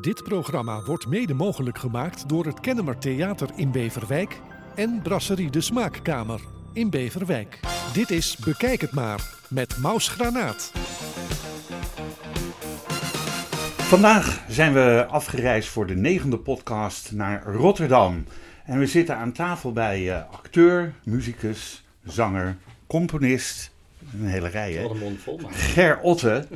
[0.00, 4.40] Dit programma wordt mede mogelijk gemaakt door het Kennemer Theater in Beverwijk
[4.74, 6.40] en Brasserie de Smaakkamer
[6.72, 7.60] in Beverwijk.
[7.92, 10.72] Dit is Bekijk het maar met Maus Granaat.
[13.76, 18.24] Vandaag zijn we afgereisd voor de negende podcast naar Rotterdam.
[18.64, 22.56] En we zitten aan tafel bij eh, acteur, muzikus, zanger,
[22.86, 23.70] componist.
[24.12, 24.82] Een hele rij, hè?
[24.82, 25.52] Wat een mond vol, maar.
[25.52, 26.46] Ger Otte.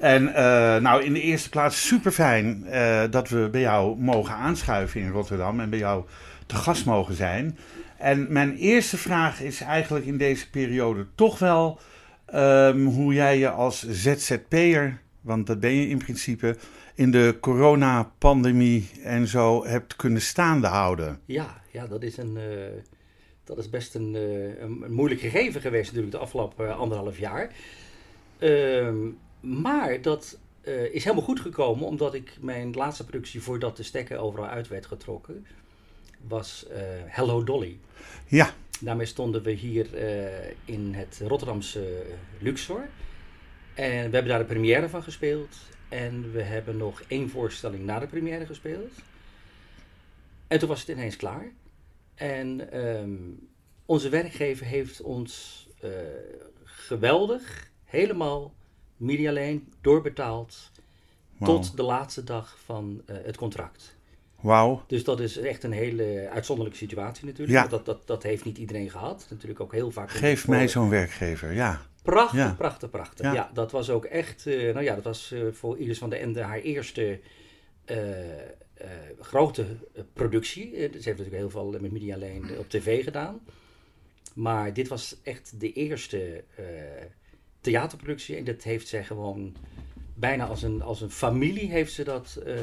[0.00, 2.66] En eh, nou, in de eerste plaats super fijn
[3.10, 6.04] dat we bij jou mogen aanschuiven in Rotterdam en bij jou
[6.46, 7.58] te gast mogen zijn.
[7.98, 11.80] En mijn eerste vraag is eigenlijk in deze periode toch wel
[12.26, 16.56] ehm, hoe jij je als ZZP'er, want dat ben je in principe,
[16.94, 21.20] in de coronapandemie en zo hebt kunnen staande houden.
[21.24, 22.82] Ja, ja dat, is een, eh,
[23.44, 27.50] dat is best een, eh, een, moeilijk gegeven geweest natuurlijk de afgelopen eh, anderhalf jaar.
[28.38, 28.96] Ehm,
[29.40, 30.38] maar dat
[30.92, 34.86] is helemaal goed gekomen omdat ik mijn laatste productie voordat de stekker overal uit werd
[34.86, 35.46] getrokken,
[36.28, 36.66] was
[37.06, 37.78] Hello Dolly.
[38.26, 38.54] Ja.
[38.80, 39.86] Daarmee stonden we hier
[40.64, 42.02] in het Rotterdamse
[42.38, 42.88] Luxor.
[43.74, 45.56] En we hebben daar de première van gespeeld.
[45.88, 48.92] En we hebben nog één voorstelling na de première gespeeld.
[50.48, 51.52] En toen was het ineens klaar.
[52.14, 53.16] En ehm,
[53.86, 55.66] onze werkgever heeft ons
[56.64, 58.54] geweldig, helemaal
[59.00, 60.70] media alleen, doorbetaald.
[61.44, 63.96] Tot de laatste dag van uh, het contract.
[64.40, 64.84] Wauw.
[64.86, 67.58] Dus dat is echt een hele uitzonderlijke situatie natuurlijk.
[67.58, 67.66] Ja.
[67.66, 69.26] Dat, dat, dat heeft niet iedereen gehad.
[69.30, 70.10] Natuurlijk ook heel vaak.
[70.10, 71.80] Geef mij zo'n werkgever, ja.
[72.02, 72.54] Prachtig, Ja.
[72.58, 73.26] prachtig, prachtig.
[73.26, 73.32] Ja.
[73.32, 73.50] Ja.
[73.54, 76.42] dat was ook echt, eh, nou ja, dat was eh, voor Iris van der Ende
[76.42, 77.20] haar eerste
[77.84, 78.44] eh, eh,
[79.20, 80.64] grote eh, productie.
[80.64, 82.16] Eh, ze heeft natuurlijk heel veel met Media
[82.58, 83.40] op tv gedaan.
[84.34, 86.64] Maar dit was echt de eerste eh,
[87.60, 88.36] theaterproductie.
[88.36, 89.54] En dat heeft zij gewoon
[90.14, 92.38] bijna als een, als een familie heeft ze dat...
[92.46, 92.54] eh,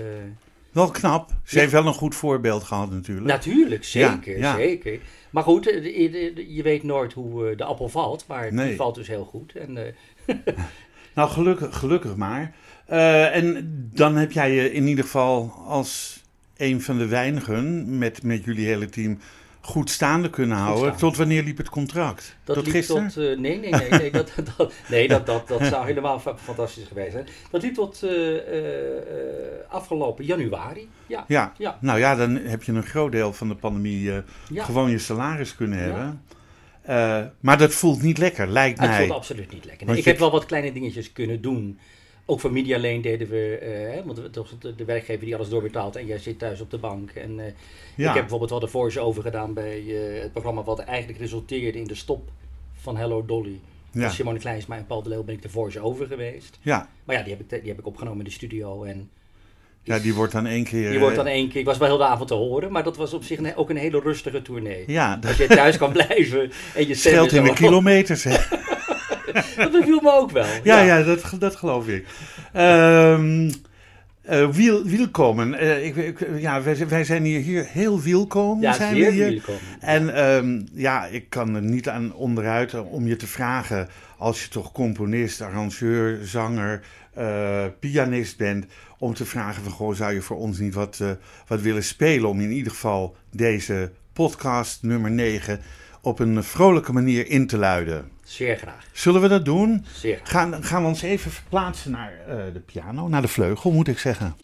[0.72, 1.30] Wel knap.
[1.44, 1.62] Ze Ja.
[1.62, 3.28] heeft wel een goed voorbeeld gehad natuurlijk.
[3.28, 4.56] Natuurlijk, zeker, ja.
[4.56, 5.00] zeker.
[5.30, 8.68] Maar goed, eh, je weet nooit hoe eh, de appel valt, maar Nee.
[8.68, 9.56] die valt dus heel goed.
[9.56, 9.78] En,
[11.16, 12.56] Nou, gelukkig, gelukkig maar.
[12.86, 16.22] En dan heb jij je in ieder geval als
[16.58, 19.20] een van de weinigen met, met jullie hele team
[19.68, 20.80] goed staande kunnen houden.
[20.84, 21.00] staande.
[21.00, 22.36] Tot wanneer liep het contract?
[22.44, 23.08] dat tot liep gisteren?
[23.08, 23.18] tot...
[23.24, 26.84] eh, nee, nee, nee, nee, dat, dat, nee dat, dat, dat zou helemaal fa- fantastisch
[26.88, 27.28] geweest zijn.
[27.52, 29.04] Dat liep tot eh, eh,
[29.70, 30.90] afgelopen januari.
[31.08, 31.54] Ja, Ja.
[31.58, 34.12] ja, Nou ja, dan heb je een groot deel van de pandemie
[34.50, 34.64] ja.
[34.64, 36.22] gewoon je salaris kunnen hebben.
[37.40, 39.00] Maar dat voelt niet lekker, lijkt Het mij.
[39.00, 39.88] voelt absoluut niet lekker.
[39.88, 41.80] Nee, ik je- heb wel wat kleine dingetjes kunnen doen.
[42.30, 44.34] Ook voor Media deden we, eh, hè, want
[44.78, 47.12] de, werkgever die alles doorbetaalt en jij zit thuis op de bank.
[47.12, 47.46] En eh,
[47.96, 48.08] Ja.
[48.08, 51.88] Ik heb bijvoorbeeld wel de voice-over gedaan bij eh, het programma wat eigenlijk resulteerde in
[51.88, 52.30] de stop
[52.74, 53.60] van Hello Dolly.
[53.92, 54.10] Ja.
[54.10, 56.60] Simone Kleinsma en Paul de Leeuw ben ik de voice-over geweest.
[56.62, 56.90] Ja.
[57.04, 58.84] Maar ja, die heb ik, die heb ik opgenomen in de studio.
[58.84, 59.10] En
[59.84, 60.90] ja, die wordt dan één keer...
[60.90, 62.98] die wordt dan één keer, ik was wel heel de avond te horen, maar dat
[62.98, 64.84] was op zich ook een hele rustige tournee.
[64.88, 68.24] Ja, dat Als je thuis kan blijven en je scheelt in de kilometers.
[68.24, 68.38] hè.
[69.58, 70.46] Dat beviel me ook wel.
[70.64, 72.06] Ja, ja, dat, dat geloof ik.
[72.54, 73.50] Ehm
[74.22, 75.54] eh, wiel, wielkomen.
[75.54, 78.62] Eh, ik, ik- ja, wij, wij zijn hier, hier heel wielkomen.
[78.64, 79.30] Ja, zijn zeer we hier.
[79.30, 79.56] welkom.
[79.80, 83.88] En ehm, ja, ik kan er niet aan onderuit eh, om je te vragen,
[84.18, 86.82] als je toch componist, arrangeur, zanger,
[87.80, 88.66] pianist bent,
[89.00, 91.02] om te vragen van, goh, zou je voor ons niet wat,
[91.48, 95.60] wat willen spelen om in ieder geval deze podcast nummer 9
[96.02, 98.10] op een vrolijke manier in te luiden.
[98.28, 98.86] Zeer graag.
[98.92, 99.86] Zullen we dat doen?
[99.94, 100.30] Zeer graag.
[100.30, 104.00] Gaan, gaan we ons even verplaatsen naar eh, de piano, naar de vleugel moet ik
[104.00, 104.36] zeggen.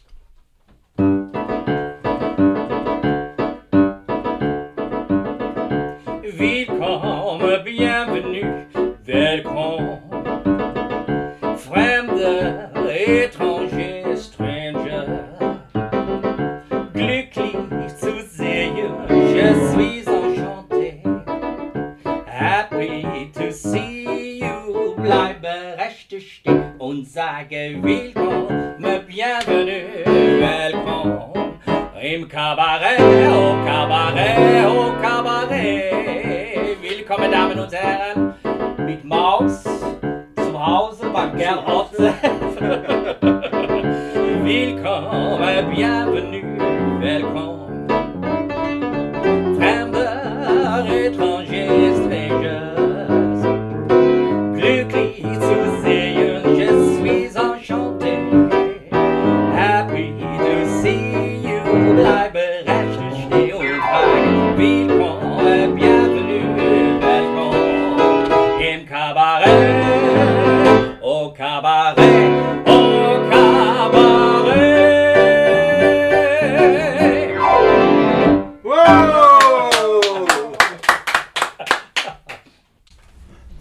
[6.37, 8.65] Willkommen, bienvenue,
[9.05, 9.99] welkom.
[11.57, 13.52] Fremde, étranger,
[26.23, 30.05] stehen und sage willkommen, bienvenue,
[30.39, 31.33] welkom.
[32.01, 36.81] Im Kabarett, oh Kabarett, oh Kabarett.
[36.81, 38.33] Willkommen, Damen und Herren,
[38.85, 41.91] mit Maus zum Hause beim Gerhard.
[44.43, 47.62] Willkommen, bienvenue, welkom.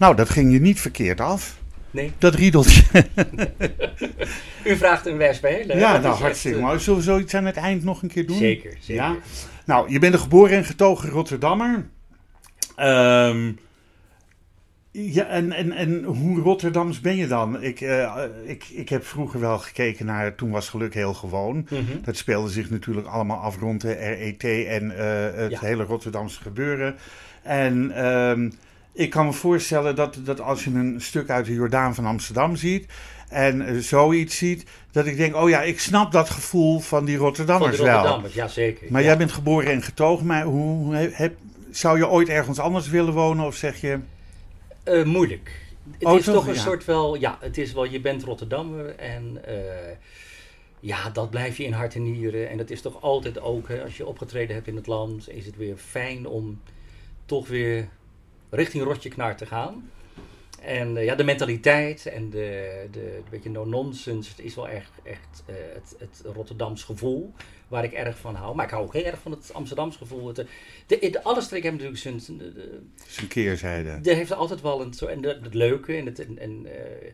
[0.03, 1.57] Nou, dat ging je niet verkeerd af.
[1.91, 2.11] Nee.
[2.17, 2.83] Dat riedeltje.
[4.63, 5.77] U vraagt een wespelen.
[5.77, 6.79] Ja, nou hartstikke mooi.
[6.79, 8.37] Zullen we zoiets aan het eind nog een keer doen?
[8.37, 9.03] Zeker, zeker.
[9.03, 9.15] Ja?
[9.65, 11.85] Nou, je bent een geboren en getogen Rotterdammer.
[12.75, 13.51] Ehm,
[14.91, 17.61] ja, en, en, en hoe Rotterdams ben je dan?
[17.61, 21.55] Ik, uh, ik, ik heb vroeger wel gekeken naar Toen was geluk heel gewoon.
[21.55, 22.01] Mm -hmm.
[22.03, 25.59] Dat speelde zich natuurlijk allemaal af rond de RET en uh, het Ja.
[25.59, 26.95] hele Rotterdamse gebeuren.
[27.41, 28.51] En um,
[28.93, 32.55] ik kan me voorstellen dat, dat als je een stuk uit de Jordaan van Amsterdam
[32.55, 32.85] ziet
[33.29, 37.17] en uh, zoiets ziet, dat ik denk, oh ja, ik snap dat gevoel van die
[37.17, 38.87] Rotterdammers, Van de Rotterdammers, ja zeker.
[38.91, 39.07] Maar ja.
[39.07, 41.35] jij bent geboren en getogen, maar hoe, heb,
[41.71, 43.99] zou je ooit ergens anders willen wonen of zeg je...
[44.85, 45.61] Uh, moeilijk.
[45.91, 46.33] Het Oh, is toch?
[46.35, 46.59] toch een Ja.
[46.61, 49.53] soort wel, ja, het is wel, je bent Rotterdammer en uh,
[50.79, 52.49] ja, dat blijf je in hart en nieren.
[52.49, 55.45] En dat is toch altijd ook, hè, als je opgetreden hebt in het land, is
[55.45, 56.61] het weer fijn om
[57.25, 57.87] toch weer
[58.53, 59.89] richting Rotjeknaar te gaan.
[60.61, 65.43] En uh, ja, de mentaliteit en de, de beetje no-nonsense, het is wel echt, echt
[65.49, 67.33] uh, het, het Rotterdams gevoel
[67.67, 68.55] waar ik erg van hou.
[68.55, 70.27] Maar ik hou ook heel erg van het Amsterdams gevoel.
[70.27, 70.45] Het, de,
[70.99, 72.41] de, alle streken hebben natuurlijk zijn...
[73.07, 73.89] Zijn keerzijde.
[73.89, 76.19] Er heeft altijd wel een en het leuke en het...
[76.19, 76.71] En, en, uh,
[77.07, 77.13] ik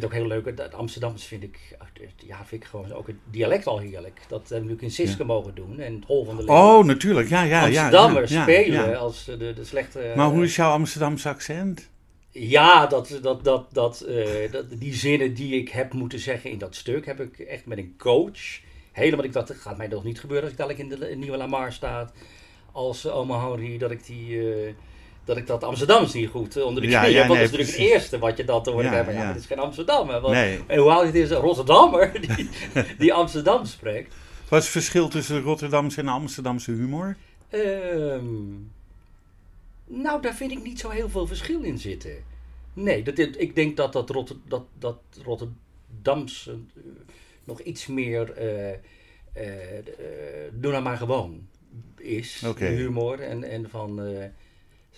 [0.00, 1.76] vind het ook heel leuk, het Amsterdams vind ik,
[2.16, 4.20] ja, vind ik gewoon ook het dialect al heerlijk.
[4.28, 5.24] Dat hebben we natuurlijk in Siske ja.
[5.24, 6.54] mogen doen en het Hol van de Leeuw.
[6.54, 7.64] Oh, natuurlijk, ja, ja.
[7.64, 10.12] Amsterdammers ja, ja, spelen als de, de slechte...
[10.16, 11.90] Maar hoe is jouw Amsterdamse accent?
[12.30, 16.58] Ja, dat, dat, dat, dat, uh, dat, die zinnen die ik heb moeten zeggen in
[16.58, 18.60] dat stuk, heb ik echt met een coach.
[18.92, 21.36] Helemaal, ik dacht, dat gaat mij nog niet gebeuren als ik dadelijk in de nieuwe
[21.36, 22.12] Lamar staat.
[22.72, 24.28] Als uh, oma Henry, dat ik die...
[24.30, 24.72] Uh,
[25.26, 27.28] dat ik dat Amsterdams niet goed onder de knie ja, ja, heb.
[27.28, 29.02] Want nee, dat is natuurlijk het eerste wat je dan te horen ja.
[29.02, 30.08] Maar ja, dit is geen Amsterdam.
[30.08, 30.60] Hè, want, Nee.
[30.66, 32.48] En hoe oud het is een Rotterdammer die,
[32.98, 34.14] die Amsterdam spreekt.
[34.48, 37.16] Wat is het verschil tussen de Rotterdamse en Amsterdamse humor?
[37.50, 38.72] Um,
[39.84, 42.24] nou, daar vind ik niet zo heel veel verschil in zitten.
[42.72, 46.82] Nee, dat, ik denk dat dat, Rotter, dat, dat Rotterdamse uh,
[47.44, 49.52] nog iets meer uh, uh,
[50.52, 51.46] doe nou maar gewoon
[51.96, 52.42] is.
[52.46, 52.74] Okay.
[52.74, 54.00] Humor en, en van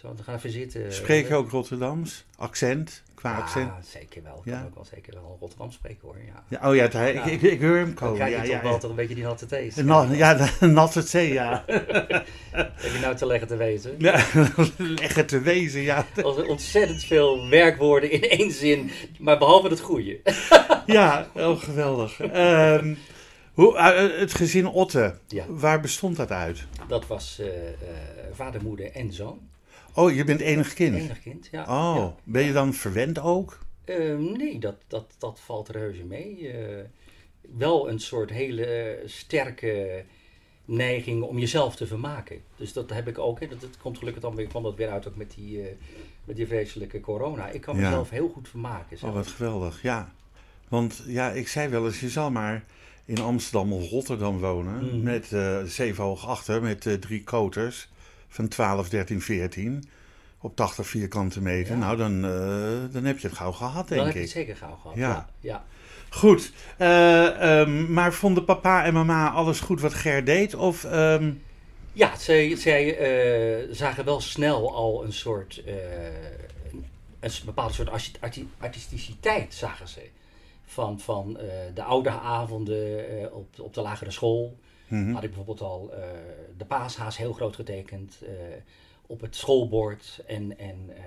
[0.00, 0.92] zo, we gaan even zitten.
[0.92, 2.24] Spreek je ook Rotterdams?
[2.36, 3.02] Accent?
[3.14, 3.70] Qua ja, accent?
[3.86, 4.36] zeker wel.
[4.44, 4.56] Ik Ja?
[4.58, 6.16] kan ook wel zeker wel Rotterdam spreken hoor.
[6.26, 6.44] Ja.
[6.60, 7.12] Ja, oh ja, hij-.
[7.14, 8.14] Ik, ik, ik hoor hem Dan komen.
[8.14, 11.32] krijg je Ja, toch ja, wel toch een beetje die natte na- ja, natte zee,
[11.32, 11.64] ja.
[11.66, 13.94] Heb je nou te leggen te wezen?
[13.98, 14.24] ja.
[14.76, 16.06] Leg het te wezen, ja.
[16.22, 20.20] Als er ontzettend veel werkwoorden in één zin, maar behalve het goede.
[20.86, 22.20] Ja, oh, geweldig.
[22.20, 22.94] Ehm,
[23.52, 25.44] hoe, eh, het gezin Otte, Ja.
[25.48, 26.64] waar bestond dat uit?
[26.88, 27.74] Dat was eh, eh,
[28.32, 29.38] vader, moeder en zoon.
[29.94, 30.96] Oh, je bent enig kind.
[30.96, 31.62] Enig kind, ja.
[31.62, 32.14] Oh, ja.
[32.24, 33.58] ben je dan verwend ook?
[33.84, 36.48] Ehm, nee, dat, dat, dat valt reuze mee.
[36.52, 36.84] Eh,
[37.58, 40.04] wel een soort hele sterke
[40.64, 42.40] neiging om jezelf te vermaken.
[42.56, 43.40] Dus dat heb ik ook.
[43.40, 43.46] Hè.
[43.48, 45.74] Dat, dat komt gelukkig dan weer, kwam dat weer uit ook met die, eh,
[46.24, 47.48] met die vreselijke corona.
[47.48, 47.82] Ik kan Ja.
[47.82, 48.92] mezelf heel goed vermaken.
[48.96, 49.14] Oh, zelf.
[49.14, 50.12] wat geweldig, ja.
[50.68, 52.64] Want ja, ik zei wel eens, je zal maar
[53.04, 54.84] in Amsterdam of Rotterdam wonen.
[54.86, 55.02] Mhm.
[55.02, 57.88] Met eh zeven hoog achter, met drie koters
[58.28, 59.84] van 12, 13, 14.
[60.40, 61.72] Op 80 vierkante meter.
[61.72, 61.78] Ja.
[61.78, 64.24] Nou, dan, eh, dan heb je het gauw gehad, Dan denk heb je ik.
[64.24, 64.96] het zeker gauw gehad.
[64.96, 65.08] Ja.
[65.08, 65.26] Ja.
[65.40, 65.64] Ja,
[66.10, 70.54] Goed, eh, ehm, maar vonden papa en mama alles goed wat Ger deed?
[70.54, 71.32] Of, ehm,
[71.92, 75.62] Ja, zij, zij eh, zagen wel snel al een soort,
[77.20, 80.00] een, bepaalde soort arti- arti- artisticiteit, zagen ze.
[80.66, 81.38] Van, van
[81.74, 83.04] de oude avonden
[83.34, 84.58] op, op de lagere school
[84.88, 85.12] mhm.
[85.12, 86.08] had ik bijvoorbeeld al eh,
[86.56, 88.32] de paashaas heel groot getekend eh,
[89.06, 90.22] op het schoolbord.
[90.26, 91.02] En, en eh,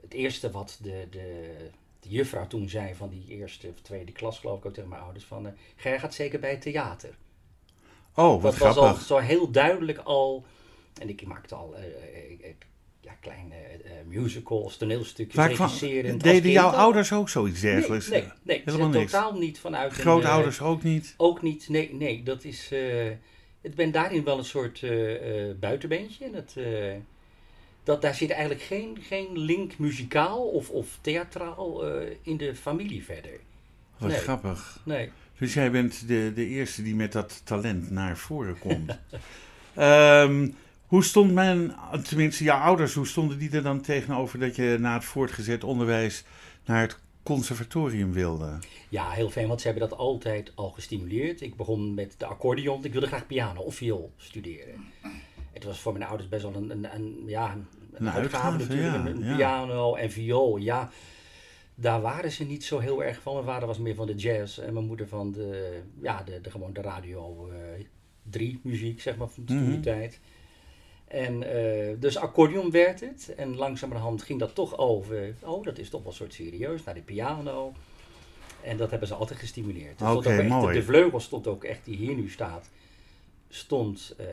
[0.00, 1.56] het eerste wat de, de,
[2.00, 5.02] de juffrouw toen zei van die eerste of tweede klas, geloof ik ook tegen mijn
[5.02, 7.16] ouders, van Ger gaat zeker bij het theater.
[8.14, 10.44] Oh, wat dat was al zo heel duidelijk al.
[11.00, 11.84] En ik maakte al eh,
[13.06, 16.72] ja, kleine eh, musicals, toneelstukjes, als deden jouw al.
[16.72, 18.08] touders ook zoiets dergelijks?
[18.08, 19.12] Nee, nee, nee Helemaal niks.
[19.12, 21.14] totaal niet vanuit een, Grootouders eh, ook niet?
[21.16, 22.22] ook niet, nee, nee.
[22.22, 23.10] Dat is, eh
[23.66, 26.24] ik ben daarin wel een soort eh, eh, buitenbeentje.
[26.24, 26.94] En het, eh,
[27.84, 33.04] dat, daar zit eigenlijk geen, geen link muzikaal of, of theatraal eh, in de familie
[33.04, 33.40] verder.
[33.98, 34.18] Wat nee.
[34.18, 34.80] grappig.
[34.84, 35.10] Nee.
[35.38, 38.98] Dus jij bent de, de eerste die met dat talent naar voren komt.
[39.74, 40.48] Ehm,
[40.86, 41.74] hoe stond men,
[42.08, 46.24] tenminste jouw ouders, hoe stonden die er dan tegenover dat je na het voortgezet onderwijs
[46.64, 48.58] naar het conservatorium wilde?
[48.88, 51.40] Ja, heel fijn, want ze hebben dat altijd al gestimuleerd.
[51.40, 52.84] Ik begon met de accordeon.
[52.84, 54.84] Ik wilde graag piano of viool studeren.
[55.52, 58.94] Het was voor mijn ouders best wel een, een, een ja, een, Een uitgave, natuurlijk.
[58.94, 59.36] ja, een, een ja.
[59.36, 60.90] piano en viool, ja.
[61.74, 63.34] Daar waren ze niet zo heel erg van.
[63.34, 66.50] Mijn vader was meer van de jazz en mijn moeder van de, ja, de, de,
[66.50, 67.84] gewoon de radio eh
[68.22, 69.80] 3 muziek, zeg maar, van toen die Mhm.
[69.80, 70.20] tijd.
[71.16, 73.34] En eh, dus accordeon werd het.
[73.36, 75.34] En langzamerhand ging dat toch over.
[75.42, 76.84] Oh, dat is toch wel een soort serieus.
[76.84, 77.72] Naar de piano.
[78.62, 80.00] En dat hebben ze altijd gestimuleerd.
[80.00, 80.78] Er echt- mooi.
[80.78, 82.70] De vleugel stond ook echt, die hier nu staat,
[83.48, 84.26] stond eh,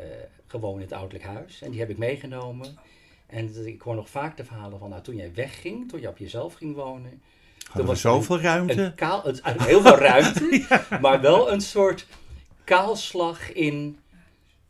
[0.47, 1.61] gewoon in het ouderlijk huis.
[1.61, 2.77] En die heb ik meegenomen.
[3.25, 6.17] En ik hoor nog vaak de verhalen van, nou, toen jij wegging, toen je op
[6.17, 7.21] jezelf ging wonen.
[7.63, 8.81] Hadden we was zoveel ruimte?
[8.81, 10.65] Een kaal, het, heel veel ruimte,
[11.01, 12.07] maar wel een soort
[12.63, 13.97] kaalslag in.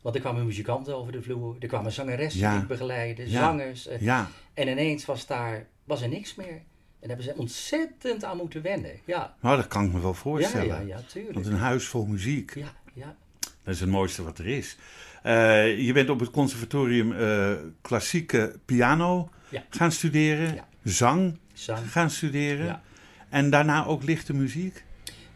[0.04, 2.52] Want er kwamen muzikanten over de vloer, er kwamen zangeressen Ja.
[2.54, 3.40] die ik begeleiden, Ja.
[3.40, 3.88] zangers.
[3.88, 6.48] eh, Ja, en ineens was daar was er niks meer.
[6.48, 8.92] En daar hebben ze ontzettend aan moeten wennen.
[9.06, 10.68] Ja, nou, dat kan ik me wel voorstellen.
[10.68, 11.34] ja, ja, tuurlijk.
[11.34, 13.16] Want een huis vol muziek, Ja, ja.
[13.64, 14.78] dat is het mooiste wat er is.
[15.24, 19.30] Eh, je bent op het conservatorium eh, klassieke piano
[19.70, 21.92] gaan studeren, zang Zang.
[21.92, 22.66] gaan studeren.
[22.66, 22.82] Ja.
[23.30, 24.84] En daarna ook lichte muziek.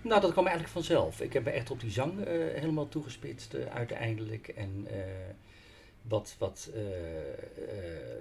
[0.08, 1.22] Nou, dat kwam eigenlijk vanzelf.
[1.22, 4.48] Ik heb me echt op die zang eh, helemaal toegespitst eh, uiteindelijk.
[4.48, 4.98] En eh,
[6.02, 6.70] wat, wat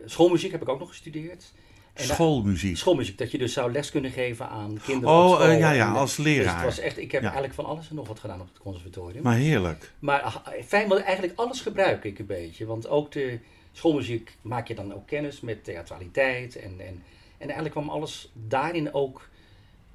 [0.04, 1.52] schoolmuziek heb ik ook nog gestudeerd.
[1.92, 2.76] En Schoolmuziek.
[2.76, 6.24] Schoolmuziek, dat je dus zou les kunnen geven aan kinderen Oh, ja, ja, als Dus
[6.24, 6.54] leraar.
[6.54, 7.26] het was echt, ik heb Ja.
[7.26, 9.22] eigenlijk van alles en nog wat gedaan op het conservatorium.
[9.22, 9.92] Maar heerlijk.
[9.98, 12.66] Maar fijn, want eigenlijk alles gebruik ik een beetje.
[12.66, 13.38] Want ook de
[13.72, 16.56] schoolmuziek maak je dan ook kennis met theatraliteit.
[16.56, 17.02] En, en,
[17.38, 19.28] en eigenlijk kwam alles daarin ook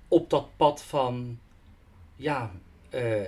[0.08, 1.40] op dat pad van,
[2.22, 2.52] ja,
[2.90, 3.22] eh,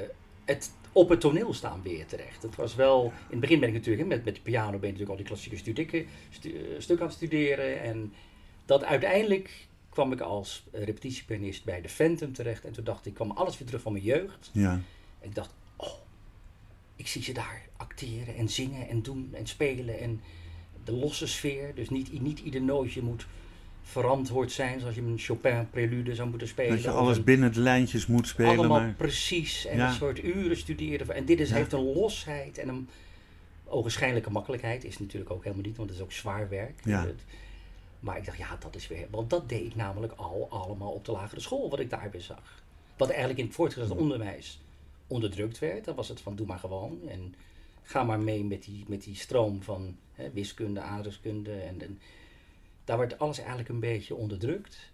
[0.46, 2.44] het op het toneel staan weer terecht.
[2.44, 4.86] Het was wel, in het begin ben ik natuurlijk, met, met de piano ben je
[4.86, 7.82] natuurlijk al die klassieke studieken, stu, eh, stuk aan het studeren.
[7.82, 8.14] En
[8.66, 12.66] dat uiteindelijk kwam ik als repetitiepianist bij de Phantom terecht.
[12.66, 14.50] En toen dacht ik, ik kwam alles weer terug van mijn jeugd.
[14.54, 14.72] Ja.
[15.20, 15.94] En ik dacht, oh,
[16.96, 20.00] ik zie ze daar acteren en zingen en doen en spelen.
[20.00, 20.22] En
[20.84, 23.26] de losse sfeer, dus niet, niet ieder nootje moet
[23.84, 26.72] verantwoord zijn zoals je een Chopin prelude zou moeten spelen.
[26.72, 28.58] Dat je alles binnen de lijntjes moet spelen.
[28.58, 28.94] allemaal Maar...
[28.94, 29.88] precies en Ja.
[29.88, 31.16] een soort uren studeren.
[31.16, 31.56] En dit is, Ja.
[31.56, 32.90] heeft een losheid en een
[33.66, 34.84] ogenschijnlijke makkelijkheid.
[34.84, 36.80] Is natuurlijk ook helemaal niet, want het is ook zwaar werk.
[36.84, 37.08] Ja.
[38.00, 39.08] Maar ik dacht, ja, dat is weer...
[39.10, 42.22] Want dat deed ik namelijk al allemaal op de lagere school, wat ik daar weer
[42.22, 42.64] zag.
[42.98, 44.60] Wat eigenlijk in het voortgezet onderwijs
[45.08, 45.86] onderdrukt werd.
[45.86, 47.00] Dan was het van, doe maar gewoon.
[47.08, 47.36] En
[47.84, 51.54] ga maar mee met die, met die stroom van hè, wiskunde, aardrijkskunde.
[51.54, 52.00] En, en
[52.84, 54.92] daar werd alles eigenlijk een beetje onderdrukt.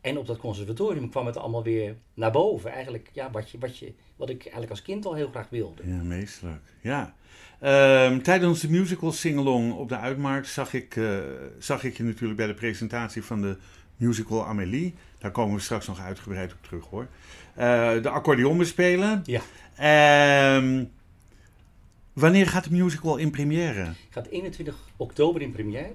[0.00, 2.70] En op dat conservatorium kwam het allemaal weer naar boven.
[2.70, 5.82] Eigenlijk ja, wat, je, wat, je, wat ik eigenlijk als kind al heel graag wilde.
[5.86, 6.62] Ja, meesterlijk.
[6.80, 7.14] Ja.
[7.60, 11.18] Ehm, tijdens de musical Singalong op de Uitmarkt zag ik, eh,
[11.58, 13.56] zag ik je natuurlijk bij de presentatie van de
[13.96, 14.94] musical Amélie.
[15.18, 17.06] Daar komen we straks nog uitgebreid op terug hoor.
[17.54, 19.22] Eh, de accordeon bespelen.
[19.24, 19.40] Ja.
[19.76, 20.84] Ehm,
[22.12, 23.92] wanneer gaat de musical in première?
[24.10, 25.90] Gaat 21 oktober in première.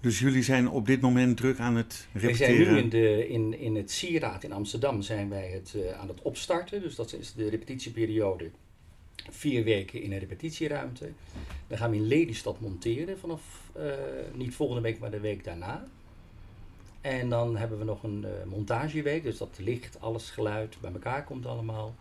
[0.00, 2.64] Dus jullie zijn op dit moment druk aan het We repeteren.
[2.64, 6.08] zijn nu in, de, in, in het Sieraad in Amsterdam zijn wij het, eh, aan
[6.08, 6.80] het opstarten.
[6.80, 8.50] Dus dat is de repetitieperiode.
[9.30, 11.10] Vier weken in een repetitieruimte.
[11.66, 13.92] Dan gaan we in Lelystad monteren vanaf eh,
[14.34, 15.86] niet volgende week, maar de week daarna.
[17.00, 19.22] En dan hebben we nog een eh, montageweek.
[19.22, 21.94] Dus dat licht, alles geluid bij elkaar komt allemaal.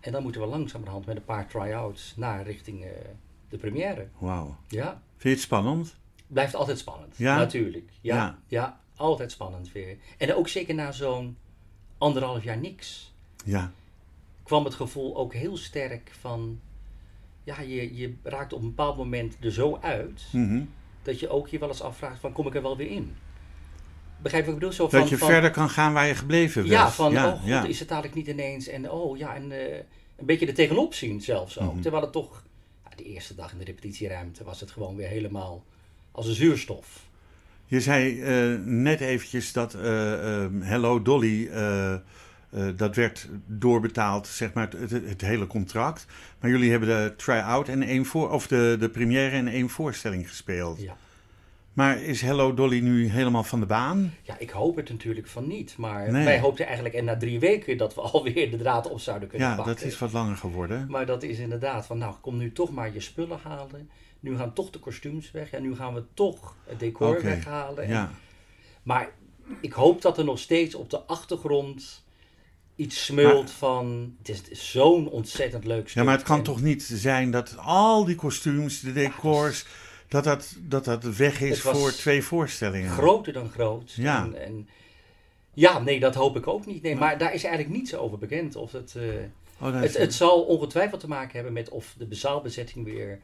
[0.00, 2.84] En dan moeten we langzamerhand met een paar try-outs naar richting
[3.48, 4.06] de première.
[4.18, 4.56] Wauw.
[4.68, 5.02] Ja.
[5.16, 6.00] Vind je het spannend?
[6.32, 7.16] Blijft altijd spannend.
[7.16, 7.36] Ja?
[7.36, 7.90] Natuurlijk.
[8.00, 8.38] Ja, Ja.
[8.46, 8.80] ja.
[8.96, 9.96] altijd spannend weer.
[10.18, 11.36] En ook zeker na zo'n
[11.98, 13.12] anderhalf jaar niks.
[13.44, 13.72] Ja.
[14.42, 16.60] kwam het gevoel ook heel sterk van.
[17.44, 20.22] Ja, je, je raakt op een bepaald moment er zo uit.
[20.32, 20.62] Mhm.
[21.02, 23.14] dat je ook je wel eens afvraagt: van kom ik er wel weer in?
[24.18, 24.74] Begrijp wat ik bedoel?
[24.74, 26.74] Zo van, Dat je van- verder kan gaan waar je gebleven bent.
[26.74, 27.64] Ja, van ja, oh ja.
[27.64, 28.66] is het dadelijk niet ineens.
[28.68, 29.76] En oh ja, en eh,
[30.16, 31.72] een beetje er tegenop zien zelfs ook.
[31.72, 31.82] Mhm.
[31.82, 32.42] Terwijl het toch.
[32.84, 35.64] Ja, de eerste dag in de repetitieruimte was het gewoon weer helemaal
[36.12, 37.00] als een zuurstof.
[37.66, 41.94] Je zei eh, net eventjes dat eh, ehm, Hello Dolly, eh,
[42.76, 46.06] dat werd doorbetaald, zeg maar, het, het, het hele contract.
[46.40, 50.28] Maar jullie hebben de try-out en één voor, of de, de première en één voorstelling
[50.28, 50.80] gespeeld.
[50.82, 50.96] Ja.
[51.72, 54.14] Maar is Hello Dolly nu helemaal van de baan?
[54.22, 55.74] Ja, ik hoop het natuurlijk van niet.
[55.76, 56.24] Maar Nee.
[56.24, 59.48] wij hoopten eigenlijk en na drie weken dat we alweer de draad op zouden kunnen
[59.48, 59.74] Ja, pakken.
[59.74, 60.86] dat is wat langer geworden.
[60.88, 63.90] Maar dat is inderdaad van, nou, kom nu toch maar je spullen halen.
[64.22, 65.50] Nu gaan toch de kostuums weg.
[65.50, 67.84] En nu gaan we toch het decor weghalen.
[67.84, 68.10] En- Ja,
[68.82, 69.10] Maar
[69.60, 72.04] ik hoop dat er nog steeds op de achtergrond
[72.76, 74.14] iets smult van...
[74.18, 75.94] Het is, zo'n ontzettend leuk stuk.
[75.94, 79.64] ja maar het kan En- toch niet zijn dat al die kostuums, de decors,
[80.08, 82.90] dat, dat, dat dat weg is voor twee voorstellingen.
[82.90, 83.92] Groter dan groot.
[83.92, 84.24] Ja.
[84.24, 84.68] En, en,
[85.54, 86.82] ja, nee, dat hoop ik ook niet.
[86.82, 88.56] Nee, maar daar is eigenlijk niets over bekend.
[88.56, 88.96] Of het,
[89.60, 93.20] Oh, is- het zal ongetwijfeld te maken hebben met of de zaalbezetting weer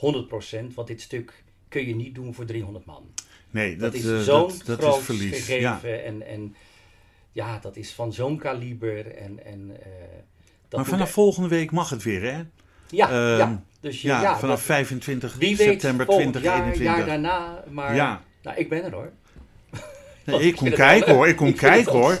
[0.00, 0.74] 100%.
[0.74, 3.02] Want dit stuk kun je niet doen voor 300 man.
[3.50, 5.30] nee, Dat, dat, is eh, zo'n dat, groot is verlies.
[5.44, 5.60] gegeven.
[5.60, 5.80] Ja.
[6.04, 6.54] En, en
[7.32, 9.06] ja, dat is van zo'n kaliber.
[9.16, 9.86] En, en, eh,
[10.68, 12.42] dat Maar vanaf volgende week mag het weer, hè?
[12.90, 16.96] Ja, Ehm, ja, Dus Ja, ja, vanaf dat- 25 wie weet september volgend jaar, 2021.
[16.96, 17.64] jaar daarna.
[17.70, 18.22] Maar Ja.
[18.42, 19.10] nou, ik ben er hoor.
[20.24, 22.18] Nee, ik kom kijken hoor, ik kom kijken hoor.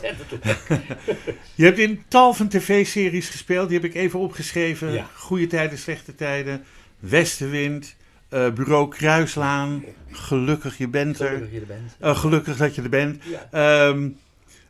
[1.54, 4.92] Je hebt in tal van tv-series gespeeld, die heb ik even opgeschreven.
[4.92, 5.06] Ja.
[5.14, 6.64] Goede tijden, slechte tijden,
[7.00, 7.96] Westenwind,
[8.28, 11.26] eh, Bureau Kruislaan, Gelukkig je bent er.
[11.26, 11.96] Gelukkig dat je er bent.
[11.98, 13.22] Eh, gelukkig dat je er bent.
[13.24, 13.48] Ja.
[13.50, 14.08] Ehm,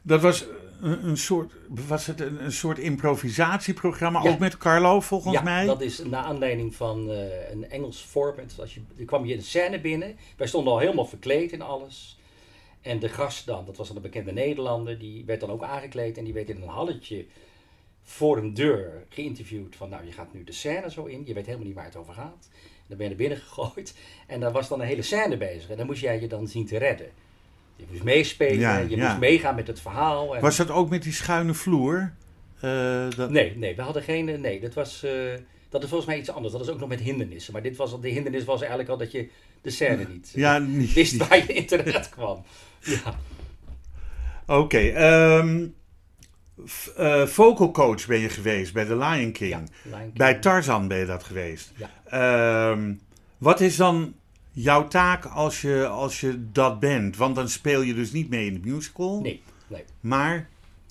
[0.02, 0.46] dat was
[0.80, 4.30] een, een soort, was het een, een soort improvisatieprogramma, Ja.
[4.30, 5.66] ook met Carlo volgens ja, mij.
[5.66, 8.54] dat is naar aanleiding van eh, een Engels format.
[8.60, 10.16] Als je, er kwam je de scène binnen.
[10.36, 12.18] Wij stonden al helemaal verkleed in alles.
[12.82, 16.18] En de gast dan, dat was dan een bekende Nederlander, die werd dan ook aangekleed
[16.18, 17.24] en die werd in een halletje
[18.02, 19.76] voor een deur geïnterviewd.
[19.76, 21.96] Van nou, je gaat nu de scène zo in, je weet helemaal niet waar het
[21.96, 22.48] over gaat.
[22.86, 23.94] Dan ben je naar binnen gegooid
[24.26, 25.70] en daar was dan een hele scène bezig.
[25.70, 27.06] En dan moest jij je dan zien te redden.
[27.76, 29.06] Je moest meespelen, Ja, je ja.
[29.08, 30.34] moest meegaan met het verhaal.
[30.36, 30.40] En...
[30.42, 32.12] Was dat ook met die schuine vloer?
[32.60, 33.30] Eh, dat...
[33.30, 34.28] Nee, nee, we hadden geen.
[34.28, 35.02] eh, Nee, dat was.
[35.02, 35.12] eh,
[35.68, 36.52] dat is volgens mij iets anders.
[36.52, 37.52] Dat is ook nog met hindernissen.
[37.52, 39.28] Maar dit was, de hindernis was eigenlijk al dat je
[39.62, 40.92] de scène niet Ja, niet.
[40.92, 42.44] wist waar je in terecht kwam.
[42.80, 43.18] Ja,
[44.46, 45.68] Oké, ehm, f-
[46.96, 49.50] eh, vocal coach ben je geweest bij The Lion King.
[49.50, 50.12] ja Lion King.
[50.12, 51.72] Bij Tarzan ben je dat geweest.
[51.76, 51.90] Ja.
[52.04, 52.94] Ehm,
[53.38, 54.14] wat is dan
[54.52, 57.16] jouw taak als je, als je dat bent?
[57.16, 59.20] Want dan speel je dus niet mee in de musical.
[59.20, 59.84] Nee, nee.
[60.00, 60.48] Maar,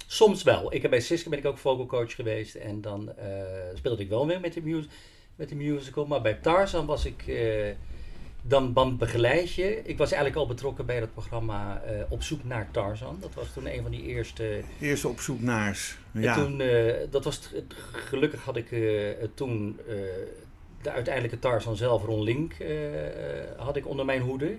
[0.08, 0.74] Soms wel.
[0.74, 2.56] Ik heb bij Siske ben ik ook vocal coach geweest.
[2.56, 3.28] En dan eh,
[3.74, 4.84] speelde ik wel mee met de,
[5.36, 6.06] met de musical.
[6.06, 7.24] Maar bij Tarzan was ik.
[8.42, 9.82] Dan, dan begeleid je.
[9.84, 13.18] Ik was eigenlijk al betrokken bij dat programma eh, Op zoek naar Tarzan.
[13.20, 14.62] Dat was toen een van die eerste.
[14.80, 15.98] eerst op zoek naar...
[16.14, 16.36] En Ja.
[16.36, 17.40] toen, eh, dat was
[17.92, 18.82] gelukkig had ik eh,
[19.34, 19.80] toen
[20.82, 22.54] de uiteindelijke Tarzan zelf, Ron Link,
[23.58, 24.58] had ik onder mijn hoede.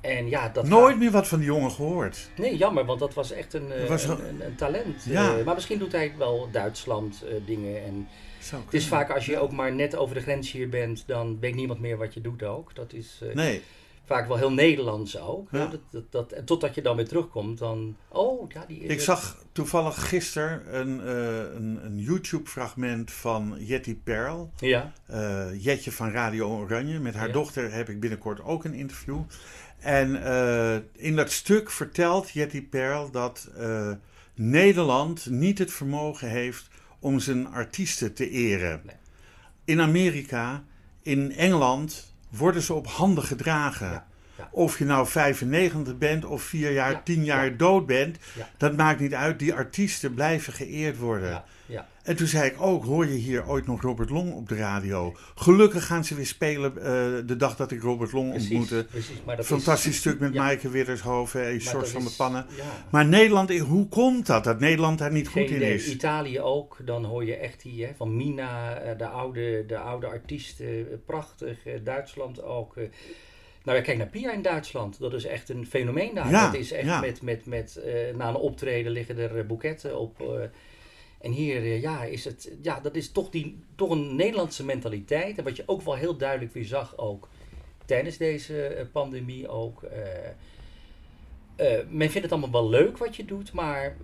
[0.00, 2.30] En ja, dat Nooit meer wat van die jongen gehoord.
[2.36, 5.04] Nee, jammer, want dat was echt een, was een, een, een talent.
[5.04, 5.36] Ja.
[5.44, 7.84] Maar misschien doet hij wel Duitsland dingen.
[7.84, 8.08] En
[8.50, 11.54] het is vaak als je ook maar net over de grens hier bent, dan weet
[11.54, 12.74] niemand meer wat je doet ook.
[12.74, 13.62] Dat is eh, Nee,
[14.04, 15.48] vaak wel heel Nederlands ook.
[15.50, 15.66] Ja.
[15.66, 17.96] Dat, dat, dat, en totdat je dan weer terugkomt, dan...
[18.08, 24.50] Oh, ja, die ik zag toevallig gisteren een, eh, een, een YouTube-fragment van Jetty Perl.
[24.58, 26.98] Ja, eh, Jetje van Radio Oranje.
[26.98, 27.32] Met haar Ja.
[27.32, 29.20] dochter heb ik binnenkort ook een interview.
[29.78, 30.22] En
[30.96, 33.50] in dat stuk vertelt Jetty Perl dat
[34.34, 36.68] Nederland niet het vermogen heeft
[37.02, 38.80] om zijn artiesten te eren.
[38.84, 38.96] Nee.
[39.64, 40.64] In Amerika,
[41.02, 43.90] in Engeland worden ze op handen gedragen.
[43.90, 44.06] Ja,
[44.38, 44.48] ja.
[44.52, 47.56] Of je nou 95 bent of 4 jaar, Ja, 10 jaar ja.
[47.56, 48.18] dood bent,
[48.56, 49.38] dat maakt niet uit.
[49.38, 51.42] Die artiesten blijven geëerd worden.
[51.66, 51.86] ja.
[52.02, 55.14] En toen zei ik ook, hoor je hier ooit nog Robert Long op de radio?
[55.34, 56.84] Gelukkig gaan ze weer spelen eh,
[57.26, 58.86] de dag dat ik Robert Long Precies, ontmoette.
[58.90, 59.22] precies.
[59.24, 60.42] Maar dat Fantastisch is, stuk met Ja.
[60.42, 62.46] Maaike Widdershoven en George van de Pannen.
[62.56, 62.64] Ja.
[62.90, 64.44] Maar Nederland, hoe komt dat?
[64.44, 65.74] Dat Nederland daar niet Geen goed in idee.
[65.74, 65.88] is?
[65.90, 70.06] Italië ook, dan hoor je echt die hè, van Mina, eh, de oude, de oude
[70.06, 71.58] artiesten, eh, prachtig.
[71.84, 72.74] Duitsland ook.
[73.64, 74.98] Nou ja, kijk naar Pia in Duitsland.
[75.00, 76.30] Dat is echt een fenomeen daar.
[76.30, 77.80] Ja, dat is echt met, met, met
[78.16, 80.22] na een optreden liggen er boeketten op.
[81.22, 85.38] en hier, eh, ja, is het, ja, dat is toch, die, toch een Nederlandse mentaliteit.
[85.38, 87.28] En wat je ook wel heel duidelijk weer zag ook
[87.84, 89.82] tijdens deze eh, pandemie ook.
[89.82, 89.98] eh,
[91.88, 93.96] men vindt het allemaal wel leuk wat je doet, maar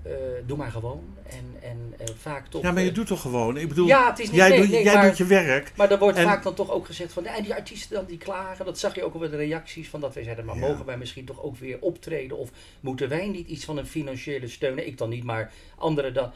[0.46, 1.04] doe maar gewoon.
[1.30, 2.62] En, en vaak toch.
[2.62, 3.56] Ja, maar je doet toch gewoon?
[3.56, 5.72] Ik bedoel, Ja, het is niet- jij, nee, doet, nee, jij maar- doet je werk.
[5.76, 8.64] maar er wordt En- vaak dan toch ook gezegd van, die artiesten dan die klagen,
[8.64, 10.68] dat zag je ook al bij de reacties van dat wij zeiden, maar Ja.
[10.68, 12.50] mogen wij misschien toch ook weer optreden of
[12.80, 14.74] moeten wij niet iets van een financiële steun?
[14.74, 16.30] Nee, ik dan niet, maar anderen dan.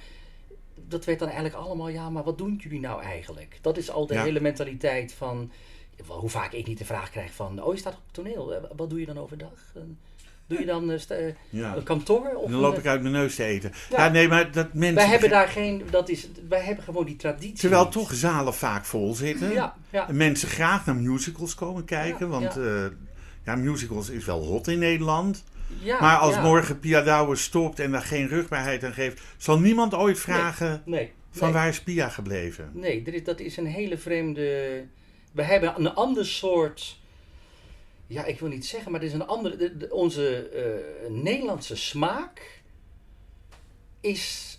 [0.74, 3.58] Dat werd dan eigenlijk allemaal, ja, maar wat doen jullie nou eigenlijk?
[3.60, 4.22] Dat is al de Ja.
[4.22, 5.50] hele mentaliteit van,
[6.06, 8.62] hoe vaak ik niet de vraag krijg van, oh je staat op het toneel, Eh,
[8.76, 9.72] wat doe je dan overdag?
[10.46, 11.76] Doe je dan eh, eh, Ja.
[11.76, 12.34] een kantoor?
[12.34, 13.72] Of Dan loop ik uit mijn neus te eten.
[13.90, 14.10] Ja, Ja.
[14.10, 14.94] nee, maar dat mensen...
[14.94, 17.58] Wij hebben daar geen, dat is, wij hebben gewoon die traditie.
[17.58, 19.52] Terwijl toch zalen vaak vol zitten.
[19.52, 20.08] Ja, ja.
[20.08, 22.28] En mensen graag naar musicals komen kijken.
[22.28, 22.58] Want
[23.44, 25.44] ja, musicals is wel hot in Nederland.
[25.82, 26.42] Ja maar als ja.
[26.42, 29.20] morgen Pia Douwe stopt en daar geen rugbaarheid aan geeft...
[29.36, 31.56] zal niemand ooit vragen Nee, van nee.
[31.56, 32.70] waar is Pia gebleven?
[32.74, 34.84] Nee, dat is een hele vreemde.
[35.32, 37.00] We hebben een ander soort.
[38.06, 39.56] Ja, ik wil niet zeggen, maar het is een andere.
[39.56, 42.60] de- de- onze eh, Nederlandse smaak
[44.00, 44.58] is,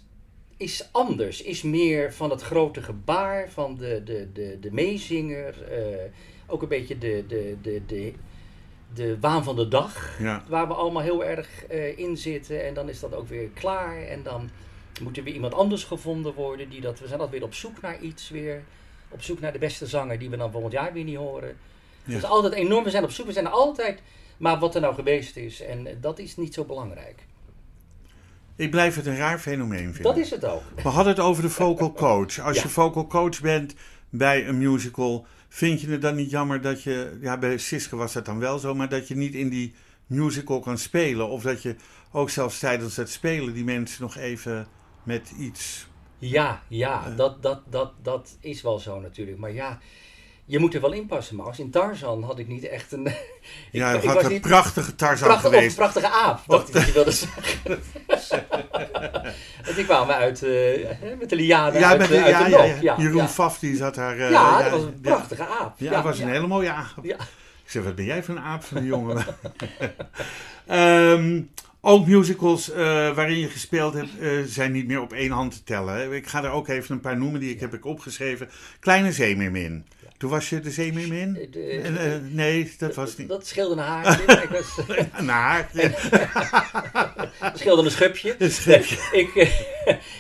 [0.58, 1.42] is anders.
[1.42, 5.64] Is meer van het grote gebaar, van de, de, de, de meezinger.
[5.72, 6.12] eh,
[6.48, 8.14] ook een beetje de, de, de, de,
[8.94, 10.20] de waan van de dag.
[10.20, 10.44] Ja.
[10.48, 12.66] Waar we allemaal heel erg eh, in zitten.
[12.66, 14.02] En dan is dat ook weer klaar.
[14.02, 14.50] En dan
[15.02, 16.70] moet er weer iemand anders gevonden worden.
[16.70, 18.64] Die dat, we zijn altijd weer op zoek naar iets weer.
[19.10, 21.58] Op zoek naar de beste zanger die we dan volgend jaar weer niet horen.
[22.04, 22.14] Ja.
[22.14, 22.84] Het is altijd enorm.
[22.84, 23.26] We zijn op zoek.
[23.26, 24.02] We zijn altijd.
[24.38, 25.62] Maar wat er nou geweest is.
[25.62, 27.26] En dat is niet zo belangrijk.
[28.56, 30.04] Ik blijf het een raar fenomeen vinden.
[30.04, 30.62] Dat is het ook.
[30.76, 32.40] We hadden het over de vocal coach.
[32.40, 32.62] Als Ja.
[32.62, 33.76] je vocal coach bent
[34.10, 35.26] bij een musical...
[35.54, 38.60] vind je het dan niet jammer dat je, ja, bij Siske was dat dan wel
[38.60, 39.74] zo, maar dat je niet in die
[40.08, 41.30] musical kan spelen?
[41.30, 41.76] Of dat je
[42.12, 44.68] ook zelfs tijdens het spelen die mensen nog even
[45.04, 45.88] met iets.
[46.18, 47.18] Ja, ja, Eh.
[47.18, 49.38] dat, dat, dat, dat is wel zo natuurlijk.
[49.38, 49.80] Maar ja,
[50.46, 51.60] je moet er wel in passen, Max.
[51.60, 53.04] In Tarzan had ik niet echt een...
[53.72, 55.76] ja, ik had was een niet prachtige Tarzan prachtig, of een geweest.
[55.76, 57.42] prachtige aap, dacht ik dat je wilde zeggen.
[59.66, 60.88] Want die kwamen uit, eh,
[61.20, 62.68] met de lianen Ja, uit, met de, de- uit ja, de ja, nok.
[62.68, 62.82] ja.
[62.82, 63.30] Ja, Jeroen.
[63.30, 64.18] Faf die zat daar.
[64.18, 65.74] eh, ja, dat was een prachtige aap.
[65.80, 66.94] Ja, dat was een hele mooie aap.
[67.02, 67.16] Ja.
[67.64, 69.26] Ik zeg, wat ben jij voor een aap van jongen?
[70.68, 71.42] Ehm,
[71.82, 72.78] ook musicals eh,
[73.16, 74.10] waarin je gespeeld hebt,
[74.52, 76.12] zijn niet meer op één hand te tellen.
[76.14, 78.50] Ik ga er ook even een paar noemen die ik heb ik opgeschreven.
[78.80, 79.86] Kleine Zeemeermin.
[80.24, 81.38] Toen was je de Zeemeermin?
[81.42, 83.28] Eh, de- Eh, eh, nee, dat was niet.
[83.28, 84.24] Dat scheelde een haartje.
[84.34, 84.78] ik was,
[85.18, 85.26] Een
[87.40, 88.36] dat scheelde een schubje.
[88.40, 88.96] Een schubje.
[89.22, 89.52] ik,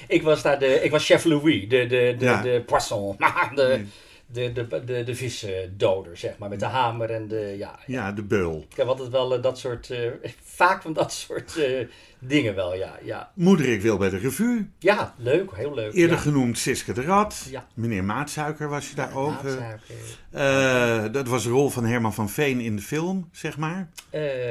[0.07, 2.41] ik was daar de, ik was chef Louis, de, de, de, Ja.
[2.41, 3.15] de poisson,
[3.55, 3.85] de,
[4.33, 7.79] de, de, de, de visdoder, zeg maar, met de hamer en de, ja.
[7.85, 8.65] Ja, de beul.
[8.69, 10.11] Ik heb altijd wel eh, dat soort, eh,
[10.43, 11.87] vaak van dat soort eh,
[12.19, 12.99] dingen wel, ja.
[13.03, 14.69] Ja, Moeder, ik wil bij de revue.
[14.79, 15.93] ja leuk, heel leuk.
[15.93, 16.21] Eerder ja.
[16.21, 17.47] genoemd Siske de Rat.
[17.49, 17.67] Ja.
[17.73, 19.43] Meneer Maatsuiker was je daar ook.
[19.43, 19.95] Maatsuiker.
[20.31, 23.89] Eh, dat was de rol van Herman van Veen in de film, zeg maar.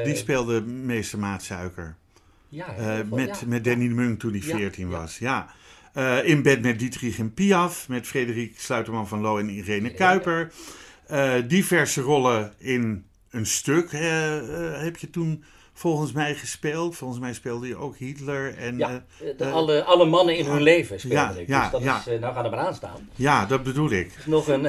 [0.04, 1.96] Die speelde meester Maatsuiker.
[2.48, 3.46] ja, met, ja.
[3.46, 4.96] met Danny de Munk toen hij Ja, 14 ja.
[4.98, 5.18] was.
[5.18, 5.54] Ja.
[5.92, 7.88] Eh, in bed met Dietrich en Piaf.
[7.88, 10.52] Met Frederik Sluiterman van Loo en Irene Kuiper.
[11.07, 16.96] Eh, diverse rollen in een stuk eh, heb je toen volgens mij gespeeld.
[16.96, 18.59] Volgens mij speelde je ook Hitler.
[18.59, 19.05] En, Ja,
[19.37, 21.48] de, alle, alle mannen in hun leven speelde ja, ik.
[21.48, 21.98] ja, dus dat ja.
[21.98, 23.09] is, eh, nou gaan er maar aan staan.
[23.14, 24.12] ja, dat bedoel ik.
[24.26, 24.66] Nog een,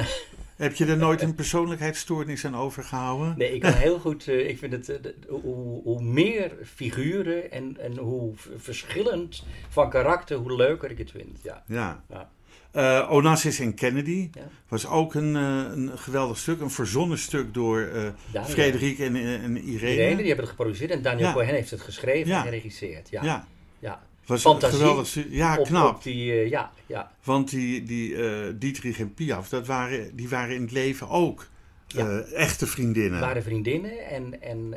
[0.56, 3.34] Heb je er nooit een persoonlijkheidsstoornis aan overgehouden?
[3.38, 4.28] Nee, ik kan heel goed.
[4.28, 4.88] eh, ik vind het.
[4.88, 11.10] eh, hoe, hoe meer figuren en, en hoe verschillend van karakter, hoe leuker ik het
[11.10, 11.38] vind.
[11.42, 11.62] Ja.
[11.66, 12.02] Ja.
[12.08, 12.30] Ja.
[12.70, 14.40] Eh, Onassis en Kennedy Ja.
[14.68, 15.42] was ook een, eh,
[15.74, 16.60] een geweldig stuk.
[16.60, 18.44] Een verzonnen stuk door eh.
[18.44, 19.92] Frederik en, eh, en Irene.
[19.94, 21.32] Irene, die hebben het geproduceerd en Daniel.
[21.32, 23.10] Cohen heeft het geschreven en geregisseerd.
[23.10, 23.24] Ja.
[23.24, 23.46] Ja,
[23.78, 24.02] Ja.
[24.26, 25.18] Was Fantasie geweldig.
[25.30, 25.94] Ja, Op, knap.
[25.96, 27.12] op die, eh, ja, ja.
[27.24, 31.48] Want die, die eh, Dietrich en Piaf, dat waren, die waren in het leven ook
[31.86, 32.08] Ja.
[32.20, 33.20] eh, echte vriendinnen.
[33.20, 34.70] waren vriendinnen en, en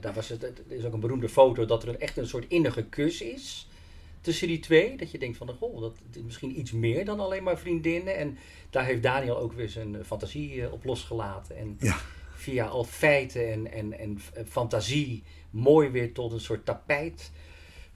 [0.00, 2.82] daar was het, er is ook een beroemde foto dat er echt een soort innige
[2.84, 3.68] kus is
[4.20, 4.96] tussen die twee.
[4.96, 8.16] Dat je denkt van, goh, dat is misschien iets meer dan alleen maar vriendinnen.
[8.16, 8.38] En
[8.70, 11.56] daar heeft Daniel ook weer zijn fantasie op losgelaten.
[11.56, 11.96] En Ja.
[12.34, 17.30] via al feiten en, en, en fantasie mooi weer tot een soort tapijt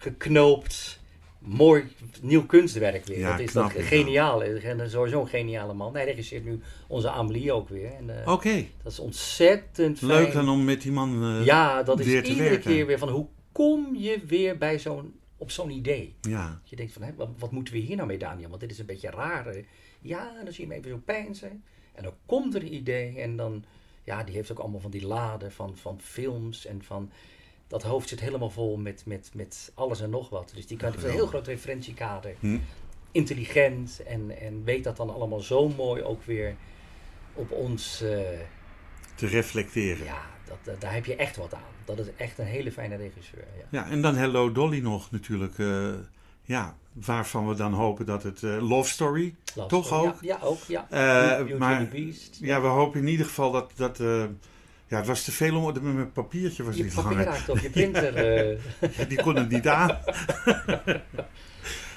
[0.04, 1.02] geknoopt.
[1.38, 1.84] Mooi
[2.22, 3.18] nieuw kunstwerk weer.
[3.18, 3.86] Ja, dat is knap, dat ja.
[3.88, 4.44] geniaal.
[4.44, 5.94] En sowieso een geniale man.
[5.94, 7.90] Hij regisseert nu onze Amelie ook weer.
[8.06, 10.10] Eh, Oké, dat is ontzettend fijn.
[10.10, 12.60] leuk dan om met die man eh, Ja, dat is iedere werken.
[12.72, 16.14] keer weer van hoe kom je weer bij zo'n, op zo'n idee?
[16.20, 18.48] Ja, Je denkt van, hè, wat, wat moeten we hier nou mee, Daniel?
[18.48, 19.44] Want dit is een beetje raar.
[19.44, 19.64] hè.
[20.00, 21.62] Ja, dan zie je hem even zo pijnzen.
[21.94, 23.64] En dan komt er een idee en dan...
[24.04, 27.10] Ja, die heeft ook allemaal van die laden van, van films en van...
[27.74, 30.52] Dat hoofd zit helemaal vol met, met, met alles en nog wat.
[30.54, 32.34] Dus die kan een heel groot referentiekader.
[32.40, 32.58] Hm.
[33.12, 36.54] Intelligent en, en weet dat dan allemaal zo mooi ook weer
[37.34, 38.00] op ons...
[38.02, 38.18] eh,
[39.14, 40.04] te reflecteren.
[40.04, 40.22] ja,
[40.64, 41.60] dat, daar heb je echt wat aan.
[41.84, 43.44] Dat is echt een hele fijne regisseur.
[43.58, 43.64] Ja.
[43.70, 45.58] Ja, en dan Hello Dolly nog natuurlijk.
[45.58, 45.92] eh,
[46.42, 49.34] ja, waarvan we dan hopen dat het eh, Love Story.
[49.54, 50.06] Love Toch Story.
[50.08, 50.22] ook?
[50.22, 50.62] Ja, ja ook.
[50.66, 50.86] Ja.
[50.90, 52.38] Beauty and maar- the Beast.
[52.40, 53.72] Ja, we hopen in ieder geval dat.
[53.76, 54.00] dat
[54.94, 55.64] ja, het was te veel om.
[55.64, 57.24] Met mijn papiertje was je niet papier hangen.
[57.24, 58.16] raakt op je printer.
[58.80, 59.98] eh, Die kon het niet aan.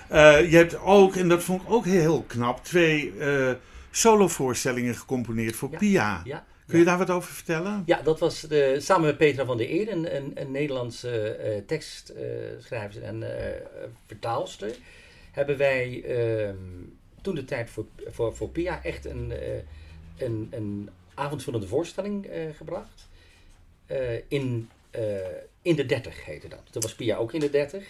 [0.08, 3.52] Eh, je hebt ook, en dat vond ik ook heel knap, twee eh
[3.92, 5.78] solovoorstellingen gecomponeerd voor Ja.
[5.78, 6.22] Pia.
[6.24, 6.46] ja.
[6.68, 7.84] Kun je daar wat over vertellen?
[7.86, 13.04] Ja, dat was de, samen met Petra van der Eer, een, een, een Nederlandse tekstschrijver
[13.04, 13.24] en
[14.08, 14.76] vertaalster,
[15.32, 16.56] hebben wij ehm,
[17.22, 19.34] toen de tijd voor, voor, voor Pia echt een,
[20.18, 23.08] een, een avondvullende voorstelling eh, gebracht.
[23.86, 25.02] Eh, in, eh,
[25.62, 26.62] in de 30 heette dat.
[26.72, 27.88] Toen was Pia ook in de 30.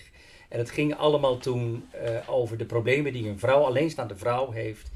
[0.49, 1.85] En het ging allemaal toen
[2.27, 4.91] over de problemen die een vrouw, alleenstaande vrouw, heeft.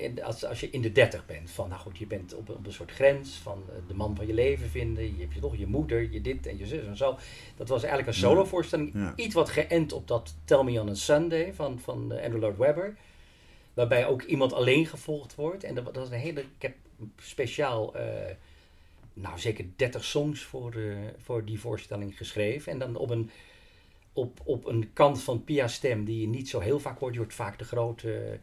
[0.00, 2.54] In- als, als je in de 30 bent, van nou goed, je bent op, een-
[2.56, 5.04] op een soort grens van de man van je leven vinden.
[5.16, 7.18] Je hebt je toch je moeder, je dit en je zus en zo.
[7.56, 8.90] Dat was eigenlijk een solovoorstelling.
[8.94, 9.12] Ja.
[9.16, 12.96] Iets wat geënt op dat Tell Me on a Sunday van, van Andrew Lloyd Webber.
[13.74, 15.64] Waarbij ook iemand alleen gevolgd wordt.
[15.64, 16.40] En dat, dat is een hele.
[16.40, 16.74] Ik heb
[17.16, 17.94] speciaal.
[17.96, 18.34] eh,
[19.12, 20.74] nou, zeker 30 songs voor,
[21.18, 22.72] voor die voorstelling geschreven.
[22.72, 23.30] En dan op een,
[24.12, 27.12] op, op een kant van Pia's stem die je niet zo heel vaak hoort.
[27.14, 28.38] Je hoort vaak de grote,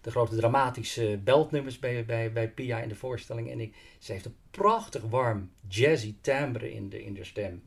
[0.00, 3.50] de grote dramatische beltnummers bij, bij, bij Pia in de voorstelling.
[3.50, 7.62] En ik, ze heeft een prachtig warm jazzy timbre in de, in de stem.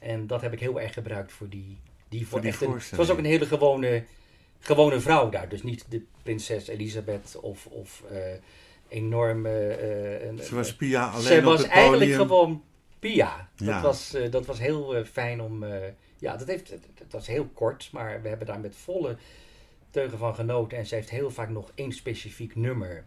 [0.00, 1.76] En dat heb ik heel erg gebruikt voor die,
[2.08, 4.04] die, voor die echt een- Het was ook een hele gewone,
[4.60, 5.48] gewone vrouw daar.
[5.48, 8.18] Dus niet de prinses Elisabeth of, of eh,
[8.92, 9.46] enorm...
[9.46, 12.26] eh, een- Ze was Pia alleen Ze op was het eigenlijk podium.
[12.26, 12.62] gewoon
[12.98, 13.48] Pia.
[13.56, 13.82] Dat, Ja.
[13.82, 15.64] was, eh, dat was heel eh, fijn om...
[16.18, 19.16] ja, dat, heeft, dat was heel kort, maar we hebben daar met volle
[19.90, 20.78] teugen van genoten.
[20.78, 23.04] En ze heeft heel vaak nog één specifiek nummer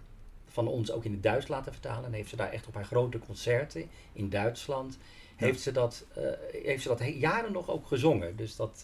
[0.48, 2.06] van ons ook in het Duits laten vertalen.
[2.06, 4.98] En heeft ze daar echt op haar grote concerten in Duitsland...
[5.36, 6.06] Heeft, ze dat,
[6.52, 8.36] heeft ze dat jaren nog ook gezongen.
[8.36, 8.82] Dus dat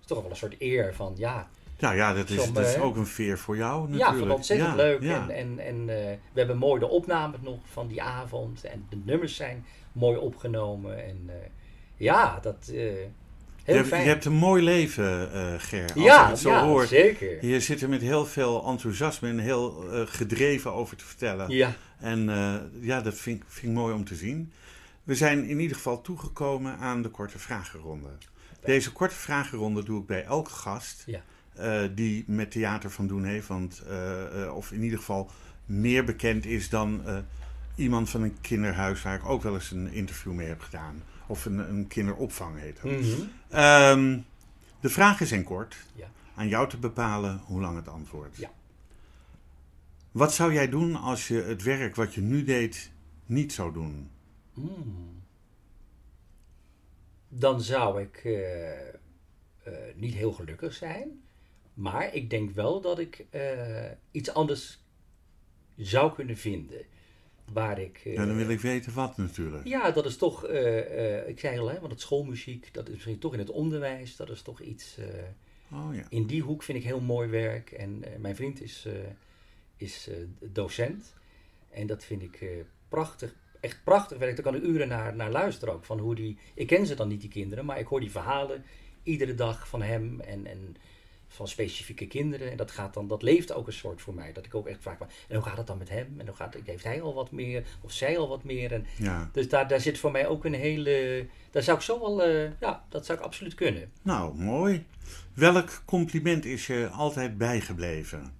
[0.00, 1.14] is toch wel een soort eer van...
[1.16, 1.48] Ja,
[1.80, 4.10] Nou ja, dat is, dat is ook een veer voor jou natuurlijk.
[4.10, 5.02] ja, vond ontzettend Ja, leuk.
[5.02, 5.28] ja.
[5.28, 8.64] En, en, en eh, we hebben mooi de opnames nog van die avond.
[8.64, 11.04] En de nummers zijn mooi opgenomen.
[11.04, 11.34] En eh,
[11.96, 13.08] ja, dat eh heel
[13.64, 14.02] je, hebt, fijn.
[14.02, 15.82] je hebt een mooi leven, Ger.
[15.94, 16.86] Als ja, ik het zo ja, hoor.
[16.86, 17.46] zeker.
[17.46, 21.50] Je zit er met heel veel enthousiasme en heel gedreven over te vertellen.
[21.50, 22.24] Ja, En
[22.80, 24.52] ja, dat vind, vind ik mooi om te zien.
[25.04, 28.08] We zijn in ieder geval toegekomen aan de korte vragenronde.
[28.64, 31.20] Deze korte vragenronde doe ik bij elke gast Ja.
[31.60, 33.46] Eh, die met theater van doen heeft.
[33.46, 35.30] Want, eh, eh, of in ieder geval
[35.66, 37.02] meer bekend is dan
[37.74, 41.02] iemand van een kinderhuis waar ik ook wel eens een interview mee heb gedaan.
[41.26, 42.90] Of een, een kinderopvang heet dat.
[42.90, 43.22] Mhm.
[43.48, 44.18] Ehm,
[44.80, 45.76] de vragen zijn kort.
[45.94, 46.06] Ja.
[46.34, 48.36] Aan jou te bepalen hoe lang het antwoord.
[48.36, 48.50] Ja.
[50.10, 52.90] Wat zou jij doen als je het werk wat je nu deed
[53.26, 54.10] niet zou doen?
[54.54, 55.22] Mm.
[57.28, 58.28] Dan zou ik
[59.94, 61.19] niet heel gelukkig zijn.
[61.80, 64.78] Maar ik denk wel dat ik eh, iets anders
[65.76, 66.84] zou kunnen vinden.
[67.52, 68.00] Waar ik.
[68.04, 69.66] eh, Ja, dan wil ik weten wat natuurlijk.
[69.66, 73.18] Ja, dat is toch, eh, ik zei al, hè, want het schoolmuziek, dat is misschien
[73.18, 74.98] toch in het onderwijs, dat is toch iets,
[75.72, 76.04] Oh ja.
[76.08, 77.70] in die hoek vind ik heel mooi werk.
[77.72, 78.86] En mijn vriend is,
[79.76, 81.14] is docent
[81.70, 82.44] en dat vind ik
[82.88, 84.34] prachtig, echt prachtig werk.
[84.36, 87.08] Daar kan ik uren naar, naar luisteren ook, van hoe die, ik ken ze dan
[87.08, 88.64] niet die kinderen, maar ik hoor die verhalen
[89.02, 90.76] iedere dag van hem en, en
[91.32, 92.50] van specifieke kinderen.
[92.50, 94.82] En dat gaat dan, dat leeft ook een soort voor mij, dat ik ook echt
[94.82, 96.14] vraag, maar, en hoe gaat het dan met hem?
[96.16, 98.72] En hoe gaat, heeft hij al wat meer, of zij al wat meer?
[98.72, 99.30] En ja.
[99.32, 101.26] dus daar, daar zit voor mij ook een hele.
[101.50, 102.22] Daar zou ik zo wel.
[102.22, 103.92] eh, ja, dat zou ik absoluut kunnen.
[104.02, 104.84] Nou, mooi.
[105.34, 108.32] Welk compliment is je altijd bijgebleven?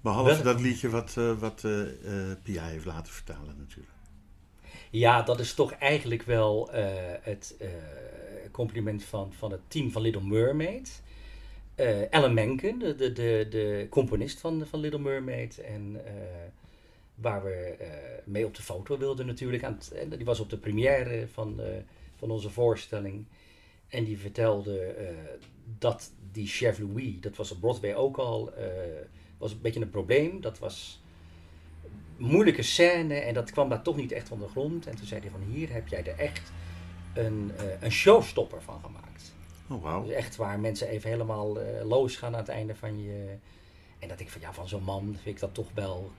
[0.00, 1.72] Behalve dat liedje wat, eh, wat eh,
[2.42, 3.96] Pia heeft laten vertalen natuurlijk.
[4.90, 6.68] Ja, dat is toch eigenlijk wel
[7.22, 7.56] het
[8.50, 11.02] compliment van, van het team van Little Mermaid.
[11.78, 15.60] Eh Ellen Menken, de, de, de, de componist van, van Little Mermaid.
[15.60, 16.12] En eh,
[17.14, 17.88] waar we eh,
[18.24, 19.64] mee op de foto wilden natuurlijk.
[19.64, 21.60] Aan en die was op de première van,
[22.16, 23.24] van onze voorstelling.
[23.88, 24.94] En die vertelde
[25.78, 28.52] dat die Chef Louis, dat was op Broadway ook al,
[29.38, 30.40] was een beetje een probleem.
[30.40, 31.02] Dat was
[32.18, 34.86] een moeilijke scène en dat kwam daar toch niet echt van de grond.
[34.86, 36.52] En toen zei hij van hier heb jij er echt
[37.14, 39.07] een, een showstopper van gemaakt.
[39.70, 40.04] Oh, wauw.
[40.04, 43.24] Dus echt waar mensen even helemaal eh losgaan aan het einde van je...
[43.98, 46.10] En dat ik van ja, van zo'n man vind ik dat toch wel...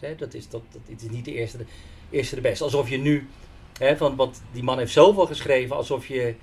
[0.00, 1.64] Hè, dat, is, dat, dat, het is niet de eerste de,
[2.10, 2.64] eerste de beste.
[2.64, 3.28] Alsof je nu...
[3.78, 6.34] Hè, van, want die man heeft zoveel geschreven alsof je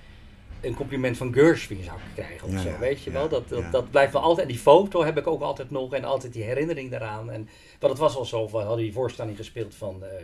[0.61, 2.69] een compliment van Gershwin zou krijgen of Ja, zo.
[2.69, 3.29] ja, weet je ja, wel?
[3.29, 4.47] Dat, dat, dat blijft wel altijd.
[4.47, 7.31] En die foto heb ik ook altijd nog en altijd die herinnering daaraan.
[7.31, 7.49] En,
[7.79, 10.03] want het was al zo, we hadden die voorstelling gespeeld van...
[10.03, 10.23] eh,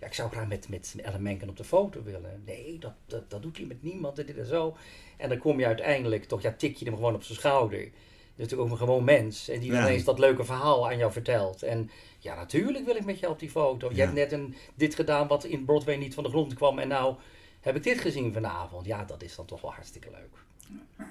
[0.00, 2.42] ja, ik zou graag met, met Ellen Menken op de foto willen.
[2.46, 4.76] Nee, dat, dat, dat doet hij met niemand en dit en zo.
[5.16, 7.78] En dan kom je uiteindelijk toch, ja, tik je hem gewoon op zijn schouder.
[7.80, 9.48] Dat is natuurlijk ook een gewoon mens.
[9.48, 9.80] En die Ja.
[9.86, 11.62] ineens dat leuke verhaal aan jou vertelt.
[11.62, 13.88] En ja, natuurlijk wil ik met jou op die foto.
[13.88, 14.02] Je Ja.
[14.02, 16.78] hebt net een, dit gedaan wat in Broadway niet van de grond kwam.
[16.78, 17.16] En nou
[17.60, 18.86] heb ik dit gezien vanavond.
[18.86, 20.44] Ja, dat is dan toch wel hartstikke leuk.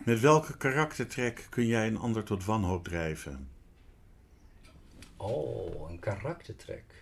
[0.05, 3.49] Met welke karaktertrek kun jij een ander tot wanhoop drijven?
[5.17, 6.98] Oh, een karaktertrek.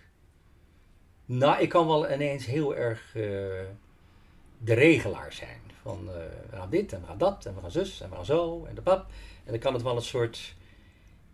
[1.30, 3.22] Nou, ik kan wel ineens heel erg eh,
[4.58, 5.60] de regelaar zijn.
[5.82, 6.14] Van eh,
[6.50, 8.64] we gaan dit en we gaan dat en we gaan zus en we gaan zo
[8.68, 9.06] en de pap.
[9.44, 10.54] En dan kan het wel een soort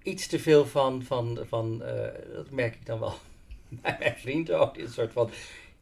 [0.02, 3.14] iets te veel van, van, van eh, dat merk ik dan wel
[3.83, 4.74] bij mijn vriend ook.
[4.74, 5.30] Dit soort van.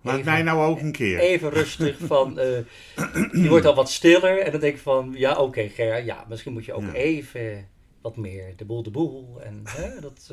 [0.01, 1.18] Laat even- mij nou ook een keer.
[1.18, 2.35] Even rustig van,
[3.33, 6.53] die wordt al wat stiller en dan denk ik van, ja oké Ger, ja misschien
[6.53, 6.92] moet je ook Ja.
[6.92, 7.68] even
[8.01, 9.42] wat meer de boel de boel.
[9.42, 9.62] En
[10.01, 10.31] dat,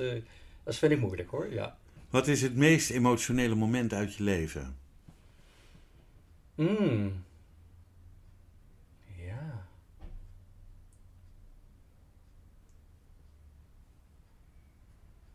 [0.64, 1.78] dat vind ik moeilijk hoor, ja.
[2.10, 4.78] Wat is het meest emotionele moment uit je leven?
[6.56, 7.24] Mm.
[9.18, 9.68] Ja.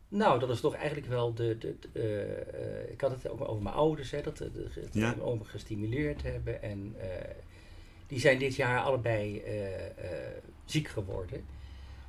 [0.07, 1.57] Nou, dat is toch eigenlijk wel de.
[1.57, 4.93] de, de, eh, eh, ik had het ook over mijn ouders, hè, dat, de, het
[4.93, 5.15] Ja.
[5.21, 6.61] over gestimuleerd hebben.
[6.61, 7.35] En eh,
[8.07, 11.45] die zijn dit jaar allebei eh, eh, ziek geworden.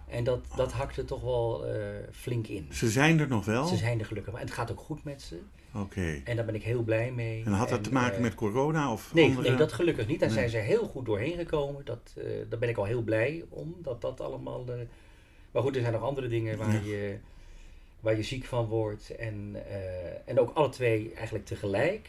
[0.09, 1.79] En dat, dat hakte toch wel eh,
[2.13, 2.67] flink in.
[2.73, 3.67] Ze zijn er nog wel?
[3.67, 4.35] Ze zijn er gelukkig.
[4.35, 5.39] En het gaat ook goed met ze.
[5.75, 6.21] Oké.
[6.25, 7.45] En daar ben ik heel blij mee.
[7.45, 9.49] En had dat te maken eh, met corona of Nee, andere...
[9.49, 10.21] nee, dat gelukkig niet.
[10.21, 10.39] Daar Nee.
[10.39, 11.85] zijn ze heel goed doorheen gekomen.
[11.85, 13.75] Dat, eh, daar ben ik al heel blij om.
[13.83, 14.65] Dat dat allemaal.
[15.51, 16.81] maar goed, er zijn nog andere dingen waar, Ja.
[16.85, 17.19] je,
[18.01, 19.11] waar je ziek van wordt.
[19.17, 19.57] En,
[20.25, 22.09] en ook alle twee eigenlijk tegelijk.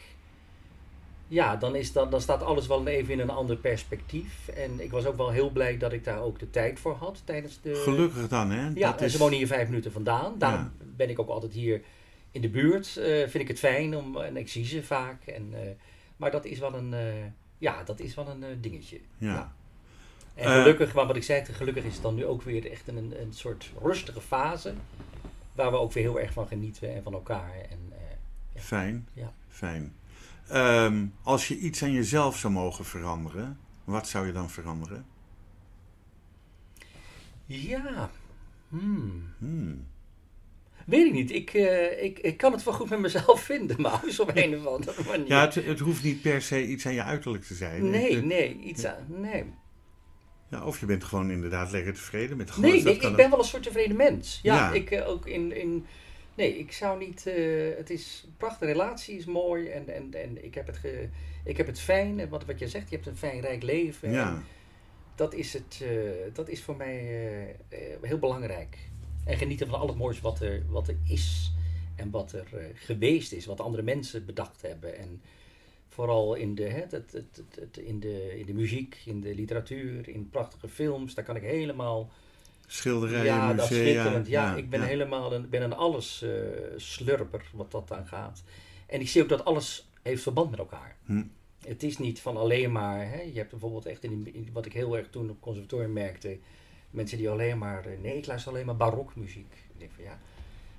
[1.28, 4.48] Ja, dan, is dat, dan staat alles wel even in een ander perspectief.
[4.48, 7.22] En ik was ook wel heel blij dat ik daar ook de tijd voor had
[7.24, 7.74] tijdens de...
[7.74, 8.68] Gelukkig dan, hè?
[8.74, 10.34] Ja, Dat en is- ze wonen hier vijf minuten vandaan.
[10.38, 10.84] Daarom Ja.
[10.96, 11.82] ben ik ook altijd hier
[12.30, 12.96] in de buurt.
[12.96, 15.26] Eh, vind ik het fijn om, en ik zie ze vaak.
[15.26, 15.60] En, eh,
[16.16, 17.00] maar dat is wel een, eh,
[17.58, 19.00] ja, dat is wel een dingetje.
[19.18, 19.52] Ja.
[20.34, 22.96] En gelukkig, maar wat ik zei, gelukkig is het dan nu ook weer echt een,
[23.20, 24.72] een soort rustige fase.
[25.54, 27.52] Waar we ook weer heel erg van genieten en van elkaar.
[27.70, 27.92] En,
[28.54, 29.08] Fijn.
[29.12, 29.32] Ja.
[29.48, 29.92] Fijn.
[30.48, 35.06] Ehm, als je iets aan jezelf zou mogen veranderen, wat zou je dan veranderen?
[37.46, 38.10] ja,
[38.68, 39.22] hmm.
[39.38, 39.86] Hmm.
[40.86, 41.30] weet ik niet.
[41.30, 44.66] Ik, eh, ik, ik kan het wel goed met mezelf vinden, maar op een of
[44.66, 45.26] andere manier.
[45.28, 47.90] Ja, het, het hoeft niet per se iets aan je uiterlijk te zijn.
[47.90, 49.44] nee, Het- nee, iets aan, nee.
[50.50, 52.70] Ja, of je bent gewoon inderdaad lekker tevreden met gewoon.
[52.70, 54.40] Nee, nee ik ben wel een soort tevreden mens.
[54.42, 54.72] Ja, Ja.
[54.72, 55.86] ik eh, ook in, in...
[56.38, 57.26] Nee, ik zou niet...
[57.26, 59.68] eh, het is een prachtige relatie, is mooi.
[59.68, 61.08] En, en, en ik, heb het ge,
[61.44, 62.20] ik heb het fijn.
[62.20, 64.10] En wat, wat je zegt, je hebt een fijn, rijk leven.
[64.10, 64.42] Ja,
[65.14, 65.88] dat is, het, eh,
[66.32, 66.98] dat is voor mij
[67.68, 68.78] eh, heel belangrijk.
[69.24, 71.52] En genieten van al het moois wat er, wat er is.
[71.96, 73.46] En wat er geweest is.
[73.46, 74.98] Wat andere mensen bedacht hebben.
[74.98, 75.22] En
[75.88, 79.20] vooral in de, hè, het, het, het, het- het- in, de, in de muziek, in
[79.20, 81.14] de literatuur, in prachtige films.
[81.14, 82.10] Daar kan ik helemaal...
[82.72, 83.66] schilderijen, Ja, musea.
[83.66, 84.26] schitterend.
[84.26, 86.30] Ja, ik ben helemaal een, ben een alles eh,
[86.76, 88.42] slurper wat dat aan gaat.
[88.86, 90.96] En ik zie ook dat alles heeft verband met elkaar.
[91.04, 91.22] Hm.
[91.66, 94.66] Het is niet van alleen maar, hè, je hebt bijvoorbeeld echt in, die- in wat
[94.66, 96.38] ik heel erg toen op het conservatorium merkte,
[96.90, 99.52] mensen die alleen maar, eh, nee ik luister alleen maar barokmuziek.
[99.72, 100.18] Ik denk van ja,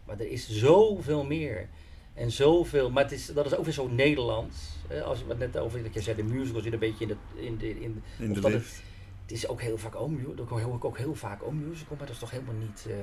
[0.05, 1.69] maar er is zoveel meer.
[2.13, 4.57] En zoveel, maar het is, dat is ook weer zo Nederlands.
[5.03, 7.41] Als je wat net over, dat je zei, de musicals zit een beetje in de,
[7.45, 8.83] in de, in, In of de dat het-.
[9.29, 11.95] Het is ook heel vaak oh, mu- dat hoor ik ook heel vaak oh musical,
[11.97, 12.85] maar dat is toch helemaal niet.
[12.89, 12.95] eh,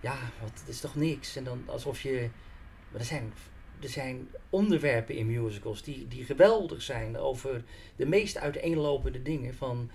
[0.00, 1.36] ja, wat, het is toch niks.
[1.36, 2.28] En dan alsof je.
[2.90, 3.32] Maar er zijn,
[3.82, 7.62] er zijn onderwerpen in musicals die, die geweldig zijn over
[7.96, 9.54] de meest uiteenlopende dingen.
[9.54, 9.90] Van,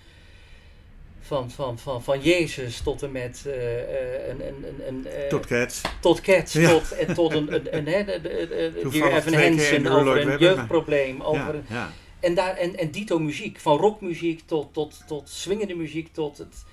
[1.20, 3.80] van, van, van, van Jezus tot en met eh,
[4.22, 5.82] eh, een, een, een, een, eh, Tot Cats.
[6.00, 6.70] tot Cats, Ja.
[6.70, 11.42] tot, en tot een, een, een, de, Toevallig Dear Evan Hansen over een jeugdprobleem, over
[11.46, 11.90] Ja, een, ja.
[12.22, 16.64] En, daar, en, en dito muziek, van rockmuziek tot, tot, tot swingende muziek, tot het...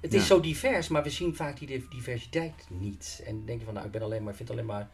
[0.00, 3.22] Het is zo divers, maar we zien vaak die div- diversiteit niet.
[3.26, 4.90] En dan denk je van, nou, ik ben alleen maar, ik vind alleen maar...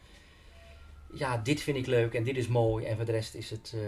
[1.13, 2.85] Ja, dit vind ik leuk en dit is mooi.
[2.85, 3.71] En voor de rest is het...
[3.75, 3.81] eh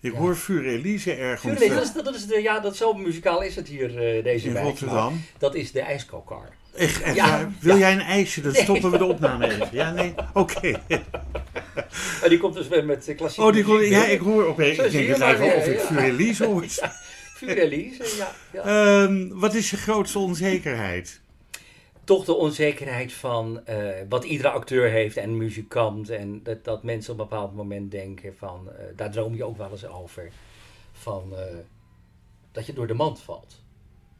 [0.00, 0.18] Ik Ja.
[0.18, 3.42] hoor Vuur Elise ergens Vuurleven, eh, dat is, dat is de, ja, dat zo muzikaal
[3.42, 4.56] is het hier, eh, deze in.
[4.56, 5.12] Rotterdam.
[5.12, 6.52] maar Dat is de ijskokar.
[6.74, 7.52] Echt, echt Ja, waar?
[7.60, 7.80] Wil ja.
[7.80, 8.40] jij een ijsje?
[8.40, 8.62] Dan Nee.
[8.62, 9.68] stoppen we de opname even.
[9.72, 10.14] Ja, nee?
[10.32, 10.80] Oké.
[12.22, 14.78] En die komt dus weer met eh, klassieke Oh, die ja, ik hoor opeens.
[14.78, 15.80] Ik denk het even of ik
[16.38, 16.46] ja.
[16.46, 16.64] Hoor.
[17.48, 18.34] Elise, ja.
[18.52, 18.62] ja.
[19.02, 21.20] Ehm, wat is je grootste onzekerheid?
[22.04, 26.08] toch de onzekerheid van eh, wat iedere acteur heeft en muzikant.
[26.08, 29.56] En dat, dat mensen op een bepaald moment denken van, eh, daar droom je ook
[29.56, 30.30] wel eens over.
[30.92, 31.34] Van
[32.52, 33.62] dat je door de mand valt.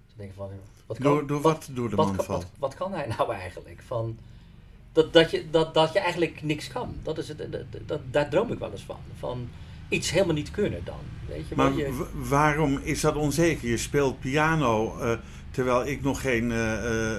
[0.07, 0.51] Ze denken van,
[0.91, 3.83] wat kan, Door, door wat door de wat, man wat, wat kan hij nou eigenlijk?
[3.87, 4.19] Van,
[4.93, 6.95] dat, dat, je, dat, dat je eigenlijk niks kan.
[7.03, 8.97] Dat is het, dat, dat, daar droom ik wel eens van.
[9.19, 9.49] Van
[9.89, 10.99] iets helemaal niet kunnen dan.
[11.29, 13.69] Weet je, Maar je, waarom is dat onzeker?
[13.69, 15.13] Je speelt piano eh,
[15.51, 17.17] terwijl ik nog geen eh,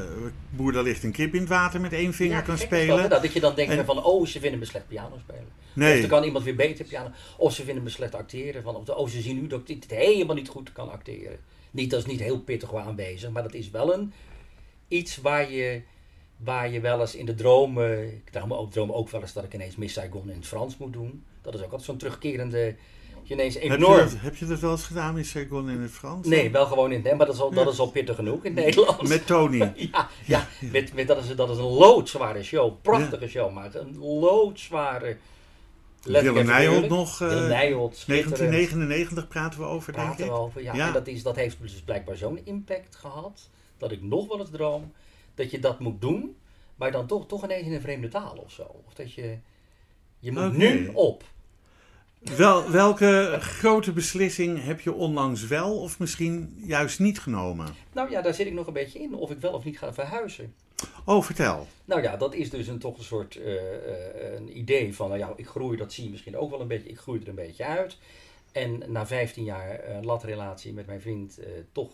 [0.50, 3.10] boer daar ligt een kip in het water met één vinger Ja, kan spelen.
[3.10, 5.48] dat, dat je dan denkt En- van, oh, ze vinden me slecht piano spelen.
[5.72, 7.10] Of Nee, er kan iemand weer beter piano.
[7.38, 8.64] Of ze vinden me slecht acteren.
[8.64, 11.40] Van, of de, oh, ze zien nu dat ik dit helemaal niet goed kan acteren.
[11.72, 13.30] Niet, dat is niet heel pittig aanwezig.
[13.30, 14.14] Maar dat is wel een,
[14.88, 15.82] iets waar je,
[16.38, 18.08] waar je wel eens in de dromen...
[18.08, 20.78] Ik droom ook, droom ook wel eens dat ik ineens Miss Saigon in het Frans
[20.78, 21.24] moet doen.
[21.42, 22.76] Dat is ook altijd zo'n terugkerende...
[23.24, 23.98] Je ineens heb je, enorm...
[23.98, 26.28] dat, heb je dat wel eens gedaan in Saigon in het Frans?
[26.28, 27.18] Nee, wel gewoon in het...
[27.18, 29.10] Maar dat is al, dat is al pittig genoeg in het Nederlands.
[29.10, 29.74] Met Tony.
[29.92, 32.82] Ja, ja, Met, met, dat, is, dat is een loodzware show.
[32.82, 35.18] Prachtige show, maar een loodzware...
[36.04, 37.22] Willem Nijholt nog.
[37.22, 38.38] eh, Willem Nijholt, schitterend.
[38.38, 40.32] 1999 praten we over, denk praten ik.
[40.32, 40.64] we over.
[40.64, 40.74] Ja.
[40.74, 40.88] Ja.
[40.88, 44.50] En dat, is, dat heeft dus blijkbaar zo'n impact gehad, dat ik nog wel eens
[44.50, 44.92] droom
[45.36, 46.36] dat je dat moet doen,
[46.76, 48.64] maar dan toch, toch ineens in een vreemde taal of zo.
[48.88, 49.38] Of dat je,
[50.20, 51.24] je moet nu op.
[52.38, 57.68] Wel, welke grote beslissing heb je onlangs wel of misschien juist niet genomen?
[57.94, 59.94] Nou ja, daar zit ik nog een beetje in, of ik wel of niet ga
[59.94, 60.54] verhuizen.
[61.06, 61.68] Oh, vertel.
[61.86, 65.20] Nou ja, dat is dus een, toch een soort eh, eh, een idee van, nou
[65.20, 67.36] ja, ik groei, dat zie je misschien ook wel een beetje, ik groei er een
[67.36, 67.98] beetje uit.
[68.52, 71.92] En na 15 jaar eh latrelatie met mijn vriend eh, toch,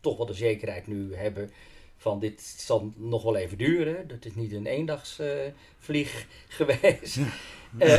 [0.00, 1.50] toch wel de zekerheid nu hebben
[1.96, 4.08] van dit zal nog wel even duren.
[4.08, 7.18] Dat is niet een eendagsvlieg vlieg geweest.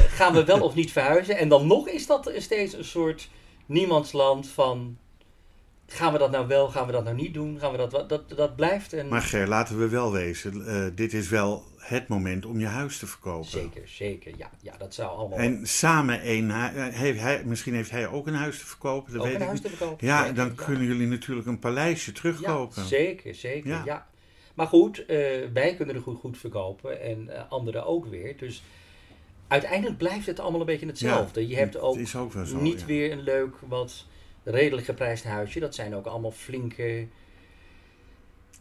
[0.08, 1.38] Gaan we wel of niet verhuizen?
[1.38, 3.30] En dan nog is dat steeds een soort
[3.66, 4.98] niemandsland van
[5.94, 7.60] gaan we dat nou wel, gaan we dat nou niet doen?
[7.60, 9.08] Gaan we dat, dat, dat blijft een...
[9.08, 10.66] Maar Ger, laten we wel wezen.
[10.68, 13.50] eh, dit is wel het moment om je huis te verkopen.
[13.50, 14.34] Zeker, zeker.
[14.38, 16.96] Ja, ja dat zou allemaal En samen één huis.
[16.96, 19.14] Heeft hij, misschien heeft hij ook een huis te verkopen.
[19.14, 19.72] Dat ook weet een ik huis niet.
[19.72, 20.08] te verkopen.
[20.08, 20.64] Ja, Zeker, dan ja.
[20.66, 22.82] kunnen jullie natuurlijk een paleisje terugkopen.
[22.82, 23.70] Ja, zeker, zeker.
[23.70, 23.82] Ja.
[23.86, 24.08] Ja.
[24.54, 25.18] Maar goed, eh,
[25.54, 28.38] wij kunnen er goed, goed verkopen en eh, anderen ook weer.
[28.38, 28.64] Dus
[29.48, 31.48] uiteindelijk blijft het allemaal een beetje hetzelfde.
[31.48, 34.06] je hebt het ook, is ook wel zo, niet weer een leuk, wat
[34.44, 35.60] redelijk geprijsd huisje.
[35.60, 37.08] Dat zijn ook allemaal flinke,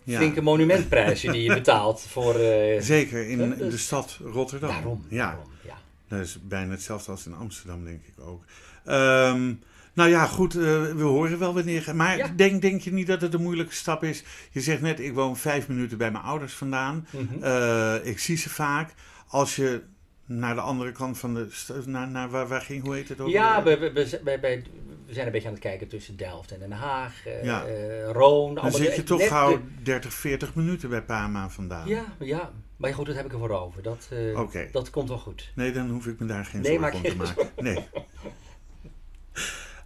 [0.05, 0.17] Ja.
[0.19, 2.35] flinke monumentprijzen die je betaalt voor...
[2.35, 4.71] eh, Zeker in Ja, dus- de stad Rotterdam.
[4.71, 5.79] daarom, Ja, daarom, ja.
[6.09, 8.45] dat is bijna hetzelfde als in Amsterdam, denk ik ook.
[8.85, 9.53] Ehm,
[9.95, 10.61] nou ja, goed, eh,
[10.93, 11.97] we horen wel wanneer.
[11.97, 12.29] Maar Ja.
[12.37, 14.23] denk, denk je niet dat het een moeilijke stap is?
[14.51, 17.07] Je zegt net, ik woon vijf minuten bij mijn ouders vandaan.
[17.11, 17.43] Mhm.
[17.45, 18.95] Eh, ik zie ze vaak.
[19.29, 19.83] Als je
[20.27, 21.49] naar de andere kant van de
[21.87, 23.29] naar, naar waar, waar ging, hoe heet het ook?
[23.29, 24.63] Ja, we, we, we, we-
[25.07, 27.65] zijn een beetje aan het kijken tussen Delft en Den Haag, eh Ja.
[27.67, 28.55] eh, Roon.
[28.55, 31.89] Dan zit je toch gauw de- 30, 40 minuten bij Pama vandaan.
[31.89, 33.83] Ja, ja, maar goed, dat heb ik ervoor over.
[33.83, 35.53] Dat, eh, dat komt wel goed.
[35.55, 37.51] Nee, dan hoef ik me daar geen Nee, zorgen om te maken.
[37.57, 37.79] Nee.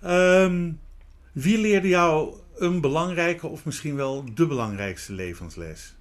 [0.03, 0.73] Ehm,
[1.33, 5.95] wie leerde jou een belangrijke of misschien wel de belangrijkste levensles?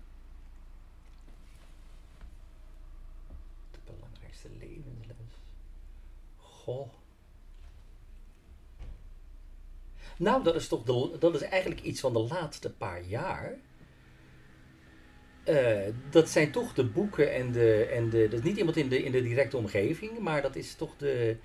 [3.72, 5.16] De belangrijkste levensles.
[6.66, 6.88] Goh.
[10.18, 13.54] Nou, dat is toch de, dat is eigenlijk iets van de laatste paar jaar.
[15.44, 18.28] Eh, dat zijn toch de boeken en de, en de.
[18.30, 21.38] Dat is niet iemand in de, in de directe omgeving, maar dat is toch de.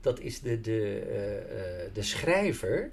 [0.00, 1.36] Dat is de, de, eh,
[1.84, 2.90] eh, de schrijver.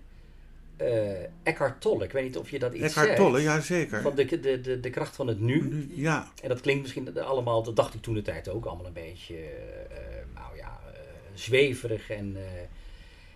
[0.78, 2.04] eh Eckhart Tolle.
[2.04, 3.20] Ik weet niet of je dat iets Eckhart zegt.
[3.20, 4.02] Tolle, ja zeker.
[4.02, 5.62] Van de, de, de, de kracht van het nu.
[5.70, 8.86] Nu- Ja, En dat klinkt misschien allemaal, dat dacht ik toen de tijd ook, allemaal
[8.86, 9.36] een beetje,
[10.34, 10.73] nou ja,
[11.34, 12.10] zweverig.
[12.10, 12.62] En, eh,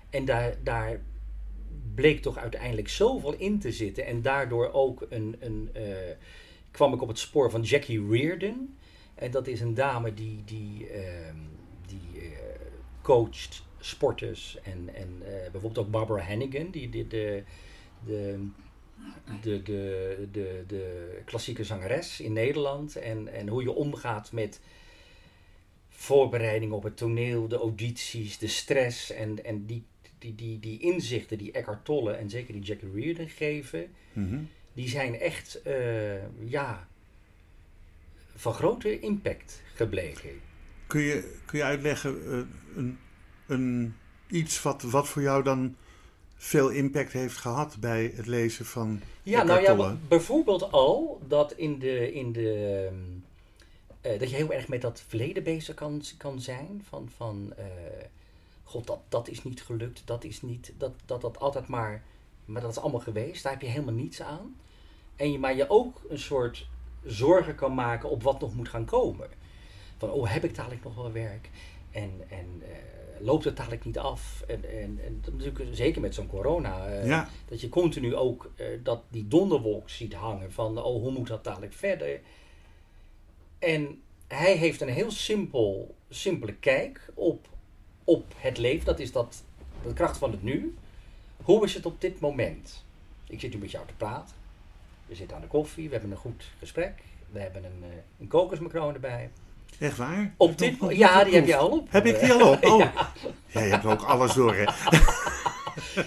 [0.09, 0.99] en daar, daar
[1.95, 4.05] bleek toch uiteindelijk zoveel in te zitten.
[4.05, 6.15] En daardoor ook een, een, eh,
[6.71, 8.77] kwam ik op het spoor van Jackie Reardon.
[9.15, 11.37] En dat is een dame die, die, ehm,
[11.87, 12.27] die eh,
[13.01, 14.57] coacht sporters.
[14.63, 15.17] En, en
[15.51, 17.43] bijvoorbeeld ook Barbara Hannigan, die, die de,
[18.05, 18.47] de,
[19.41, 22.95] de, de, de, de klassieke zangeres in Nederland.
[22.95, 24.59] En, en hoe je omgaat met
[25.99, 29.11] voorbereiding op het toneel, de audities, de stress.
[29.11, 29.83] En, en die,
[30.19, 34.39] die, die, die inzichten die Eckhart Tolle en zeker die Jackie Reardon geven, mhm.
[34.73, 36.87] die zijn echt eh, ja,
[38.35, 40.29] van grote impact gebleken.
[40.87, 42.39] kun, je, kun je uitleggen eh,
[42.75, 42.97] een,
[43.47, 43.95] een,
[44.27, 45.75] iets wat, wat voor jou dan
[46.35, 51.79] veel impact heeft gehad bij het lezen van Ja, nou ja, bijvoorbeeld al dat in
[51.79, 52.13] de.
[52.13, 52.89] In de
[54.07, 56.83] eh, dat je heel erg met dat verleden bezig kan, kan zijn.
[56.87, 57.65] Van, van eh,
[58.63, 60.73] god, dat, dat is niet gelukt, dat is niet.
[60.77, 62.03] Dat, dat dat altijd maar.
[62.45, 64.55] Maar dat is allemaal geweest, daar heb je helemaal niets aan.
[65.15, 66.67] En je, maar je ook een soort
[67.05, 69.29] zorgen kan maken op wat nog moet gaan komen.
[69.97, 71.49] Van, oh, heb ik dadelijk nog wel werk?
[71.91, 74.43] En, en eh, loopt het dadelijk niet af?
[74.47, 76.87] En, en, en natuurlijk zeker met zo'n corona.
[77.03, 77.29] Ja.
[77.45, 78.51] dat je continu ook
[78.83, 82.19] dat die donderwolk ziet hangen van, oh, hoe moet dat dadelijk verder?
[83.59, 87.47] En hij heeft een heel simpel, simpele kijk op,
[88.03, 88.85] op het leven.
[88.85, 89.43] Dat is dat,
[89.83, 90.75] de kracht van het nu.
[91.43, 92.85] Hoe is het op dit moment?
[93.27, 94.35] Ik zit nu met jou te praten.
[95.05, 96.93] We zitten aan de koffie, we hebben een goed gesprek.
[97.31, 97.89] We hebben een, eh,
[98.19, 99.29] een kokosmacroon erbij.
[99.79, 100.33] Echt waar?
[100.37, 101.91] Op dit, ja, die heb je al op.
[101.91, 102.63] Heb ik die al op?
[102.71, 102.79] Oh.
[102.79, 103.11] Ja.
[103.47, 104.65] Jij hebt ook alles door, hè?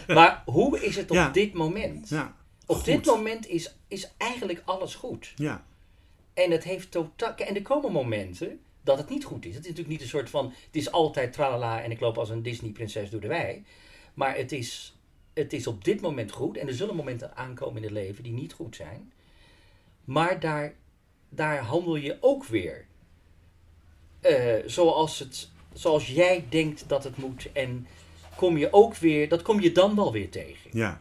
[0.14, 1.28] Maar hoe is het op Ja.
[1.28, 2.08] dit moment?
[2.08, 2.34] Ja.
[2.66, 2.84] Op Goed.
[2.84, 5.32] dit moment is, is eigenlijk alles goed.
[5.36, 5.64] Ja.
[6.34, 7.34] En het heeft totaal.
[7.34, 9.54] En er komen momenten dat het niet goed is.
[9.54, 10.46] Het is natuurlijk niet een soort van.
[10.46, 13.64] Het is altijd tralala en ik loop als een Disney-prinses door de wei.
[14.14, 14.96] Maar het is,
[15.32, 16.56] het is op dit moment goed.
[16.56, 19.12] En er zullen momenten aankomen in het leven die niet goed zijn.
[20.04, 20.74] Maar daar,
[21.28, 22.86] daar handel je ook weer.
[24.20, 27.52] eh, zoals, het, zoals jij denkt dat het moet.
[27.52, 27.86] En
[28.36, 29.28] kom je ook weer.
[29.28, 30.70] Dat kom je dan wel weer tegen.
[30.72, 31.00] Ja.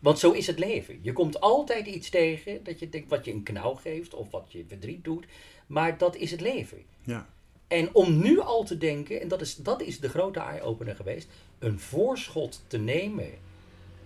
[0.00, 0.98] Want zo is het leven.
[1.02, 4.46] Je komt altijd iets tegen dat je denkt wat je een knauw geeft of wat
[4.48, 5.24] je verdriet doet.
[5.66, 6.78] Maar dat is het leven.
[7.04, 7.28] Ja.
[7.68, 11.28] En om nu al te denken, en dat is, dat is de grote eye-opener geweest,
[11.58, 13.30] een voorschot te nemen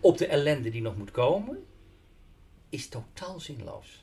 [0.01, 1.65] op de ellende die nog moet komen,
[2.69, 4.03] is totaal zinloos.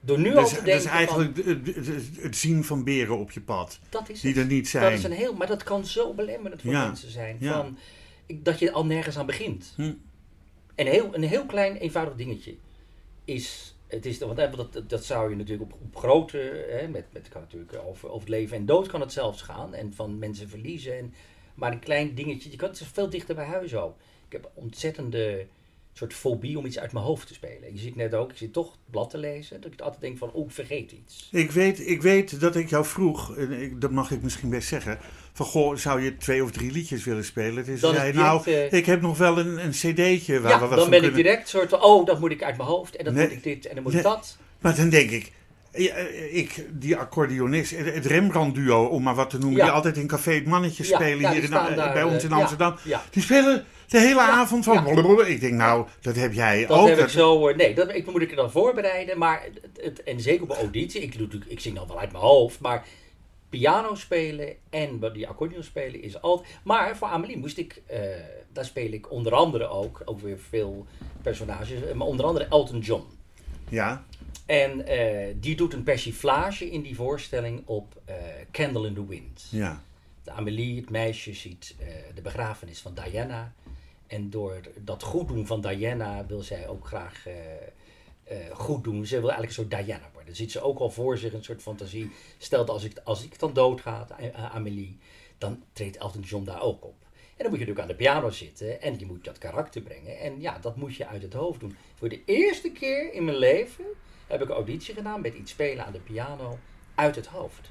[0.00, 3.30] Door nu al te dat denken is eigenlijk het, het- het zien van beren op
[3.30, 3.78] je pad.
[3.88, 4.40] dat is Die het.
[4.40, 4.92] er niet Dat zijn.
[4.92, 7.38] is een heel, maar dat kan zo belemmerend voor Ja, mensen zijn.
[7.40, 7.78] Van,
[8.34, 9.72] dat je al nergens aan begint.
[9.76, 9.92] Hm.
[10.78, 12.56] En heel, een heel klein, eenvoudig dingetje
[13.24, 13.76] is.
[13.86, 16.66] Het is want dat, dat zou je natuurlijk op, op grote.
[16.70, 19.74] Hè, met, met, kan natuurlijk over, over leven en dood kan het zelfs gaan.
[19.74, 20.98] En van mensen verliezen.
[20.98, 21.14] En,
[21.54, 22.50] maar een klein dingetje.
[22.50, 23.96] Je kan het veel dichter bij huis ook.
[24.26, 25.46] Ik heb ontzettende
[25.98, 27.72] soort fobie om iets uit mijn hoofd te spelen.
[27.72, 30.18] Je ziet net ook, ik zit toch het blad te lezen, dat ik altijd denk
[30.18, 31.28] van, oh, ik vergeet iets.
[31.32, 34.98] Ik weet, ik weet dat ik jou vroeg, en dat mag ik misschien best zeggen,
[35.38, 37.64] van goh, zou je twee of drie liedjes willen spelen?
[37.64, 40.58] Dus Dan zei, direct, nou, eh, ik heb nog wel een, een cd'tje waar ja,
[40.60, 42.68] we wat dan van ben ik direct soort van, oh, dat moet ik uit mijn
[42.68, 43.22] hoofd, en dan Nee.
[43.26, 44.00] moet ik dit, en dan moet Nee.
[44.02, 44.36] ik dat.
[44.60, 45.32] Maar dan denk ik,
[45.72, 49.64] eh, ik, die accordeonist, het Rembrandt-duo, om maar wat te noemen, Ja.
[49.64, 52.30] die altijd in Café Het Mannetje Ja, spelen ja, hier in, daar, bij ons in
[52.30, 52.76] eh, ja, Amsterdam.
[53.10, 54.82] Die spelen de hele avond van...
[54.82, 55.24] blablabla.
[55.24, 56.88] Ik denk, nou, dat heb jij Dat ook.
[56.88, 59.42] heb ik zo, nee, dat ik, moet ik er dan voorbereiden, maar,
[59.82, 62.60] het, en zeker op auditie, ik, doe, natuurlijk- ik zing dan wel uit mijn hoofd,
[62.60, 62.86] maar
[63.48, 66.48] piano spelen en die accordeon spelen is altijd...
[66.64, 68.00] Maar voor Amelie moest ik, eh,
[68.52, 70.86] daar speel ik onder andere ook, ook weer veel
[71.22, 73.04] personages, eh, maar onder andere Elton John.
[73.68, 74.04] Ja,
[74.46, 78.02] En eh, die doet een persiflage in die voorstelling op
[78.50, 79.46] Candle in the Wind.
[79.50, 79.82] ja.
[80.22, 81.76] De Amelie, het meisje, ziet
[82.14, 83.52] de begrafenis van Diana.
[84.06, 87.26] En door dat goed doen van Diana wil zij ook graag
[88.52, 89.06] goed doen.
[89.06, 90.10] Ze wil eigenlijk een soort Diana.
[90.28, 92.10] Dan ziet ze ook al voor zich een soort fantasie.
[92.38, 94.98] Stelt als ik, als ik dan doodga, eh, Amelie,
[95.38, 96.94] dan treedt Elton John daar ook op.
[97.12, 100.18] En dan moet je natuurlijk aan de piano zitten en je moet dat karakter brengen.
[100.18, 101.76] En ja, dat moet je uit het hoofd doen.
[101.94, 103.84] Voor de eerste keer in mijn leven
[104.26, 106.58] heb ik een auditie gedaan met iets spelen aan de piano
[106.94, 107.70] uit het hoofd.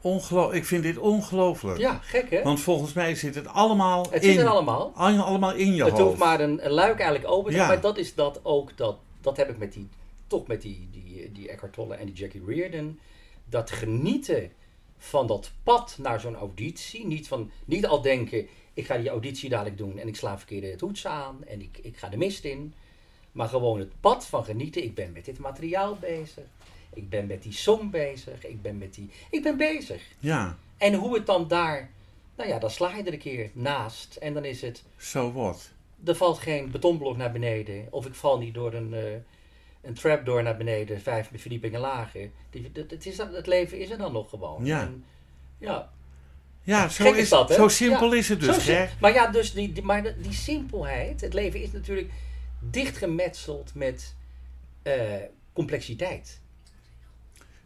[0.00, 1.78] Ongelo ik vind dit ongelooflijk.
[1.78, 2.42] Ja, gek hè?
[2.42, 4.30] Want volgens mij zit het allemaal Het in.
[4.32, 4.92] zit er allemaal.
[4.94, 6.02] Al- allemaal in je Het hoofd.
[6.04, 7.66] hoeft maar een, een luik eigenlijk open te Ja.
[7.66, 9.88] Maar dat is dat ook, dat, dat heb ik met die,
[10.32, 12.98] toch met die, die, die Eckhart Tolle en die Jackie Reardon.
[13.44, 14.52] Dat genieten
[14.96, 17.06] van dat pad naar zo'n auditie.
[17.06, 20.76] Niet, van, niet al denken, ik ga die auditie dadelijk doen en ik sla verkeerde
[20.76, 22.74] toetsen aan en ik, ik ga de mist in.
[23.32, 24.84] Maar gewoon het pad van genieten.
[24.84, 26.44] Ik ben met dit materiaal bezig.
[26.94, 28.46] Ik ben met die song bezig.
[28.46, 29.10] Ik ben met die...
[29.30, 30.02] Ik ben bezig.
[30.18, 31.90] Ja, En hoe het dan daar...
[32.36, 34.16] Nou ja, dan sla je er een keer naast.
[34.16, 34.82] En dan is het...
[34.96, 35.70] zo wat.
[36.04, 37.86] Er valt geen betonblok naar beneden.
[37.90, 39.02] Of ik val niet door een, eh
[39.82, 42.30] een trapdoor naar beneden, vijf verdiepingen lager.
[42.72, 44.64] Dat, het, is, het leven is er dan nog gewoon.
[44.64, 44.80] Ja.
[44.80, 45.04] En,
[45.58, 45.90] ja.
[46.62, 47.54] Ja, zo, Gek is, is dat, hè?
[47.54, 48.66] zo simpel Ja, is het dus.
[48.66, 48.86] Hè?
[49.00, 52.10] Maar ja, dus die, die, maar die simpelheid, het leven is natuurlijk
[52.70, 54.14] dichtgemetseld met
[54.82, 54.94] eh,
[55.52, 56.40] complexiteit.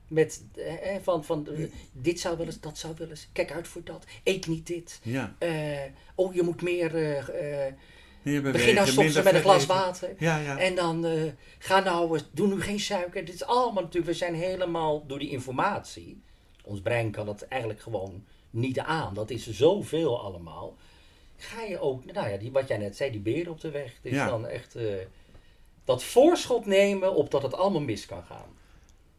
[0.09, 1.49] Met eh, eh, van, van
[1.93, 5.01] dit zou wel eens, dat zou wel eens, kijk uit voor dat, eet niet dit.
[5.03, 5.35] Ja.
[6.15, 6.91] Oh, je moet meer,
[8.27, 10.15] Meer bewegen, begin nou soms met een glas water.
[10.19, 10.59] Ja, ja.
[10.59, 11.23] En dan eh,
[11.59, 13.25] ga nou, doe nu geen suiker.
[13.25, 16.21] Dit is allemaal natuurlijk, we zijn helemaal door die informatie.
[16.65, 19.15] Ons brein kan dat eigenlijk gewoon niet aan.
[19.15, 20.77] Dat is zoveel allemaal.
[21.37, 23.85] Ga je ook, nou ja, die, wat jij net zei, die beren op de weg.
[23.85, 24.27] Het is Ja.
[24.27, 24.85] dan echt eh,
[25.85, 28.49] dat voorschot nemen op dat het allemaal mis kan gaan.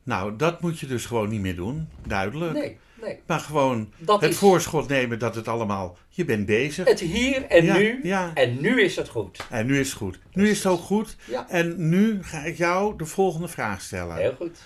[0.03, 1.89] Nou, dat moet je dus gewoon niet meer doen.
[2.07, 2.53] Duidelijk.
[2.53, 3.19] Nee, nee.
[3.25, 5.97] Maar gewoon Dat het is- voorschot nemen dat het allemaal...
[6.09, 6.87] Je bent bezig.
[6.87, 7.99] Het hier en Ja, nu.
[8.03, 8.31] ja.
[8.33, 9.45] En nu is het goed.
[9.49, 10.19] En nu is het goed.
[10.33, 11.15] Nu is het ook goed.
[11.25, 11.49] Ja.
[11.49, 14.15] En nu ga ik jou de volgende vraag stellen.
[14.15, 14.57] Heel goed.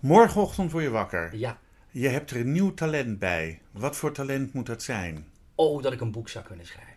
[0.00, 1.36] Morgenochtend word je wakker.
[1.36, 1.58] Ja.
[1.90, 3.60] Je hebt er een nieuw talent bij.
[3.70, 5.26] Wat voor talent moet dat zijn?
[5.54, 6.92] Oh, dat ik een boek zou kunnen schrijven.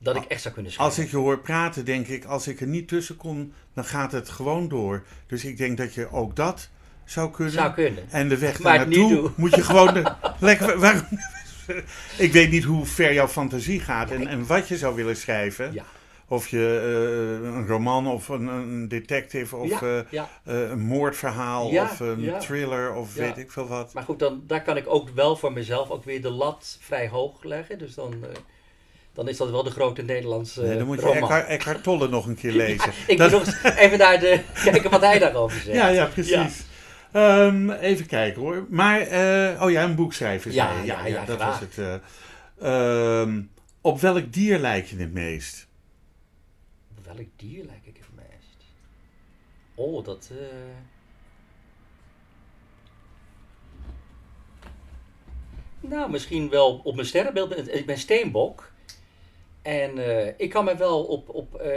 [0.00, 0.96] Dat ik echt zou kunnen schrijven.
[0.96, 4.12] Als ik je hoor praten, denk ik, als ik er niet tussen kom, dan gaat
[4.12, 5.04] het gewoon door.
[5.26, 6.68] Dus ik denk dat je ook dat
[7.10, 7.52] zou kunnen.
[7.54, 8.04] Zou kunnen.
[8.10, 10.06] En de weg daar naartoe moet je gewoon...
[10.38, 11.06] lekker, waarom,
[12.18, 15.72] ik weet niet hoe ver jouw fantasie gaat en, en wat je zou willen schrijven.
[15.72, 15.84] Ja.
[16.28, 16.80] Of je
[17.42, 19.98] eh, een roman of een, een detective of Ja, eh,
[20.62, 23.92] eh, een moordverhaal of een thriller of weet ik veel wat.
[23.92, 27.08] Maar goed, dan, daar kan ik ook wel voor mezelf ook weer de lat vrij
[27.08, 27.78] hoog leggen.
[27.78, 28.14] Dus dan,
[29.14, 31.10] dan is dat wel de grote Nederlandse Nee, dan moet je.
[31.10, 32.92] Eckhart, Eckhart Tolle nog een keer lezen.
[33.06, 35.76] Ik Dat- moet nog eens even naar de, kijken wat hij daarover zegt.
[35.76, 36.68] Ja, ja, precies.
[37.12, 38.66] Ehm, even kijken hoor.
[38.68, 40.52] Maar, eh, oh ja, een boek schrijven.
[40.52, 40.86] Ja, je.
[40.86, 41.60] ja, ja, dat graag.
[41.60, 41.78] was het.
[41.78, 43.20] eh.
[43.20, 43.42] Ehm,
[43.80, 45.66] op welk dier lijk je het meest?
[46.98, 48.64] Op welk dier lijk ik het meest?
[49.74, 50.30] Oh, dat...
[50.32, 50.46] eh,
[55.80, 57.74] Nou, misschien wel op mijn sterrenbeeld.
[57.74, 58.72] Ik ben steenbok.
[59.62, 61.70] En eh, ik kan me wel op, op, eh,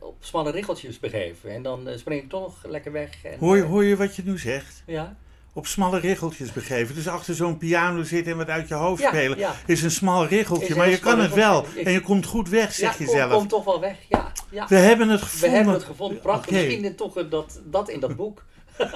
[0.00, 1.50] op smalle riggeltjes begeven.
[1.50, 3.10] En dan eh, spring ik toch lekker weg.
[3.24, 4.82] En, Hoor je, hoor je wat je nu zegt?
[4.86, 5.16] Ja.
[5.52, 6.94] Op smalle riggeltjes begeven.
[6.94, 9.38] Dus achter zo'n piano zitten en wat uit je hoofd Ja, spelen.
[9.38, 9.54] ja.
[9.66, 10.68] Is een smal riggeltje.
[10.68, 11.64] Is maar je kan het wel.
[11.74, 13.32] Ik- En je komt goed weg, zeg ja, je zelf.
[13.32, 13.96] kom toch wel weg.
[14.08, 14.66] Ja, ja.
[14.68, 15.56] We hebben het We gevonden.
[15.56, 16.20] hebben het gevonden.
[16.20, 16.50] Prachtig.
[16.52, 18.44] Misschien toch dat, dat in dat boek.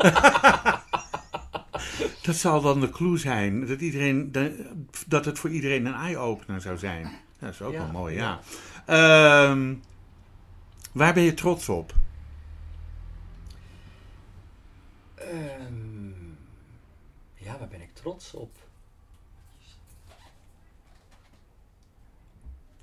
[2.23, 3.67] Dat zal dan de clue zijn.
[3.67, 4.71] Dat, iedereen, de-
[5.07, 7.11] dat het voor iedereen een eye-opener zou zijn.
[7.43, 8.41] Dat is ook Ja, wel mooi, ja.
[8.87, 9.51] ja.
[9.51, 9.75] Ehm,
[10.93, 11.95] waar ben je trots op?
[15.15, 16.11] Ehm,
[17.35, 18.57] ja, waar ben ik trots op?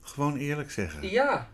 [0.01, 1.09] Gewoon eerlijk zeggen.
[1.09, 1.47] Ja.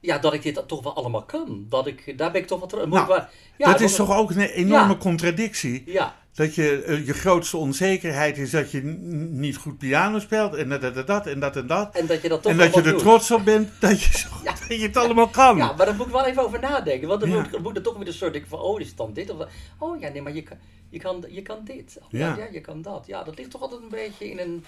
[0.00, 1.66] ja, dat ik dit toch wel allemaal kan.
[1.68, 2.72] Dat ik, daar ben ik toch wat...
[2.88, 3.22] Nou,
[3.56, 4.98] ja, dat is toch ook een enorme Ja.
[4.98, 5.90] contradictie?
[5.90, 8.82] Ja, Dat je, eh, je grootste onzekerheid is dat je
[9.30, 11.94] niet goed piano speelt en dat, dat, dat, dat en dat en dat.
[11.96, 12.98] en dat je dat toch En dat je er doet.
[12.98, 14.52] trots op bent dat je, zo- Ja.
[14.52, 15.56] dat je het allemaal kan.
[15.56, 17.08] Ja, maar daar moet ik wel even over nadenken.
[17.08, 17.40] Want dan Ja.
[17.40, 19.30] moet, dan moet er toch weer een soort denk van, oh, is het dan dit?
[19.30, 19.46] Of,
[19.78, 20.56] oh ja, nee, maar je kan,
[20.88, 21.98] je kan, je kan dit.
[22.02, 23.04] Oh, ja, je kan dat.
[23.06, 24.64] Ja, dat ligt toch altijd een beetje in een,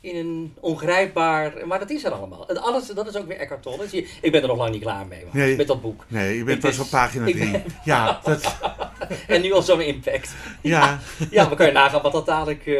[0.00, 1.52] in een ongrijpbaar...
[1.66, 2.48] Maar dat is er allemaal.
[2.48, 3.88] En alles, dat is ook weer Eckhart Tolle.
[3.88, 5.56] Zie je, Ik ben er nog lang niet klaar mee, Nee.
[5.56, 6.04] met dat boek.
[6.08, 7.50] Nee, je bent Ik pas op pagina ik 3.
[7.50, 8.56] ben- Ja, dat,
[9.26, 10.34] En nu al zo'n impact.
[10.62, 10.98] ja.
[11.30, 12.66] Ja, maar kan je nagaan wat dat dadelijk...
[12.66, 12.74] eh,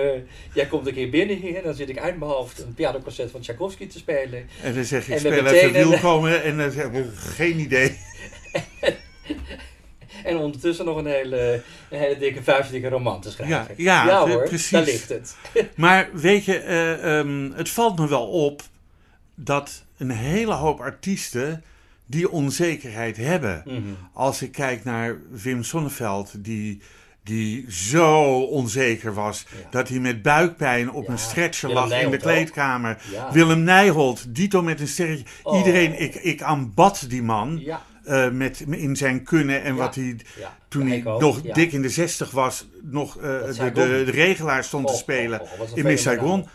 [0.53, 3.41] jij komt een keer binnen hier, dan zit ik uit mijn hoofd een pianoconcert van
[3.41, 4.49] Tchaikovsky te spelen.
[4.63, 6.95] En dan zeg je, ik En met speel even een- wielkomen en dan zeg ik,
[6.95, 7.99] oh, geen idee.
[10.25, 13.75] En ondertussen nog een hele, een hele dikke vuistdikke roman te schrijven.
[13.77, 14.71] Ja, ja, hoor, precies.
[14.71, 15.37] daar ligt het.
[15.77, 18.63] Maar weet je, eh, ehm, het valt me wel op
[19.35, 21.65] dat een hele hoop artiesten
[22.07, 23.63] die onzekerheid hebben.
[23.65, 23.79] Mhm.
[24.13, 26.81] Als ik kijk naar Wim Sonneveld, die,
[27.25, 29.69] die zo onzeker was Ja.
[29.71, 33.03] dat hij met buikpijn op Ja, een stretcher lag in de kleedkamer.
[33.13, 33.33] Ja.
[33.33, 35.25] Willem Nijholt, Dito met een sterretje.
[35.43, 35.59] Oh.
[35.59, 37.63] Iedereen, ik, ik aanbad die man
[38.09, 39.79] Eh, met, in zijn kunnen en Ja.
[39.79, 40.59] wat hij ja.
[40.69, 41.55] toen hij ook, nog ja.
[41.55, 43.23] dik in de zestig was, nog eh,
[43.57, 46.03] de, de, regelaar stond te spelen oh, oh, in Miss.
[46.03, 46.47] Saigon.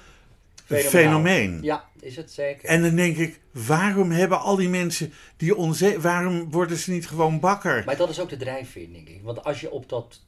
[0.68, 1.60] Een fenomeen.
[1.62, 2.70] Ja, is het zeker.
[2.70, 6.02] En dan denk ik, waarom hebben al die mensen die onzeker...
[6.02, 7.84] Waarom worden ze niet gewoon bakker?
[7.86, 9.20] Maar dat is ook de drijfveer, denk ik.
[9.24, 10.22] Want als je op dat,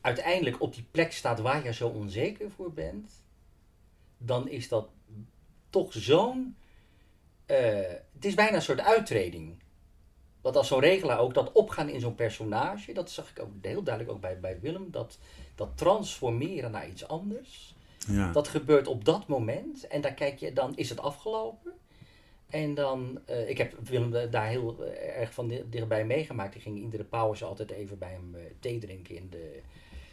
[0.00, 3.10] uiteindelijk op die plek staat waar je zo onzeker voor bent,
[4.18, 4.88] dan is dat
[5.70, 6.56] toch zo'n.
[7.46, 7.56] eh,
[8.14, 9.60] het is bijna een soort uittreding.
[10.42, 13.82] Want als zo'n regelaar ook dat opgaan in zo'n personage, dat zag ik ook heel
[13.82, 15.18] duidelijk ook bij, bij Willem, dat,
[15.54, 17.74] dat transformeren naar iets anders.
[18.06, 18.32] Ja.
[18.32, 21.72] Dat gebeurt op dat moment en daar kijk je, dan is het afgelopen.
[22.48, 26.52] En dan, eh, ik heb Willem daar heel eh, erg van di- dichtbij meegemaakt.
[26.52, 29.60] Die ging iedere pauze altijd even bij hem eh, thee drinken in de,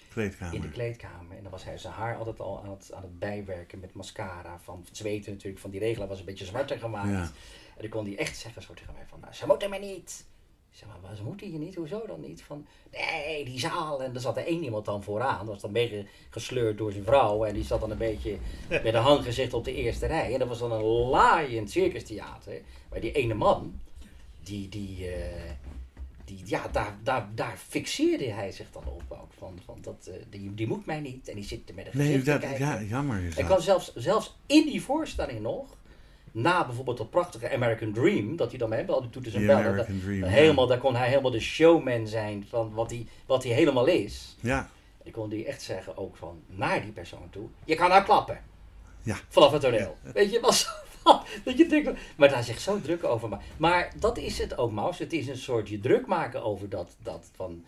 [0.09, 0.55] Kleedkamer.
[0.55, 1.37] in de kleedkamer.
[1.37, 4.59] En dan was hij zijn haar altijd al aan het, aan het bijwerken met mascara.
[4.59, 7.09] Van het zweten natuurlijk, van die regelaar was een beetje zwarter gemaakt.
[7.09, 7.31] Ja.
[7.79, 10.25] En dan kon hij echt zeggen zo tegen mij van, nou, ze moeten mij niet.
[10.71, 12.41] Ik zeg, maar ze moeten hier niet, hoezo dan niet?
[12.41, 14.03] Van, nee, die zaal.
[14.03, 15.37] En er zat er één iemand dan vooraan.
[15.37, 17.45] Dat was dan meegesleurd door zijn vrouw.
[17.45, 18.37] En die zat dan een beetje
[18.69, 20.33] met een handgezicht op de eerste rij.
[20.33, 22.61] En dat was dan een laaiend circustheater.
[22.89, 23.79] Maar die ene man,
[24.43, 25.51] die, die, eh,
[26.25, 29.33] die ja, daar, daar, daar fixeerde hij zich dan op ook.
[29.37, 31.27] Van, van dat, eh, die, die moet mij niet.
[31.27, 33.47] En die zit er met een Nee, gezicht te dat, ja, jammer is Ik dat.
[33.47, 35.77] kan zelfs, zelfs in die voorstelling nog,
[36.31, 39.75] na bijvoorbeeld dat prachtige American Dream, dat hij dan met al die toeters en bellen,
[39.77, 40.27] dat- Dream, ja.
[40.27, 44.35] helemaal, daar kon hij helemaal de showman zijn van wat hij, wat hij helemaal is.
[44.41, 44.69] Ja,
[45.03, 48.41] En kon hij echt zeggen ook van naar die persoon toe, je kan nou klappen.
[49.01, 49.17] Ja.
[49.27, 49.97] Vanaf het toneel.
[50.13, 50.69] Weet je, was
[51.43, 53.45] dat je denkt, maar daar zich zo druk over maken.
[53.57, 54.97] Maar dat is het ook, Maus.
[54.99, 57.63] Het is een soort je druk maken over dat, dat van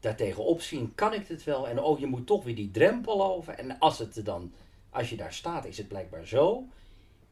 [0.00, 0.92] daartegen opzien.
[0.94, 1.68] Kan ik dit wel?
[1.68, 3.54] En oh, je moet toch weer die drempel over.
[3.54, 4.52] En als het dan,
[4.90, 6.64] als je daar staat, is het blijkbaar zo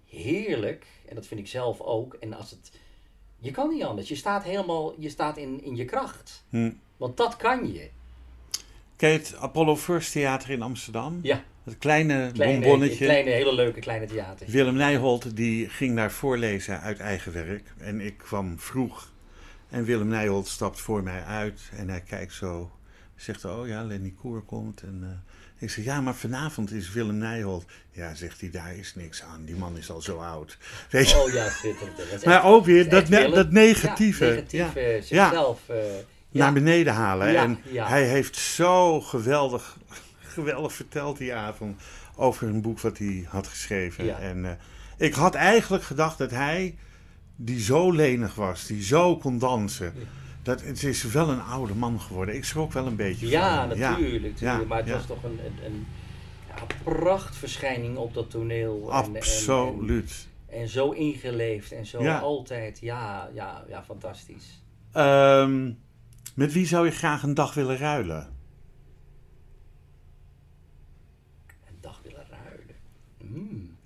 [0.09, 0.87] heerlijk.
[1.09, 2.15] En dat vind ik zelf ook.
[2.15, 2.73] En als het,
[3.39, 4.09] je kan niet anders.
[4.09, 6.45] Je staat helemaal, je staat in, in je kracht.
[6.49, 6.71] Hm.
[6.97, 7.91] Want dat kan je.
[8.97, 11.19] Je het Apollo First Theater in Amsterdam?
[11.23, 13.05] Ja, Het kleine, kleine, bonbonnetje.
[13.05, 14.47] kleine, hele leuke kleine theater.
[14.51, 17.73] Willem Nijholt die ging daar voorlezen uit eigen werk.
[17.79, 19.13] En ik kwam vroeg.
[19.69, 21.71] En Willem Nijholt stapt voor mij uit.
[21.77, 22.71] En hij kijkt zo.
[23.17, 24.83] Zegt, oh ja, Lenny Koer komt.
[24.83, 25.28] En eh,
[25.59, 27.65] ik zeg, ja, maar vanavond is Willem Nijholt.
[27.91, 29.45] Ja, zegt hij, daar is niks aan.
[29.45, 30.59] Die man is al zo oud.
[30.91, 31.17] Weet je?
[31.17, 32.25] Oh ja, schitterend.
[32.25, 34.25] Maar echt- ook weer dat, ne- dat negatieve.
[34.25, 34.81] Ja, negatieve,
[35.15, 35.61] ja, zichzelf.
[35.69, 35.77] eh,
[36.31, 37.37] naar beneden halen.
[37.37, 39.77] En hij heeft zo geweldig,
[40.35, 41.81] geweldig verteld die avond
[42.17, 44.19] over een boek wat hij had geschreven.
[44.21, 44.51] En eh,
[45.07, 46.77] ik had eigenlijk gedacht dat hij,
[47.37, 49.93] die zo lenig was, die zo kon dansen,
[50.43, 52.35] dat het is wel een oude man geworden.
[52.35, 54.23] Ik schrok wel een beetje Ja, van natuurlijk.
[54.23, 54.39] natuurlijk.
[54.41, 55.87] ja, maar het was toch een, een,
[56.85, 58.93] prachtverschijning op dat toneel.
[58.93, 60.29] En- en- Absoluut.
[60.47, 62.79] En, en zo ingeleefd en zo altijd.
[62.81, 64.63] Ja, ja, ja, fantastisch.
[64.93, 65.73] Ehm,
[66.35, 68.29] met wie zou je graag een dag willen ruilen?
[71.69, 72.77] Een dag willen ruilen.
[73.19, 73.77] Mm.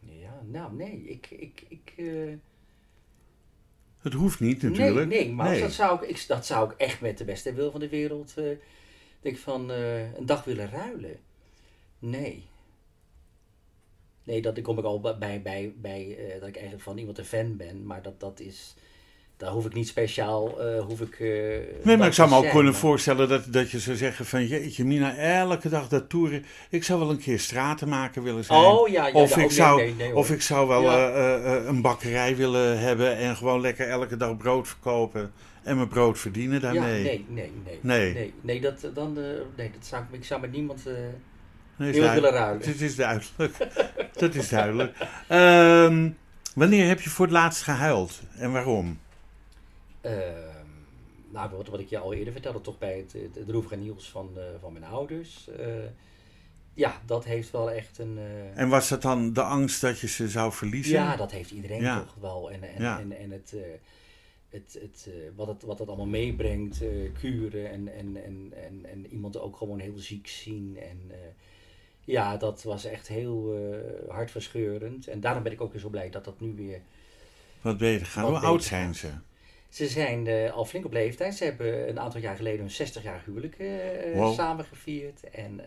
[0.00, 2.34] Ja, nou nee, ik, ik, ik, eh,
[3.98, 5.08] Het hoeft niet natuurlijk.
[5.08, 5.60] Nee, nee maar Nee.
[5.60, 8.36] Dat, zou ik, ik, dat zou ik echt met de beste wil van de wereld.
[8.36, 8.56] eh
[9.20, 11.18] denk van eh, een dag willen ruilen.
[11.98, 12.48] Nee.
[14.24, 17.24] Nee, dat, dan kom ik al bij, bij, bij dat ik eigenlijk van iemand een
[17.24, 17.86] fan ben.
[17.86, 18.74] Maar dat, dat is.
[19.40, 21.12] Daar hoef ik niet speciaal, eh, hoef ik...
[21.20, 24.26] eh, Nee, maar dat ik zou me ook kunnen voorstellen dat, dat je zou zeggen
[24.26, 24.46] van...
[24.46, 26.44] Jeetje Mina, elke dag dat toeren.
[26.70, 28.58] Ik zou wel een keer stratenmaker willen zijn.
[28.58, 30.16] Oh ja, ja, of, ja, ik oh, zou, nee, nee, hoor.
[30.16, 31.10] of ik zou wel Ja.
[31.10, 33.16] eh, een bakkerij willen hebben...
[33.16, 35.32] en gewoon lekker elke dag brood verkopen...
[35.62, 37.02] en mijn brood verdienen daarmee.
[37.02, 37.78] nee, nee, nee.
[37.80, 38.12] Nee.
[38.14, 39.12] Nee, nee, dat, dan,
[39.56, 40.84] nee dat zou, ik- zou met niemand...
[40.84, 42.14] Nee, duidelijk.
[42.14, 42.66] willen ruilen.
[42.68, 43.56] Het is duidelijk.
[44.12, 44.96] dat is duidelijk.
[46.54, 48.20] Wanneer heb je voor het laatst gehuild?
[48.36, 48.98] En waarom?
[50.00, 50.66] Ehm,
[51.30, 54.10] nou, wat, wat ik je al eerder vertelde, toch bij het, het, het droevige nieuws
[54.10, 55.48] van, eh, van mijn ouders.
[55.48, 55.66] Eh,
[56.74, 58.18] ja, dat heeft wel echt een...
[58.18, 60.92] eh, En was dat dan de angst dat je ze zou verliezen?
[60.94, 62.00] ja, dat heeft iedereen Ja.
[62.00, 62.50] toch wel.
[62.50, 62.98] En, en, Ja.
[63.00, 63.54] en, en het,
[64.48, 66.82] het, het, wat, het, wat het allemaal meebrengt,
[67.20, 70.78] kuren en, en, en, en, en iemand ook gewoon heel ziek zien.
[70.80, 70.98] En
[72.04, 73.54] ja, dat was echt heel
[74.08, 75.06] hartverscheurend.
[75.08, 76.80] En daarom ben ik ook weer zo blij dat dat nu weer
[77.60, 78.22] Wat beter gaan.
[78.24, 78.96] Wat Hoe oud zijn gaat.
[78.96, 79.10] ze?
[79.70, 81.34] Ze zijn eh, al flink op leeftijd.
[81.34, 83.56] Ze hebben een aantal jaar geleden een 60 jaar huwelijk
[84.14, 84.34] Wow.
[84.34, 85.30] samen gevierd.
[85.30, 85.60] En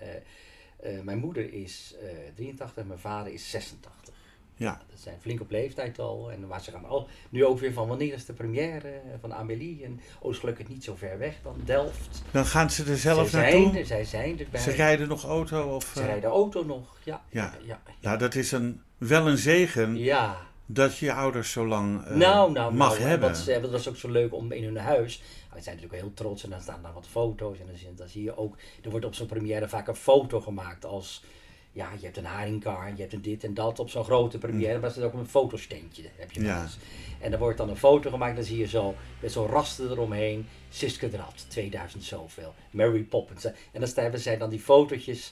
[1.03, 4.13] mijn moeder is eh 83 en mijn vader is 86.
[4.55, 4.81] Ja.
[4.89, 6.31] Dat zijn flink op leeftijd al.
[6.31, 9.83] En maar ze gaan al nu ook weer van wanneer is de première van Amélie?
[9.83, 12.21] En oh, is gelukkig niet zo ver weg dan Delft.
[12.31, 13.61] Dan gaan ze er zelf zij naartoe?
[13.63, 14.59] zijn, er- zij zijn erbij.
[14.61, 15.75] Ze rijden nog auto?
[15.75, 16.97] Of, Ze rijden auto nog.
[17.03, 17.21] Ja.
[17.29, 17.53] Ja.
[17.65, 20.37] ja, Nou, dat is een, wel een zegen ja.
[20.73, 23.31] Dat je je ouders zo lang eh, nou, nou, mag nou, en hebben.
[23.61, 25.17] Dat was ook zo leuk om in hun huis.
[25.19, 27.59] Nou, ze zijn natuurlijk heel trots en dan staan daar wat foto's.
[27.59, 30.41] En dan zie, dan zie je ook, er wordt op zo'n première vaak een foto
[30.41, 31.23] gemaakt als.
[31.71, 34.79] Ja, je hebt een haringkar, je hebt een dit en dat op zo'n grote première,
[34.79, 36.03] maar er zit ook een fotosteentje.
[36.15, 36.61] Heb je wel Ja.
[36.61, 36.77] eens.
[37.19, 40.47] En dan wordt dan een foto gemaakt, dan zie je zo met zo'n raster eromheen.
[40.69, 42.53] Siske Drat, 2000 zoveel.
[42.71, 43.45] Mary Poppins.
[43.45, 45.31] En dan hebben zij dan die fotootjes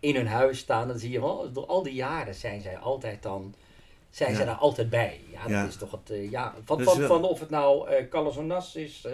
[0.00, 0.88] in hun huis staan.
[0.88, 3.54] Dan zie je wel, door al die jaren zijn zij altijd dan.
[4.10, 5.20] Zijn zij daar altijd bij?
[5.32, 6.10] Ja, dat is toch het.
[6.10, 9.12] eh, ja, van, is van, van of het nou eh Calazonas is, eh,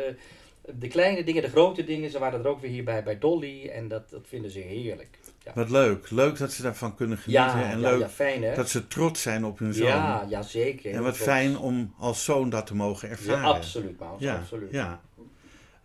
[0.78, 2.10] de kleine dingen, de grote dingen.
[2.10, 5.18] Ze waren er ook weer hier bij, bij Dolly en dat, dat vinden ze heerlijk.
[5.44, 6.10] Ja, Wat leuk.
[6.10, 7.46] Leuk dat ze daarvan kunnen genieten.
[7.58, 9.86] ja, en ja, leuk fijn dat ze trots zijn op hun zoon.
[9.86, 10.92] ja, ja, zeker.
[10.92, 11.28] en wat trots.
[11.30, 13.44] fijn om als zoon dat te mogen Ja, ervaren.
[13.44, 14.70] absoluut, Maus, Ja, absoluut.
[14.72, 15.00] ja.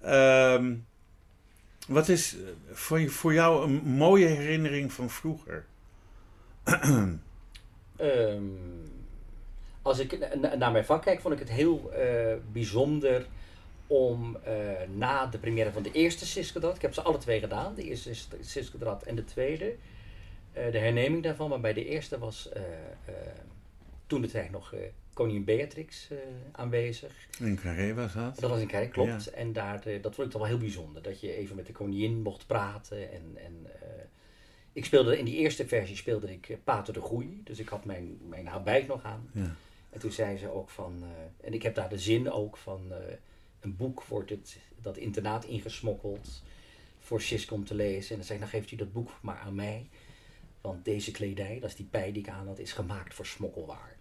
[0.01, 0.74] Ehm,
[1.88, 2.36] wat is
[2.72, 5.66] voor, voor jou een mooie herinnering van vroeger?
[7.97, 8.43] Ehm,
[9.89, 13.27] als ik na- na- naar mijn vak kijk, vond ik het heel eh, bijzonder
[13.87, 14.53] om eh,
[14.95, 18.13] na de première van de eerste Siskodrad, ik heb ze alle twee gedaan, de eerste
[18.13, 19.75] Sis- Siskodrad en de tweede,
[20.53, 22.49] eh, de herneming daarvan, maar bij de eerste was
[24.07, 24.73] toen de tijd nog
[25.13, 26.07] koningin Beatrix
[26.51, 27.11] aanwezig.
[27.39, 28.39] In Carré was dat?
[28.39, 29.27] Dat was in Kerk, klopt.
[29.27, 31.01] En daar, dat vond ik toch wel heel bijzonder.
[31.01, 33.11] Dat je even met de koningin mocht praten.
[33.11, 33.67] En, en
[34.73, 37.41] ik speelde in die eerste versie speelde ik Pater de Groei.
[37.43, 39.29] Dus ik had mijn, mijn habit nog aan.
[39.33, 39.55] Ja.
[39.89, 41.03] En toen zei ze ook van...
[41.03, 42.93] eh, en ik heb daar de zin ook van...
[42.93, 42.97] eh,
[43.59, 46.43] een boek wordt het, dat internaat ingesmokkeld
[46.99, 48.09] voor Sisko om te lezen.
[48.11, 49.89] En dan zei ik, nou geeft u dat boek maar aan mij.
[50.61, 53.97] Want deze kledij, dat is die pij die ik aan had, is gemaakt voor smokkelwaar.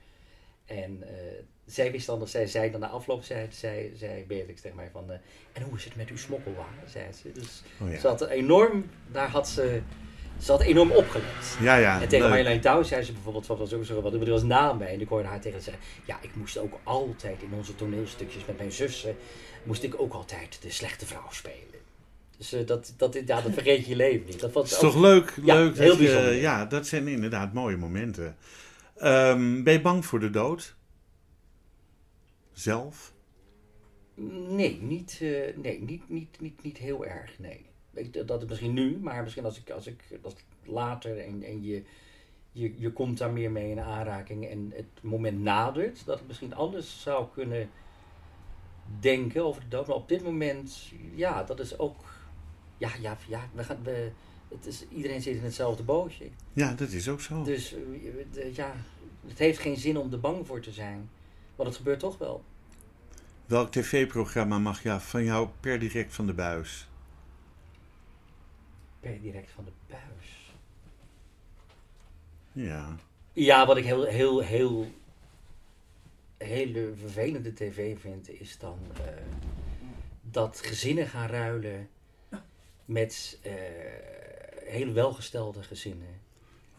[0.65, 4.61] En eh, zij wist dan, dat zij zei dan na afloop, zei, zei, zei Beatrix
[4.61, 5.11] tegen mij van,
[5.53, 7.33] en hoe is het met uw smokkelwaar, zei ze.
[7.33, 7.99] Dus Oh, ja.
[7.99, 9.83] ze had enorm, daar had ze,
[10.39, 11.57] ze had enorm opgelet.
[11.61, 11.95] Ja, ja.
[11.95, 12.29] En tegen leuk.
[12.29, 14.93] Marjolein Touw zei ze bijvoorbeeld, wat was ook zo, wat er was na mij.
[14.93, 18.57] En ik hoorde haar tegen zeggen, ja, ik moest ook altijd in onze toneelstukjes met
[18.57, 19.17] mijn zussen,
[19.63, 21.57] moest ik ook altijd de slechte vrouw spelen.
[22.37, 24.41] Dus eh, dat, dat, ja, dat vergeet je leven niet.
[24.41, 25.35] Dat ik is ook- toch leuk?
[25.43, 26.35] Ja, leuk heel dat je- bijzonder.
[26.35, 28.37] ja, dat zijn inderdaad mooie momenten.
[28.97, 30.77] Ehm, ben je bang voor de dood?
[32.53, 33.13] Zelf?
[34.49, 37.67] Nee, niet, eh, nee niet, niet, niet, niet heel erg, nee.
[37.99, 41.63] Ik, dat is misschien nu, maar misschien als ik, als ik ik later en, en
[41.63, 41.83] je,
[42.53, 46.55] je, je komt daar meer mee in aanraking en het moment nadert, dat ik misschien
[46.55, 47.71] anders zou kunnen
[49.01, 49.87] denken over de dood.
[49.87, 52.01] Maar op dit moment, ja, dat is ook,
[52.79, 54.11] ja, ja, ja, we gaan, we,
[54.49, 56.29] het is, iedereen zit in hetzelfde bootje.
[56.53, 57.43] Ja, dat is ook zo.
[57.43, 57.75] Dus
[58.35, 58.75] eh, ja,
[59.27, 61.11] het heeft geen zin om er bang voor te zijn.
[61.57, 62.45] Want het gebeurt toch wel.
[63.47, 66.89] Welk tv-programma mag ja, van jou per direct van de buis?
[69.01, 70.55] Per direct van de buis.
[72.53, 72.97] Ja.
[73.33, 74.87] Ja, wat ik heel, heel, heel,
[76.37, 79.13] hele vervelende tv vind, is dan eh,
[80.23, 81.89] dat gezinnen gaan ruilen
[82.85, 83.53] met eh
[84.69, 86.21] heel welgestelde gezinnen.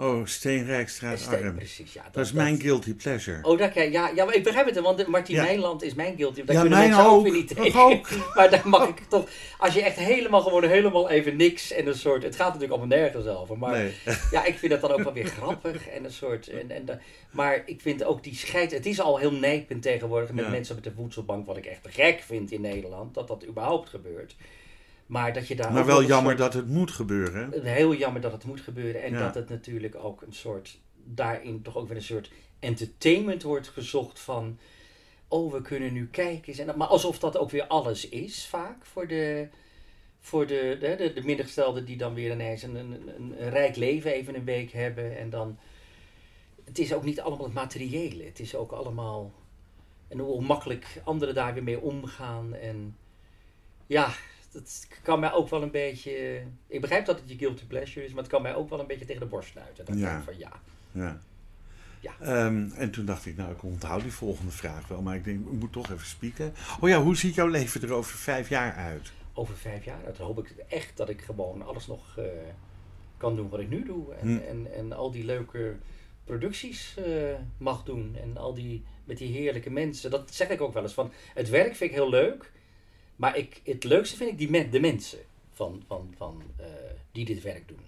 [0.02, 1.56] Oh, Steenrijkstraat Steen- Arm.
[1.56, 2.04] Precies, ja.
[2.12, 3.39] Dat is mijn guilty pleasure.
[3.43, 5.43] Oh, kijk, ja, ja, maar ik begrijp het, want Martin Ja.
[5.43, 6.43] Mijnland is mijn guilty.
[6.43, 7.80] Daar Ja, kunnen mijn mensen ook weer niet tegen.
[7.80, 8.08] ook.
[8.36, 9.30] Maar daar mag ik toch...
[9.58, 12.24] Als je echt helemaal gewoon helemaal even niks en een soort...
[12.24, 13.72] Het gaat natuurlijk allemaal nergens over, maar...
[13.78, 13.93] Nee.
[14.32, 16.47] Ja, ik vind dat dan ook wel weer grappig en een soort...
[16.47, 18.72] En, en, maar ik vind ook die scheid...
[18.72, 20.52] Het is al heel nijpend tegenwoordig met Ja.
[20.52, 24.36] mensen met de voedselbank, wat ik echt gek vind in Nederland, dat dat überhaupt gebeurt.
[25.10, 27.64] Maar dat je daar Maar wel jammer soort- dat het moet gebeuren.
[27.64, 29.20] Heel jammer dat het moet gebeuren en Ja.
[29.20, 30.80] dat het natuurlijk ook een soort...
[31.03, 34.60] Daarin toch ook weer een soort entertainment wordt gezocht van...
[35.28, 36.68] Oh, we kunnen nu kijken.
[36.68, 39.47] En, maar alsof dat ook weer alles is, vaak, voor de,
[40.20, 43.76] voor de, de, de, de mindergestelden die dan weer ineens een, een, een, een rijk
[43.76, 45.18] leven even een week hebben.
[45.18, 45.57] En dan,
[46.66, 48.24] het is ook niet allemaal het materiële.
[48.24, 49.32] Het is ook allemaal,
[50.07, 52.55] en hoe makkelijk anderen daar weer mee omgaan.
[52.55, 52.95] En
[53.88, 54.10] ja,
[54.52, 58.12] dat kan mij ook wel een beetje, ik begrijp dat het je guilty pleasure is,
[58.14, 59.86] maar het kan mij ook wel een beetje tegen de borst snuiten.
[59.86, 60.22] Dat Ja.
[60.22, 60.52] van ja.
[60.91, 61.20] Ja.
[62.00, 62.12] Ja.
[62.22, 65.02] Ehm, en toen dacht ik, nou, ik onthoud die volgende vraag wel.
[65.02, 66.54] Maar ik denk, ik moet toch even spieken.
[66.80, 69.12] Oh ja, hoe ziet jouw leven er over vijf jaar uit?
[69.34, 72.24] over vijf jaar, dan hoop ik echt dat ik gewoon alles nog eh,
[73.18, 74.14] kan doen wat ik nu doe.
[74.14, 74.38] En, Hm.
[74.47, 75.76] en, en al die leuke
[76.24, 78.16] producties eh, mag doen.
[78.22, 80.12] En al die, met die heerlijke mensen.
[80.12, 80.93] Dat zeg ik ook wel eens.
[80.93, 82.52] Van, het werk vind ik heel leuk.
[83.20, 85.20] Maar ik, het leukste vind ik die men, de mensen
[85.54, 86.66] van, van, van, eh,
[87.12, 87.80] die dit werk doen.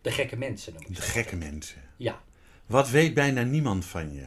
[0.00, 1.82] De gekke mensen noem ik De gekke mensen.
[1.96, 2.22] Ja,
[2.66, 4.26] Wat weet bijna niemand van je?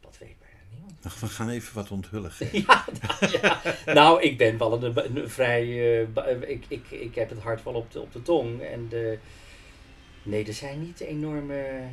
[0.00, 0.92] dat weet bijna niemand.
[1.04, 2.30] Ach, we gaan even wat onthullen.
[2.52, 3.60] Ja, nou, ja.
[3.94, 5.62] nou, ik ben wel een, een vrij.
[5.64, 8.60] eh, eh, ik, ik, ik heb het hart wel op de, op de tong.
[8.62, 9.18] En de,
[10.22, 11.88] nee, er zijn niet enorme.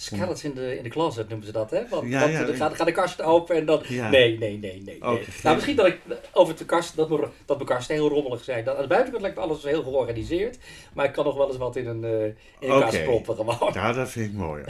[0.00, 1.88] Skeletons in de, in de closet noemen ze dat, hè?
[1.88, 3.82] Want, Ja, ja, dan gaat, gaat de kast open en dan.
[3.88, 4.08] Ja.
[4.08, 4.98] Nee, nee, nee, nee.
[5.42, 6.00] Nou, misschien dat ik
[6.32, 8.64] over de kast, dat, mijn- dat mijn kasten heel rommelig zijn.
[8.64, 10.58] Dat, aan de buitenkant lijkt alles heel georganiseerd.
[10.92, 12.24] Maar ik kan nog wel eens wat in een, eh
[12.58, 13.70] in een kast proppen gewoon.
[13.72, 14.64] Ja, dat vind ik mooi.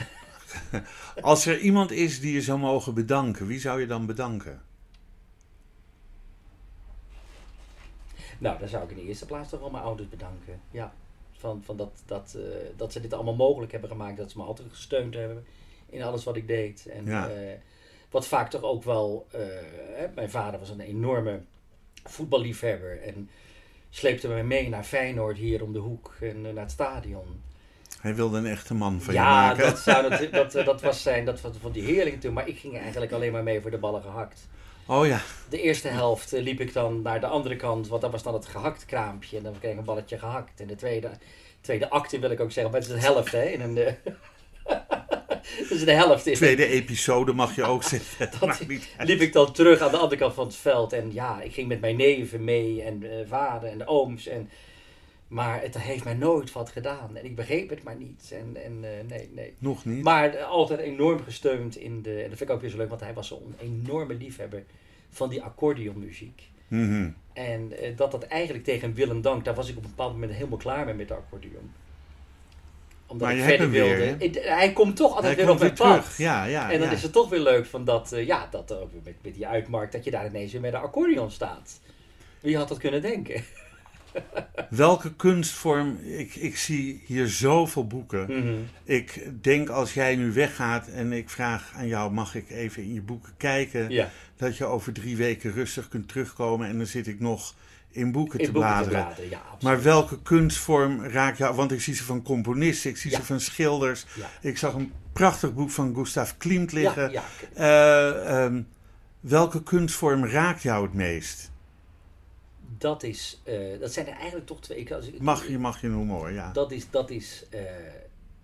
[1.20, 4.62] Als er iemand is die je zou mogen bedanken, wie zou je dan bedanken?
[8.38, 10.60] Nou, dan zou ik in de eerste plaats toch wel mijn ouders bedanken.
[10.70, 10.92] Ja,
[11.38, 12.42] van, van dat, dat, eh,
[12.76, 14.16] dat ze dit allemaal mogelijk hebben gemaakt.
[14.16, 15.44] Dat ze me altijd gesteund hebben
[15.90, 16.86] in alles wat ik deed.
[16.86, 17.28] En Ja.
[17.28, 17.36] eh,
[18.10, 19.26] wat vaak toch ook wel...
[19.30, 19.40] eh,
[19.96, 21.40] hè, mijn vader was een enorme
[22.04, 23.02] voetballiefhebber.
[23.02, 23.30] En
[23.90, 27.42] sleepte me mee naar Feyenoord hier om de hoek en naar het stadion.
[28.00, 29.64] Hij wilde een echte man van je Ja, maken.
[29.64, 32.32] dat, zou, dat, dat, eh, dat was zijn, dat vond die heerlijk toen.
[32.32, 34.48] Maar ik ging eigenlijk alleen maar mee voor de ballen gehakt.
[34.90, 38.10] Oh ja, De eerste helft eh, liep ik dan naar de andere kant, want dat
[38.10, 39.36] was dan het gehakt kraampje.
[39.36, 40.60] En dan kreeg ik een balletje gehakt.
[40.60, 41.10] En de tweede,
[41.60, 43.44] tweede acte wil ik ook zeggen, maar het is de helft hè.
[43.44, 43.92] In een, eh,
[45.68, 46.38] dus de helft is.
[46.38, 48.30] tweede episode mag je ook zeggen.
[48.40, 48.60] Dat.
[48.98, 50.92] Liep ik dan terug aan de andere kant van het veld.
[50.92, 54.26] En ja, ik ging met mijn neven mee en eh, vader en de ooms.
[54.26, 54.50] En,
[55.28, 57.16] maar het heeft mij nooit wat gedaan.
[57.16, 58.32] En ik begreep het maar niet.
[58.32, 59.54] En, en eh, nee, nee.
[59.58, 60.02] Nog niet.
[60.02, 62.14] Maar altijd enorm gesteund in de.
[62.22, 64.64] En dat vind ik ook weer zo leuk, want hij was zo'n enorme liefhebber
[65.10, 66.42] van die accordeonmuziek.
[66.68, 67.10] Mhm.
[67.32, 70.32] En eh, dat dat eigenlijk tegen Willem dank, daar was ik op een bepaald moment
[70.32, 71.72] helemaal klaar mee met de accordeon.
[73.06, 74.16] Omdat Maar ik verder wilde.
[74.16, 76.14] weer, hij komt toch altijd Hij weer op mijn pad.
[76.16, 76.94] Ja, ja, en dan ja.
[76.94, 79.92] is het toch weer leuk van dat, eh, ja, dat weer met, met die uitmarkt,
[79.92, 81.80] dat je daar ineens weer met de accordeon staat.
[82.40, 83.44] Wie had dat kunnen denken?
[84.70, 88.26] Welke kunstvorm, ik, ik zie hier zoveel boeken.
[88.44, 88.54] Mhm.
[88.84, 92.94] Ik denk als jij nu weggaat en ik vraag aan jou, mag ik even in
[92.94, 93.90] je boeken kijken?
[93.90, 97.54] Ja, Dat je over drie weken rustig kunt terugkomen en dan zit ik nog
[97.90, 99.28] in boeken in te boeken te bladeren.
[99.30, 99.42] ja.
[99.62, 101.54] Maar welke kunstvorm raakt jou?
[101.54, 103.16] Want ik zie ze van componisten, ik zie Ja.
[103.16, 104.06] ze van schilders.
[104.40, 107.12] Ik zag een prachtig boek van Gustav Klimt liggen.
[107.54, 108.62] Eh, ehm,
[109.20, 111.50] welke kunstvorm raakt jou het meest?
[112.78, 114.78] Dat, is, eh, dat zijn er eigenlijk toch twee.
[114.78, 116.52] ik- Als ik, Mag je, mag je noemen hoor, ja.
[116.52, 117.62] Dat is, dat is, eh,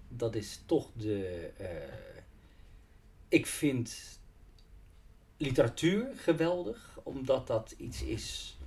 [0.08, 1.50] dat is toch de.
[1.56, 1.66] eh,
[3.28, 4.18] ik vind
[5.36, 8.58] literatuur geweldig, omdat dat iets is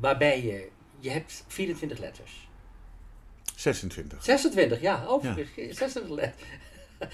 [0.00, 0.68] waarbij je.
[0.98, 2.48] Je hebt 24 letters.
[3.56, 4.24] 26.
[4.24, 5.34] 26, ja, Ja.
[5.54, 6.48] 26 letters.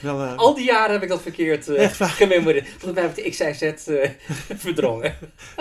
[0.01, 2.69] Wel, eh, Al die jaren heb ik dat verkeerd eh Echt gememoreerd.
[2.69, 4.11] Volgens mij heb ik de XIZ eh
[4.65, 5.15] verdrongen.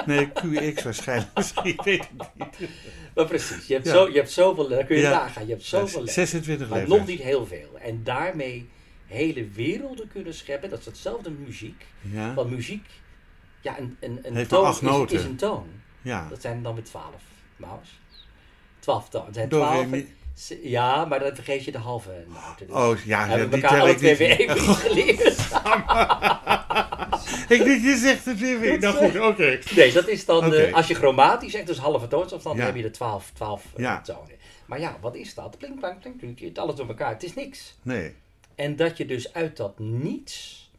[0.05, 1.32] Nee, QX waarschijnlijk.
[1.36, 2.69] Misschien weet ik niet.
[3.15, 3.91] Maar precies, je hebt, Ja.
[3.93, 5.09] zo, je hebt zoveel, dan kun je Ja.
[5.09, 6.13] nagaan, je hebt zoveel letters.
[6.13, 6.97] 26 Maar letters.
[6.99, 7.69] nog niet heel veel.
[7.82, 8.69] En daarmee
[9.07, 10.69] hele werelden kunnen scheppen.
[10.69, 11.86] Dat is hetzelfde muziek.
[12.01, 12.86] Ja, Want muziek,
[13.61, 14.69] ja, een, een, een toon
[15.09, 15.67] is, een toon.
[16.01, 16.28] ja.
[16.30, 17.21] Dat zijn dan weer twaalf.
[17.55, 17.99] Maus.
[18.80, 19.28] Twaalf tonen.
[19.28, 19.88] Het zijn Do, re, twaalf.
[19.88, 20.13] mi.
[20.61, 22.67] Ja, maar dan vergeet je de halve noten.
[22.67, 25.38] Dus Oh ja, hebben we die elkaar tel alle ik twee weer even geleerd.
[27.49, 28.79] ik denk, je zegt het weer weer.
[28.79, 29.59] Nou goed, oké.
[29.75, 32.63] Nee, dat is dan, eh, als je chromatisch zegt, dus halve toonsafstand, Ja.
[32.65, 34.01] dan heb je de 12, 12 eh, Ja.
[34.01, 34.36] tonen.
[34.65, 35.57] Maar ja, wat is dat?
[35.57, 37.09] Plink, plank, plink, plink, het alles door elkaar.
[37.13, 37.75] Het is niks.
[37.81, 38.13] Nee.
[38.55, 40.69] En dat je dus uit dat niets,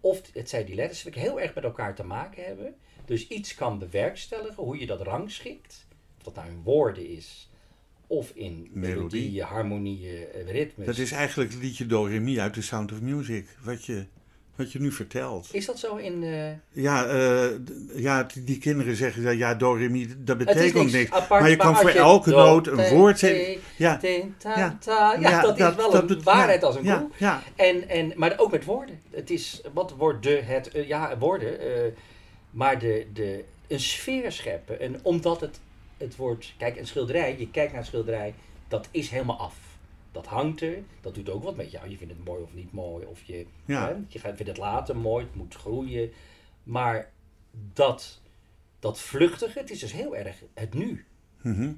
[0.00, 2.74] of het zijn die letters, ik heel erg met elkaar te maken hebben.
[3.04, 5.86] Dus iets kan bewerkstelligen, hoe je dat rangschikt.
[6.18, 7.49] Of dat nou in woorden is,
[8.10, 9.42] of in Melodie.
[9.42, 10.86] harmonieën, eh, ritmes.
[10.86, 13.46] Dat is eigenlijk het liedje Do Re Mi uit The Sound of Music.
[13.64, 14.04] Wat je,
[14.56, 15.48] wat je nu vertelt.
[15.52, 16.22] Is dat zo in...
[16.22, 17.48] eh, Ja, eh,
[17.94, 21.10] ja, die- die kinderen zeggen dat ja, Do Re Mi, dat het betekent niks niks.
[21.10, 23.60] apart, maar je kan voor je elke noot een woord zeggen.
[23.76, 24.08] Ja, ta,
[24.58, 24.76] Ja.
[24.80, 25.16] ta.
[25.20, 27.10] Ja, dat, is wel een dat- waarheid ja, als een ja, koe.
[27.16, 29.00] Ja, En, en, maar ook met woorden.
[29.10, 31.92] Het is, wat worden het, eh, ja, woorden, eh,
[32.50, 34.80] maar de, de, een sfeer scheppen.
[34.80, 35.60] En omdat het,
[36.00, 38.34] het wordt, kijk, een schilderij, je kijkt naar een schilderij,
[38.68, 39.78] dat is helemaal af.
[40.12, 41.88] Dat hangt er, dat doet ook wat met jou.
[41.90, 43.86] Je vindt het mooi of niet mooi, of je, Ja.
[43.88, 46.10] hè, je vindt het later mooi, het moet groeien.
[46.62, 47.10] Maar
[47.72, 48.20] dat,
[48.78, 51.04] dat vluchtige, het is dus heel erg het nu.
[51.42, 51.72] Mhm.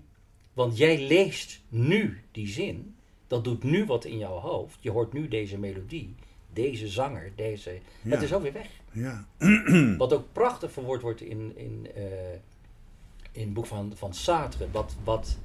[0.52, 2.94] Want jij leest nu die zin.
[3.26, 4.78] Dat doet nu wat in jouw hoofd.
[4.80, 6.14] Je hoort nu deze melodie.
[6.52, 7.32] Deze zanger.
[7.36, 7.78] Deze...
[8.02, 8.10] Ja.
[8.10, 8.68] Het is ook weer weg.
[8.92, 9.26] ja.
[9.98, 12.02] Wat ook prachtig verwoord wordt in, in, eh,
[13.33, 14.70] in het boek van, van Sartre.
[14.70, 15.37] Wat, wat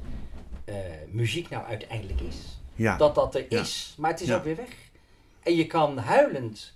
[0.66, 0.76] eh,
[1.12, 2.60] muziek nou uiteindelijk is.
[2.76, 2.98] ja.
[2.98, 3.62] Dat dat er Ja.
[3.62, 3.96] is.
[3.98, 4.76] Maar het is ook weer weg.
[5.44, 6.74] En je kan huilend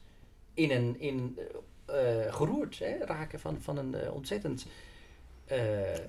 [0.53, 0.99] in een...
[0.99, 1.39] In,
[1.85, 4.65] eh, geroerd hè, raken van, van een eh, ontzettend...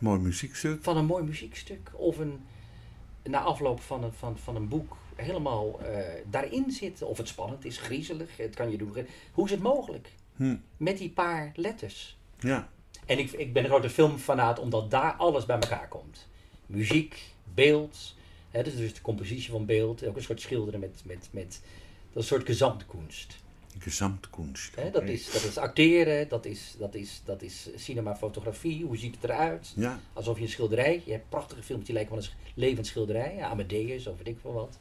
[0.01, 0.83] Mooi muziekstuk.
[0.83, 2.41] van een mooi muziekstuk of een,
[3.23, 5.81] na afloop van een, van, van een boek helemaal
[6.27, 7.09] daarin zitten.
[7.09, 9.07] Of het spannend is, griezelig, het kan je doen.
[9.33, 10.09] Hoe is het mogelijk?
[10.37, 10.57] Hm.
[10.77, 12.19] Met die paar letters.
[12.39, 12.69] Ja.
[13.07, 16.29] En ik, ik ben een grote filmfanaat omdat daar alles bij elkaar komt.
[16.67, 18.15] Muziek, beeld,
[18.51, 21.61] hè, dus dus de compositie van beeld, ook een soort schilderen met, met, met
[22.13, 23.37] dat is een soort gezamtkunst.
[23.79, 24.77] Gesamtkunst.
[24.77, 28.97] Hè, dat, is, dat is acteren, dat is, dat, is, dat is cinema, fotografie, hoe
[28.97, 29.73] ziet het eruit?
[29.77, 30.01] Ja.
[30.13, 33.49] Alsof je een schilderij, je hebt prachtige films die lijken wel eens levend schilderij, ja,
[33.49, 34.79] Amadeus of weet ik veel wat.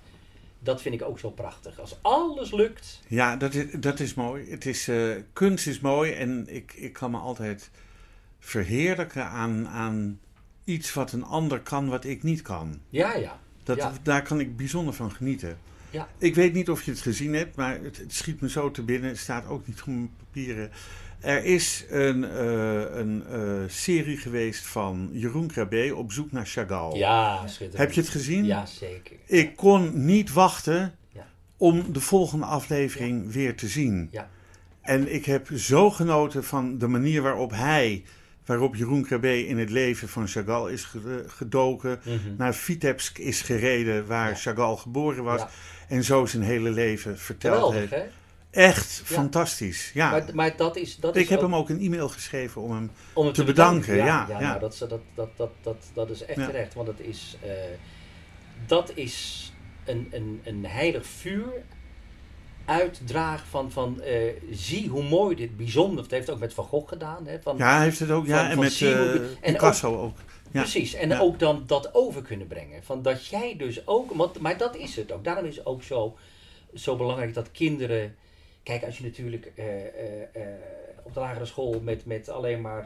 [0.60, 1.80] Dat vind ik ook zo prachtig.
[1.80, 4.50] Als alles lukt, Ja, dat is, dat is mooi.
[4.50, 7.70] Het is, eh, kunst is mooi en ik, ik kan me altijd
[8.46, 10.20] verheerlijken aan, aan
[10.64, 12.80] iets wat een ander kan wat ik niet kan.
[12.90, 13.40] ja, ja.
[13.64, 13.94] Dat, Ja.
[14.04, 15.58] Daar kan ik bijzonder van genieten.
[15.90, 16.08] Ja.
[16.18, 18.84] Ik weet niet of je het gezien hebt, maar het, het schiet me zo te
[18.84, 19.10] binnen.
[19.10, 20.72] Het staat ook niet op mijn papieren.
[21.20, 26.98] Er is een, eh, een eh, serie geweest van Jeroen Krabbe op zoek naar Chagall.
[26.98, 27.78] Ja, schitterend.
[27.78, 28.46] Heb je het gezien?
[28.46, 29.16] Ja, zeker.
[29.26, 31.28] Ik kon niet wachten Ja.
[31.58, 34.08] om de volgende aflevering weer te zien.
[34.12, 34.30] Ja.
[34.82, 38.04] En ik heb zo genoten van de manier waarop hij,
[38.58, 42.18] waarop Jeroen Krabbe in het leven van Chagall is ge- gedoken, Mhm.
[42.38, 44.36] naar Vitebsk is gereden, waar Ja.
[44.36, 45.50] Chagall geboren was, Ja.
[45.88, 47.92] en zo zijn hele leven verteld Geweldig, heeft.
[47.92, 48.10] hè?
[48.62, 49.16] Echt Ja.
[49.16, 49.92] fantastisch.
[49.94, 50.12] Ja.
[50.12, 50.96] Maar, maar dat is...
[50.96, 52.92] Dat ik is heb ook- hem ook een e-mail geschreven om hem.
[53.14, 54.40] om te bedanken, ja, ja.
[54.40, 57.50] Nou, dat, is- dat, dat, dat, dat, dat is echt terecht, want het is, eh,
[58.66, 59.46] dat is
[59.86, 61.54] een, een, een heilig vuur
[62.66, 66.88] uitdragen van, van eh, zie hoe mooi dit bijzonder, dat heeft ook met Van Gogh
[66.90, 67.28] gedaan.
[67.28, 68.26] Hè, van, Ja, hij heeft het ook.
[68.26, 70.18] Ja, Van- en van met hoe eh, en Picasso ook.
[70.52, 70.62] Ja.
[70.62, 71.20] Precies, en Ja.
[71.20, 72.84] ook dan dat over kunnen brengen.
[72.84, 75.24] Van dat jij dus ook, want, maar dat is het ook.
[75.24, 76.18] Daarom is het ook zo,
[76.74, 78.16] zo belangrijk dat kinderen.
[78.64, 79.66] Kijk, als je natuurlijk eh,
[81.04, 82.86] op de lagere school met, met alleen maar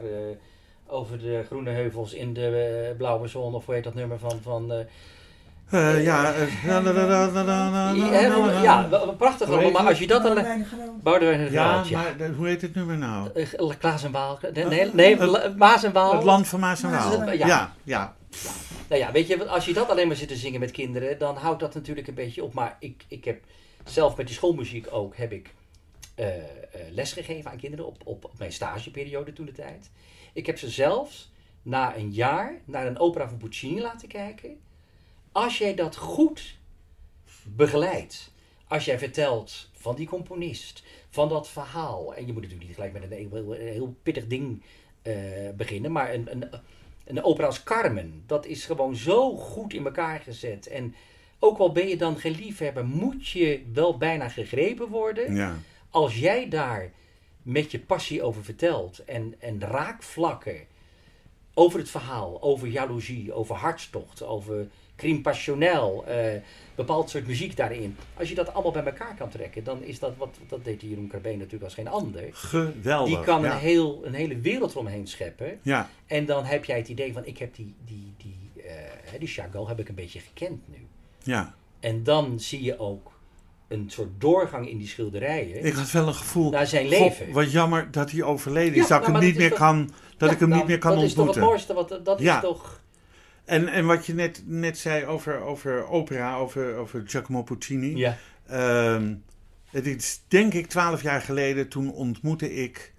[0.86, 4.38] over de groene heuvels in de blauwe zon, of hoe heet dat nummer van.
[4.42, 4.86] van
[5.70, 6.62] eh, Eh, ja, eh,
[8.62, 10.34] ja, prachtig allemaal, maar als je dat dan.
[10.34, 10.66] Boudewijn.
[11.02, 13.30] Boudewijn de Ja, maar hoe heet het nummer nou?
[13.34, 14.38] Eh, Klaas en Waal.
[14.92, 16.12] Nee, Het- Maas en Waal.
[16.14, 17.32] Het land van Maas en en Waal.
[17.32, 17.74] Ja.
[17.82, 18.16] Ja.
[18.88, 21.36] Nou ja, weet je, als je dat alleen maar zit te zingen met kinderen, dan
[21.36, 22.52] houdt dat natuurlijk een beetje op.
[22.52, 23.44] Maar ik, ik heb
[23.84, 25.54] zelf met die schoolmuziek ook, heb ik
[26.14, 26.42] eh eh,
[26.90, 29.90] lesgegeven aan kinderen op, op, op mijn stageperiode toen de tijd.
[30.32, 34.50] Ik heb ze zelfs na een jaar naar een opera van Puccini laten kijken.
[35.36, 36.56] Als jij dat goed
[37.44, 38.32] begeleidt,
[38.68, 42.92] als jij vertelt van die componist, van dat verhaal, en je moet natuurlijk niet gelijk
[42.92, 44.62] met een heel, pittig ding
[45.02, 45.14] eh,
[45.56, 46.48] beginnen, maar een, een,
[47.04, 50.66] een opera als Carmen, dat is gewoon zo goed in elkaar gezet.
[50.66, 50.94] En
[51.38, 55.34] ook al ben je dan geen liefhebber, moet je wel bijna gegrepen worden.
[55.34, 55.56] ja.
[55.90, 56.92] Als jij daar
[57.42, 60.66] met je passie over vertelt en, en raakvlakken
[61.54, 66.16] over het verhaal, over jaloezie, over hartstocht, over crime passionnel, eh,
[66.74, 67.96] bepaald soort muziek daarin.
[68.14, 71.08] Als je dat allemaal bij elkaar kan trekken, dan is dat wat, dat deed Jeroen
[71.08, 72.22] Carbé natuurlijk als geen ander.
[72.32, 73.14] Geweldig.
[73.16, 73.52] Die kan ja.
[73.52, 75.58] een, heel, een hele wereld eromheen scheppen.
[75.62, 79.28] Ja, En dan heb jij het idee van, ik heb die, die, die, eh, die
[79.28, 80.86] Chagall heb ik een beetje gekend nu.
[81.22, 81.54] ja.
[81.80, 83.12] En dan zie je ook
[83.68, 86.50] een soort doorgang in die schilderijen Ik had wel een gevoel.
[86.50, 87.32] naar zijn "Goh, leven.
[87.32, 88.88] wat jammer dat hij overleden is.
[88.88, 90.48] Ja, dat ik nou, hem maar niet is meer toch- kan, dat Ja, ik hem
[90.48, 91.26] nou, niet meer kan dat ontmoeten.
[91.26, 92.34] Dat is toch het mooiste, wat, dat Ja.
[92.36, 92.80] is toch...
[93.46, 97.96] En, en wat je net, net zei over, over opera, over, over Giacomo Puccini.
[97.96, 98.16] Ja,
[98.46, 99.14] Ehm,
[99.70, 102.92] het is denk ik twaalf jaar geleden, toen ontmoette ik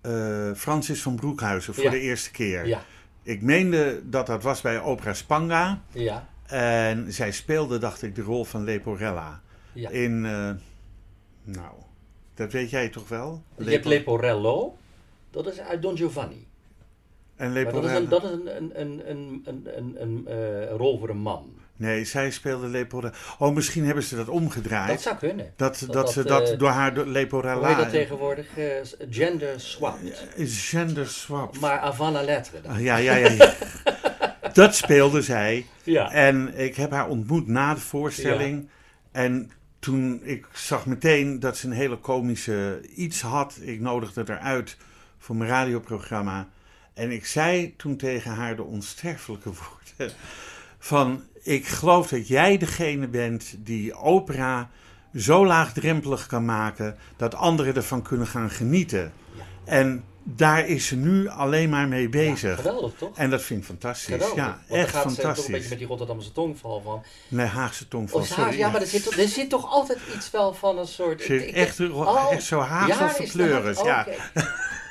[0.00, 1.90] eh, Francis van Broekhuizen voor Ja.
[1.90, 2.66] de eerste keer.
[2.66, 2.84] ja,
[3.22, 5.82] Ik meende dat dat was bij Opera Spanga.
[5.92, 9.40] ja, En zij speelde, dacht ik, de rol van Leporella.
[9.72, 9.90] ja.
[9.90, 10.50] In, eh,
[11.44, 11.74] nou,
[12.34, 13.42] dat weet jij toch wel?
[13.58, 14.76] Je hebt Leporello,
[15.30, 16.46] dat is uit Don Giovanni.
[17.42, 19.42] En Maar dat is een, dat is een, een, een,
[19.76, 21.54] een, een, eh, rol voor een man.
[21.76, 23.14] Nee, zij speelde Leporella.
[23.38, 24.88] Oh, misschien hebben ze dat omgedraaid.
[24.88, 25.52] Dat zou kunnen.
[25.56, 28.56] Dat, dat, dat, ze dat eh, door haar door Hoe heet dat tegenwoordig?
[28.56, 28.64] Eh,
[29.10, 30.26] gender swapped.
[30.34, 31.58] is gender swap.
[31.58, 32.72] Maar avant la lettre dan.
[32.72, 33.28] Ah, Ja, ja, ja.
[33.30, 33.54] ja.
[34.52, 35.66] dat speelde zij.
[35.82, 36.12] Ja.
[36.12, 38.68] En ik heb haar ontmoet na de voorstelling.
[39.12, 43.58] En toen ik zag meteen dat ze een hele komische iets had.
[43.60, 44.76] Ik nodigde haar uit
[45.18, 46.48] voor mijn radioprogramma.
[46.94, 50.16] En ik zei toen tegen haar de onsterfelijke woorden
[50.78, 51.22] van...
[51.42, 54.70] Ik geloof dat jij degene bent die opera
[55.14, 56.96] zo laagdrempelig kan maken...
[57.16, 59.12] dat anderen ervan kunnen gaan genieten.
[59.36, 59.44] Ja.
[59.64, 62.56] En daar is ze nu alleen maar mee Ja, bezig.
[62.56, 63.16] geweldig toch?
[63.16, 64.04] En dat vind ik fantastisch.
[64.14, 64.36] Geweldig.
[64.36, 65.46] Ja, echt gaat ze toch een fantastisch.
[65.52, 67.02] beetje met die Rotterdamse tongval van.
[67.28, 68.20] Nee, Haagse tongval.
[68.20, 68.58] Oh, sorry.
[68.58, 71.28] ja, maar er zit, toch- er zit toch altijd iets wel van een soort.
[71.28, 73.84] Ik- echt, oh, echt zo Haagse ja, verkleuren.
[73.84, 74.06] Ja.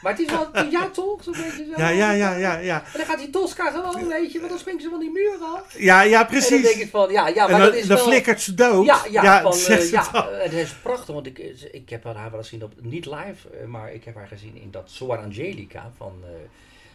[0.02, 1.24] Maar het is wel, ja toch?
[1.24, 1.82] Zo'n beetje zo.
[1.82, 2.76] Ja, ja, ja, ja, ja.
[2.84, 5.38] En dan gaat die Tosca gewoon, weet je, want dan springt ze van die muur
[5.42, 5.74] af.
[5.78, 6.80] Ja, ja, En dan denk precies.
[6.82, 8.06] ik van, ja, ja maar dan, dat is dan wel...
[8.06, 8.86] flikkert ze dood.
[8.86, 11.38] Ja, ja, van, eh, ja eh, het is prachtig, want ik,
[11.72, 14.56] ik heb haar wel eens gezien op, niet live, eh, maar ik heb haar gezien
[14.62, 16.30] in dat Soar Angelica van, eh,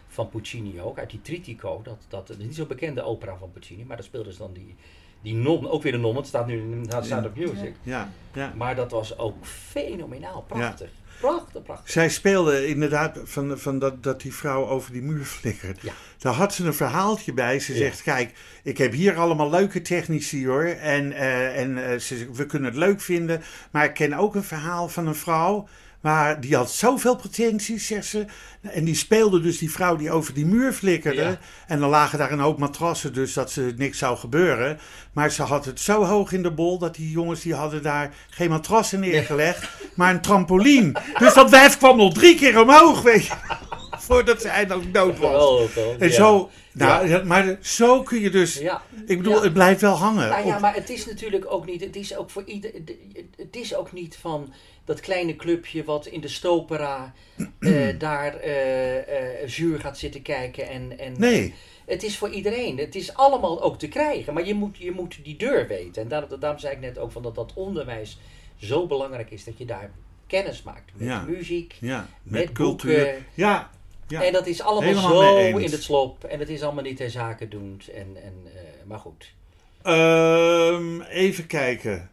[0.09, 3.53] van Puccini ook, uit die Tritico, dat, dat, dat is niet zo bekende opera van
[3.53, 4.75] Puccini, maar daar speelde ze dan die,
[5.23, 7.75] die non, ook weer de non, het staat nu in de Sound of Music.
[7.83, 8.53] Ja, ja.
[8.57, 10.91] Maar dat was ook fenomenaal, prachtig.
[11.21, 11.91] Prachtig, prachtig.
[11.91, 15.81] Zij speelde inderdaad van, van dat, dat die vrouw over die muur flikkert.
[15.83, 15.93] Ja.
[16.19, 17.59] Daar had ze een verhaaltje bij.
[17.59, 17.79] Ze Ja.
[17.79, 20.65] zegt, kijk, ik heb hier allemaal leuke technici hoor.
[20.65, 23.43] En, eh, en eh, ze, we kunnen het leuk vinden.
[23.71, 25.69] Maar ik ken ook een verhaal van een vrouw...
[26.01, 28.25] Maar die had zoveel pretenties, zegt ze.
[28.61, 31.23] En die speelde dus die vrouw die over die muur flikkerde.
[31.23, 31.39] Ja.
[31.67, 34.79] En dan lagen daar een hoop matrassen, dus dat ze niks zou gebeuren.
[35.13, 38.15] Maar ze had het zo hoog in de bol dat die jongens die hadden daar
[38.31, 40.93] geen matrassen neergelegd, maar een trampoline.
[41.19, 43.33] Dus dat wijf kwam nog drie keer omhoog, weet je.
[44.07, 45.71] Voordat ze eindelijk dood was.
[45.73, 45.99] Geweldig?
[45.99, 46.15] En Ja.
[46.15, 48.59] zo, nou, ja, maar zo kun je dus.
[48.59, 48.83] Ja.
[49.07, 49.43] Ik bedoel, Ja.
[49.43, 50.29] het blijft wel hangen.
[50.29, 51.81] Nou ja, maar het is natuurlijk ook niet.
[51.81, 52.71] Het is ook voor ieder.
[53.37, 54.53] Het is ook niet van
[54.85, 57.13] dat kleine clubje wat in de Stopera
[57.61, 58.97] eh, daar eh
[59.43, 60.69] eh zuur gaat zitten kijken.
[60.69, 61.55] En, en, Nee.
[61.87, 62.79] Het is voor iedereen.
[62.79, 64.35] Het is allemaal ook te krijgen.
[64.35, 66.03] Maar je moet, je moet die deur weten.
[66.03, 68.19] En daarom, daarom zei ik net ook van dat dat onderwijs
[68.57, 69.45] zo belangrijk is.
[69.45, 69.91] Dat je daar
[70.27, 71.23] kennis maakt met Ja.
[71.23, 71.75] muziek.
[71.81, 72.95] Ja, met, Met cultuur.
[73.05, 73.27] boeken.
[73.35, 73.71] Ja,
[74.09, 74.23] ja.
[74.23, 76.25] En dat is allemaal Helemaal zo in het slop.
[76.25, 77.89] En het is allemaal niet ter zake doend.
[77.89, 79.35] En, en, eh, maar goed.
[79.83, 82.11] Ehm, even kijken.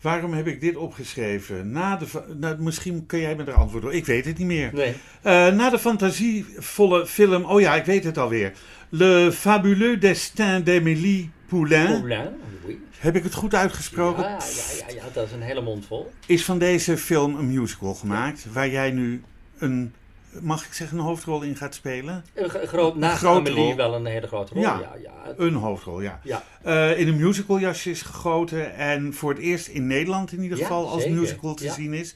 [0.00, 1.70] Waarom heb ik dit opgeschreven?
[1.70, 2.06] Na de,
[2.36, 3.90] nou, misschien kun jij me er antwoord op.
[3.90, 4.70] Ik weet het niet meer.
[4.72, 4.94] Nee.
[5.22, 7.44] Eh, na de fantasievolle film.
[7.44, 8.52] Oh ja, ik weet het alweer.
[8.88, 12.00] Le fabuleux destin d'Émilie Poulain.
[12.00, 12.28] Poulain,
[12.64, 12.78] oui.
[12.98, 14.22] Heb ik het goed uitgesproken?
[14.22, 16.12] Ja, ja, ja, ja, dat is een hele mond vol.
[16.26, 18.46] Is van deze film een musical gemaakt.
[18.52, 19.22] Waar jij nu
[19.58, 19.94] een,
[20.40, 22.24] mag ik zeggen, een hoofdrol in gaat spelen?
[22.34, 24.62] Een gro- groot, grote Amelie wel een hele grote rol.
[24.62, 24.92] Ja.
[25.02, 25.12] Ja.
[25.36, 26.20] Een hoofdrol, ja.
[26.22, 26.42] ja.
[26.62, 28.74] Eh, in een musicaljasje is gegoten.
[28.74, 31.18] En voor het eerst in Nederland in ieder geval als zeker.
[31.18, 32.14] musical te zien is.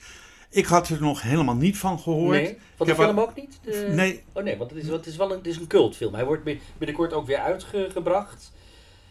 [0.50, 2.36] Ik had er nog helemaal niet van gehoord.
[2.42, 3.58] Nee, van de film ook niet?
[3.62, 6.14] De- Nee, Oh nee, want het is, het is wel een, het is een cultfilm.
[6.14, 8.52] Hij wordt bin- binnenkort ook weer uitgebracht.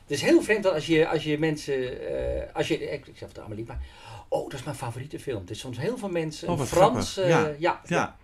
[0.01, 2.07] Het is heel vreemd dat als je, als je mensen...
[2.07, 3.79] eh, als je, ik, ik zeg het Amelie, maar...
[4.29, 5.41] Oh, dat is mijn favoriete film.
[5.41, 6.49] Het is soms heel veel mensen...
[6.49, 7.15] Oh, Frans...
[7.15, 8.15] ja, ja.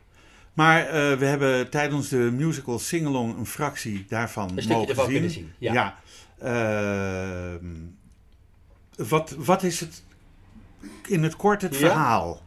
[0.53, 5.29] Maar eh, we hebben tijdens de musical Singalong een fractie daarvan Een mogen ervan zien.
[5.29, 5.51] zien.
[5.57, 5.97] Ja.
[6.39, 7.65] Ehm,
[8.95, 10.03] wat, wat is het
[11.07, 11.79] in het kort het Ja.
[11.79, 12.41] verhaal?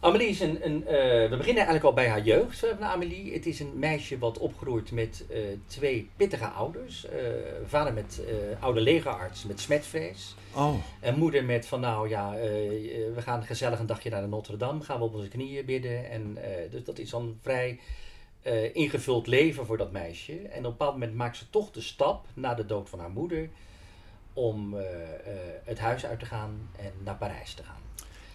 [0.00, 0.66] Amelie is een...
[0.66, 0.94] een eh,
[1.30, 3.32] we beginnen eigenlijk al bij haar jeugd van Amelie.
[3.32, 7.06] Het is een meisje wat opgroeit met eh, twee pittige ouders.
[7.06, 7.18] Eh,
[7.66, 10.34] vader met eh, oude legerarts met smetvrees.
[10.54, 14.20] Oh, En moeder met van nou ja, eh, eh, we gaan gezellig een dagje naar
[14.20, 16.10] de Notre Dame, gaan we op onze knieën bidden.
[16.10, 17.78] En, eh, dus dat is dan vrij
[18.42, 20.32] eh, ingevuld leven voor dat meisje.
[20.32, 23.10] En op een bepaald moment maakt ze toch de stap na de dood van haar
[23.10, 23.48] moeder
[24.32, 27.80] om eh, eh, het huis uit te gaan en naar Parijs te gaan.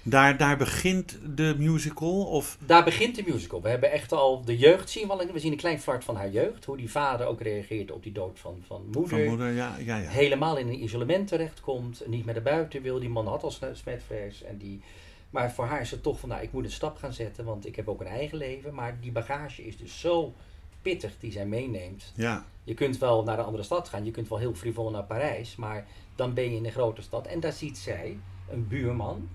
[0.07, 2.23] Daar, daar begint de musical?
[2.23, 2.57] Of?
[2.65, 3.61] Daar begint de musical.
[3.61, 5.07] We hebben echt al de jeugd zien.
[5.07, 6.65] We, we zien een klein flart van haar jeugd.
[6.65, 9.07] Hoe die vader ook reageert op die dood van, van moeder.
[9.07, 10.09] Van moeder, ja, ja, ja.
[10.09, 12.03] Helemaal in een isolement terechtkomt.
[12.07, 12.99] Niet meer naar buiten wil.
[12.99, 14.43] Die man had al smetvrees.
[14.43, 14.81] En die,
[15.29, 17.45] maar voor haar is het toch van, nou, ik moet een stap gaan zetten.
[17.45, 18.73] Want ik heb ook een eigen leven.
[18.73, 20.33] Maar die bagage is dus zo
[20.81, 22.11] pittig die zij meeneemt.
[22.15, 22.45] Ja.
[22.63, 24.05] Je kunt wel naar een andere stad gaan.
[24.05, 25.55] Je kunt wel heel frivol naar Parijs.
[25.55, 27.27] Maar dan ben je in een grote stad.
[27.27, 28.17] En daar ziet zij
[28.49, 29.29] een buurman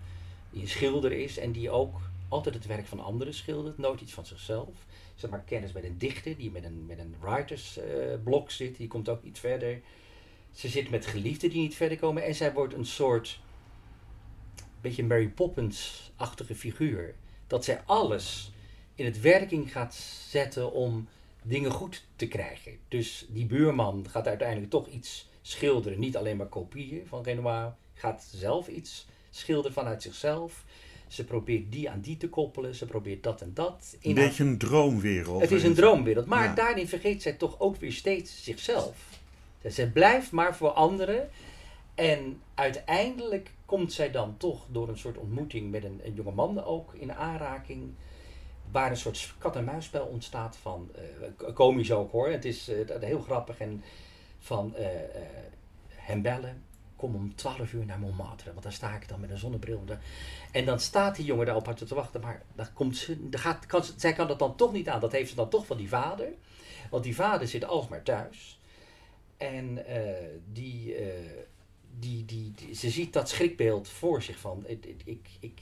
[0.50, 4.12] die een schilder is en die ook altijd het werk van anderen schildert, nooit iets
[4.12, 4.86] van zichzelf.
[5.14, 8.88] Ze maakt kennis met een dichter die met een, met een writersblok uh, zit, die
[8.88, 9.80] komt ook niet verder.
[10.52, 13.40] Ze zit met geliefden die niet verder komen en zij wordt een soort
[14.80, 17.14] beetje Mary Poppins-achtige figuur.
[17.46, 18.52] Dat zij alles
[18.94, 19.94] in het werking gaat
[20.28, 21.08] zetten om
[21.42, 22.78] dingen goed te krijgen.
[22.88, 28.28] Dus die buurman gaat uiteindelijk toch iets schilderen, niet alleen maar kopieën van Renoir, gaat
[28.32, 30.64] zelf iets schilderen vanuit zichzelf.
[31.08, 32.74] Ze probeert die aan die te koppelen.
[32.74, 33.96] Ze probeert dat en dat.
[34.02, 35.40] Een beetje een droomwereld.
[35.40, 36.26] Het is een droomwereld.
[36.26, 39.18] Maar daarin vergeet zij toch ook weer steeds zichzelf.
[39.64, 41.28] Zij blijft maar voor anderen.
[41.94, 46.64] En uiteindelijk komt zij dan toch door een soort ontmoeting met een, een jonge man
[46.64, 47.94] ook in aanraking.
[48.70, 50.90] Waar een soort kat-en-muisspel ontstaat van,
[51.40, 52.28] uh, komisch ook hoor.
[52.28, 53.82] Het is uh, heel grappig en
[54.38, 54.86] van uh,
[55.88, 56.62] hem bellen
[57.00, 58.50] kom om 12 uur naar Montmartre.
[58.50, 59.84] Want daar sta ik dan met een zonnebril.
[60.52, 62.20] En dan staat die jongen daar op haar te wachten.
[62.20, 65.00] Maar dan komt ze, gaat, kan, zij kan dat dan toch niet aan.
[65.00, 66.28] Dat heeft ze dan toch van die vader.
[66.90, 68.60] Want die vader zit alsmaar thuis.
[69.36, 69.84] En
[70.52, 71.12] die, uh,
[71.98, 74.64] die, die, die, ze ziet dat schrikbeeld voor zich van.
[74.66, 75.60] Ik, ik, ik,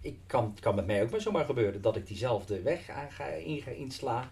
[0.00, 3.24] ik, kan, kan met mij ook maar zomaar gebeuren dat ik diezelfde weg aan ga,
[3.24, 4.30] in ga inslaan.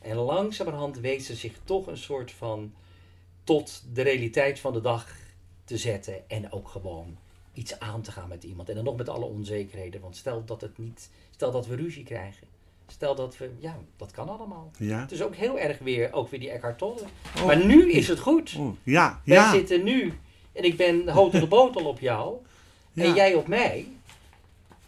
[0.00, 2.72] En langzamerhand weet ze zich toch een soort van
[3.44, 5.06] tot de realiteit van de dag
[5.64, 7.16] te zetten en ook gewoon
[7.52, 8.68] iets aan te gaan met iemand.
[8.68, 12.04] En dan nog met alle onzekerheden, want stel dat het niet, stel dat we ruzie
[12.04, 12.46] krijgen.
[12.86, 14.70] Stel dat we, ja, dat kan allemaal.
[14.78, 15.00] Ja.
[15.00, 17.00] Het is ook heel erg weer, ook weer die Eckhart Tolle.
[17.36, 17.44] Oh.
[17.46, 18.54] Maar nu is het goed.
[18.58, 18.76] Oh.
[18.82, 19.50] Ja, Wij ja.
[19.52, 20.18] zitten nu,
[20.52, 22.36] en ik ben hotel de botel op jou,
[22.92, 23.04] Ja.
[23.04, 23.86] en jij op mij.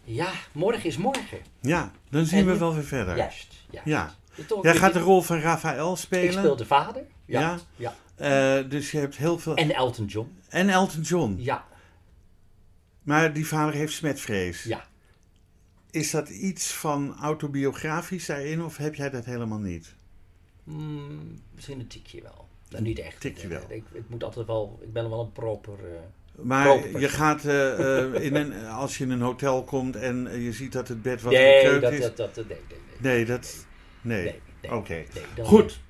[0.05, 1.39] Ja, morgen is morgen.
[1.61, 3.17] Ja, dan zien En we wel weer verder.
[3.17, 3.55] Juist.
[3.71, 3.87] juist.
[3.89, 4.15] Ja.
[4.63, 6.25] Jij gaat de rol van Raphaël spelen.
[6.25, 7.03] Ik speel de vader.
[7.25, 7.41] Ja.
[7.41, 7.59] Ja.
[7.77, 7.95] ja.
[8.17, 9.55] Eh, dus je hebt heel veel...
[9.57, 10.39] En Elton John.
[10.49, 11.35] En Elton John.
[11.39, 11.67] Ja.
[13.03, 14.63] Maar die vader heeft smetvrees.
[14.63, 14.87] Ja.
[15.91, 19.95] Is dat iets van autobiografisch daarin of heb jij dat helemaal niet?
[20.65, 22.49] Mm, misschien een tikje wel.
[22.69, 23.21] Nou, niet echt.
[23.21, 23.63] tikje wel.
[23.69, 25.73] Ik, ik moet altijd wel, ik ben wel een proper.
[25.85, 27.01] eh, Maar Proper.
[27.01, 30.89] je gaat, eh, in een, als je in een hotel komt en je ziet dat
[30.89, 32.01] het bed wat nee, dat, is.
[32.01, 32.59] dat, dat, nee, nee,
[33.01, 33.15] nee.
[33.15, 33.67] Nee, dat...
[34.01, 34.23] Nee.
[34.25, 35.05] Nee, nee, Oké.
[35.43, 35.81] Goed.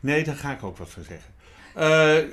[0.00, 1.34] Nee, daar ga ik ook wat van zeggen.
[1.76, 2.28] Eh,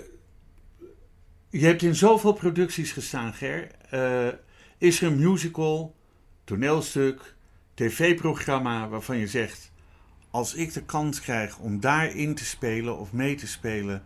[1.49, 3.72] je hebt in zoveel producties gestaan, Ger.
[3.90, 4.34] Eh,
[4.78, 5.95] is er een musical,
[6.44, 7.36] toneelstuk,
[7.74, 9.72] tv-programma waarvan je zegt...
[10.32, 14.03] als ik de kans krijg om daarin te spelen of mee te spelen...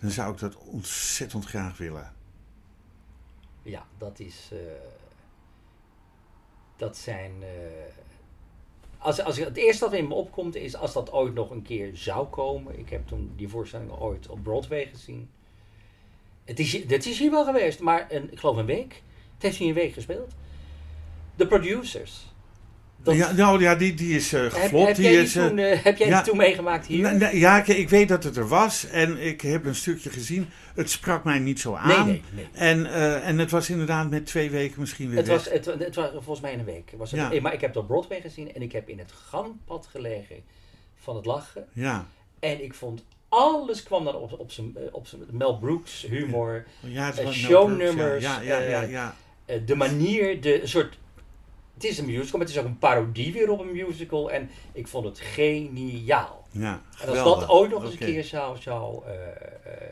[0.00, 2.12] dan zou ik dat ontzettend graag willen.
[3.62, 4.48] Ja, dat is.
[4.52, 4.58] eh,
[6.76, 7.32] dat zijn.
[9.06, 11.90] Als, als het eerste wat in me opkomt is als dat ooit nog een keer
[11.96, 12.78] zou komen.
[12.78, 15.30] Ik heb toen die voorstelling ooit op Broadway gezien.
[16.44, 16.74] Het is,
[17.06, 19.02] is hier wel geweest, maar een, ik geloof een week.
[19.34, 20.34] Het heeft hier een week gespeeld.
[21.34, 22.34] De producers.
[23.06, 24.86] Dat- Ja, nou ja, die, die is eh heb, geflopt.
[24.86, 26.16] heb die jij, is, eh, toen, eh, heb jij ja.
[26.22, 27.36] die toen meegemaakt hier?
[27.36, 30.48] Ja, ik, ik weet dat het er was en ik heb een stukje gezien.
[30.74, 32.06] Het sprak mij niet zo aan.
[32.06, 32.48] nee, nee, nee.
[32.52, 35.36] En, eh, en het was inderdaad met twee weken misschien weer Het weg.
[35.36, 36.90] was, het, het was volgens mij een week.
[36.90, 37.32] Het Was het- Ja.
[37.32, 40.36] eh, Maar ik heb het op Broadway gezien en ik heb in het gangpad gelegen
[40.96, 41.64] van het lachen.
[41.72, 42.06] Ja.
[42.40, 46.64] En ik vond alles kwam dan op, op zijn eh, op zijn Mel Brooks humor.
[46.80, 50.98] ja, het Eh, shownummers, Ja, ja, ja, eh, eh, de manier, de soort.
[51.76, 54.30] Het is een musical, maar het is ook een parodie weer op een musical.
[54.30, 56.46] En ik vond het geniaal.
[56.50, 58.56] ja En als dat ooit nog eens een keer zou.
[58.60, 59.88] zou eh, eh,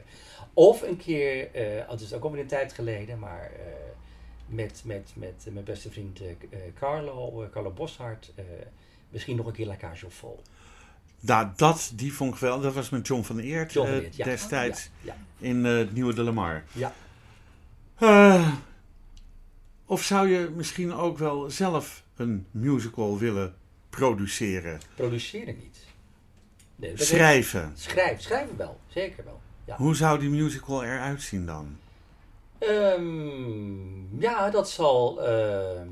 [0.52, 3.50] of een keer, eh het is ook alweer een tijd geleden, maar
[4.46, 6.20] met, met, met mijn beste vriend
[6.78, 8.32] Carlo, Carlo Boshart,
[9.10, 10.40] misschien nog een keer La Cage Folles.
[11.20, 12.60] Nou, dat, die vond ik wel.
[12.60, 14.24] Dat was met John van Eert John van Eert, ja.
[14.24, 16.64] destijds Ja, in het Nieuwe de Lamar.
[16.72, 16.92] ja.
[19.86, 23.54] Of zou je misschien ook wel zelf een musical willen
[23.90, 24.80] produceren?
[24.94, 25.78] produceren niet.
[26.76, 27.72] Nee, Schrijven.
[27.74, 29.40] is- Schrijven, schrijven wel, zeker wel.
[29.64, 29.76] Ja.
[29.76, 31.76] Hoe zou die musical eruit zien dan?
[32.58, 35.22] Ehm, ja, dat zal.
[35.26, 35.88] ehm,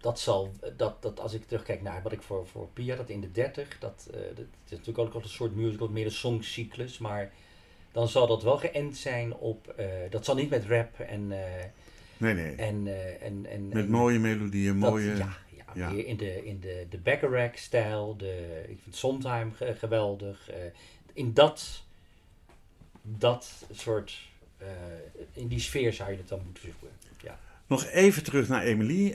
[0.00, 0.52] dat zal.
[0.76, 3.78] Dat, dat als ik terugkijk naar wat ik voor, voor Pia, dat in de 30,
[3.78, 7.32] dat, eh, dat is natuurlijk ook altijd een soort musical, meer een songcyclus, maar
[7.92, 9.68] dan zal dat wel geënt zijn op.
[9.68, 11.32] eh, dat zal niet met rap en.
[11.32, 11.64] eh,
[12.20, 12.54] Nee, nee.
[12.54, 15.16] En, eh, en, en, Met en mooie melodieën, dat- mooie...
[15.16, 15.36] ja,
[15.74, 18.16] ja, in de, in de, de Bacharach-stijl.
[18.16, 20.50] De, ik vind Sondheim ge- geweldig.
[20.50, 20.56] eh,
[21.12, 21.84] in dat,
[23.02, 24.28] dat soort...
[24.58, 24.66] eh,
[25.32, 26.88] in die sfeer zou je het dan moeten zoeken.
[27.22, 27.38] Ja.
[27.66, 29.12] Nog even terug naar Emily.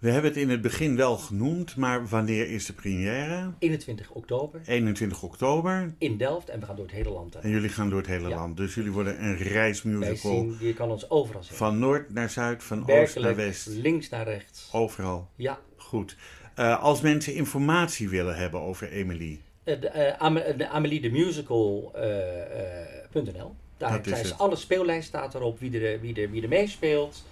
[0.00, 3.52] We hebben het in het begin wel genoemd, maar wanneer is de première?
[3.58, 5.94] 21 oktober 21 oktober.
[5.98, 6.48] in Delft.
[6.48, 7.34] En we gaan door het hele land.
[7.34, 8.36] En jullie gaan door het hele Ja.
[8.36, 8.56] land.
[8.56, 10.30] Dus jullie worden een reismusical.
[10.32, 11.56] zien, je kan ons overal zien.
[11.56, 13.66] Van noord naar zuid, van oost naar west.
[13.66, 14.68] links naar rechts.
[14.72, 15.28] Overal.
[15.36, 15.58] Ja.
[15.76, 16.16] Goed.
[16.54, 19.40] Eh, als mensen informatie willen hebben over Emily.
[19.64, 23.54] Eh, de, eh, Am- de Amelie de Musical eh, eh, .nl.
[23.76, 24.38] Daar het.
[24.38, 27.24] alle speellijst staat erop, wie er, wie er, wie er meespeelt.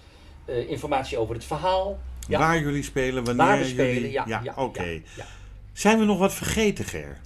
[0.45, 1.99] Eh, informatie over het verhaal.
[2.29, 2.39] Ja.
[2.39, 4.11] Waar jullie spelen, wanneer Waar we spelen, jullie...
[4.11, 4.25] ja.
[4.43, 5.01] ja, oké.
[5.73, 7.19] Zijn we nog wat vergeten, Ger?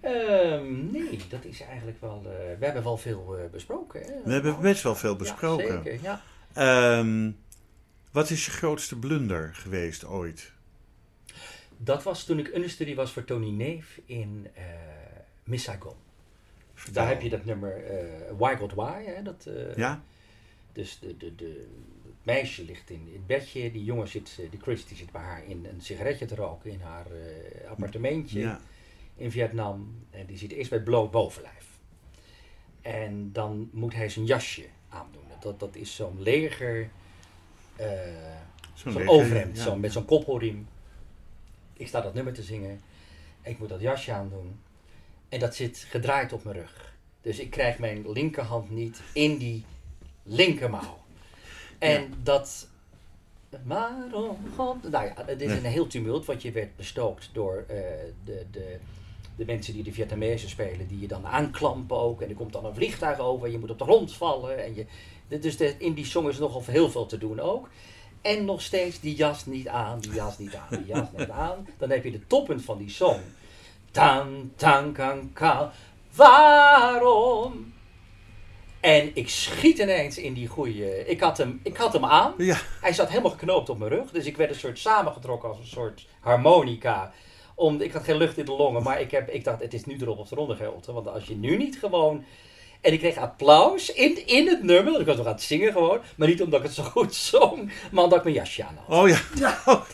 [0.00, 2.22] Ehm, nee, dat is eigenlijk wel...
[2.24, 4.00] eh, we hebben wel veel eh, besproken.
[4.00, 4.12] Hè?
[4.24, 5.66] We hebben best wel veel besproken.
[5.74, 6.22] Ja, zeker, ja.
[6.52, 7.30] Ehm,
[8.12, 10.52] wat is je grootste blunder geweest ooit?
[11.76, 14.64] Dat was toen ik understudy was voor Tony Neef in eh
[15.44, 15.94] Miss Saigon.
[16.74, 17.02] Vertel.
[17.02, 18.04] Daar heb je dat nummer eh
[18.38, 19.04] Why God Why.
[19.04, 19.22] Hè?
[19.22, 20.02] Dat, eh, Ja?
[20.72, 21.66] Dus de, de, de,
[22.26, 23.70] meisje ligt in, het bedje.
[23.72, 26.70] Die jongen zit, eh, die Chris, die zit bij haar in een sigaretje te roken
[26.70, 28.60] in haar eh, appartementje Ja.
[29.16, 30.04] in Vietnam.
[30.10, 31.66] En die zit eerst bij bloot bovenlijf.
[32.82, 35.22] En dan moet hij zijn jasje aandoen.
[35.40, 36.90] Dat, dat is zo'n leger,
[37.76, 37.88] eh,
[38.74, 39.62] Zo'n leger, overhemd, ja.
[39.62, 40.68] zo, met zo'n koppelriem.
[41.72, 42.80] Ik sta dat nummer te zingen.
[43.42, 44.58] En ik moet dat jasje aandoen.
[45.28, 46.94] En dat zit gedraaid op mijn rug.
[47.20, 49.64] Dus ik krijg mijn linkerhand niet in die
[50.22, 51.04] linkermouw.
[51.78, 52.06] En Ja.
[52.22, 52.68] dat...
[53.64, 54.90] Waarom God...
[54.90, 57.76] Nou ja, het is een heel tumult, want je werd bestookt door eh,
[58.24, 58.76] de, de,
[59.36, 62.20] de mensen die de Vietnamezen spelen, die je dan aanklampen ook.
[62.22, 64.64] En er komt dan een vliegtuig over, je moet op de grond vallen.
[64.64, 64.86] En je,
[65.40, 67.68] dus de, in die song is nogal heel veel te doen ook.
[68.20, 71.66] En nog steeds die jas niet aan, die jas niet aan, die jas niet aan.
[71.78, 73.20] Dan heb je de toppunt van die song.
[73.90, 75.70] Tan, tan, kan, kan.
[76.14, 77.72] Waarom?
[78.86, 81.06] En ik schiet ineens in die goeie.
[81.06, 82.34] Ik had hem, ik had hem aan.
[82.36, 84.10] Ja, Hij zat helemaal geknoopt op mijn rug.
[84.10, 87.12] Dus ik werd een soort samengetrokken als een soort harmonica.
[87.54, 89.84] Om, ik had geen lucht in de longen, maar ik, heb, ik dacht, het is
[89.84, 90.94] nu erop of eronder geholpen.
[90.94, 92.24] Want als je nu niet gewoon...
[92.80, 94.84] En ik kreeg applaus in, in het nummer.
[94.84, 96.00] want Ik was nog aan het zingen gewoon.
[96.16, 98.98] Maar niet omdat ik het zo goed zong, maar omdat ik mijn jasje aan had.
[98.98, 99.20] oh ja.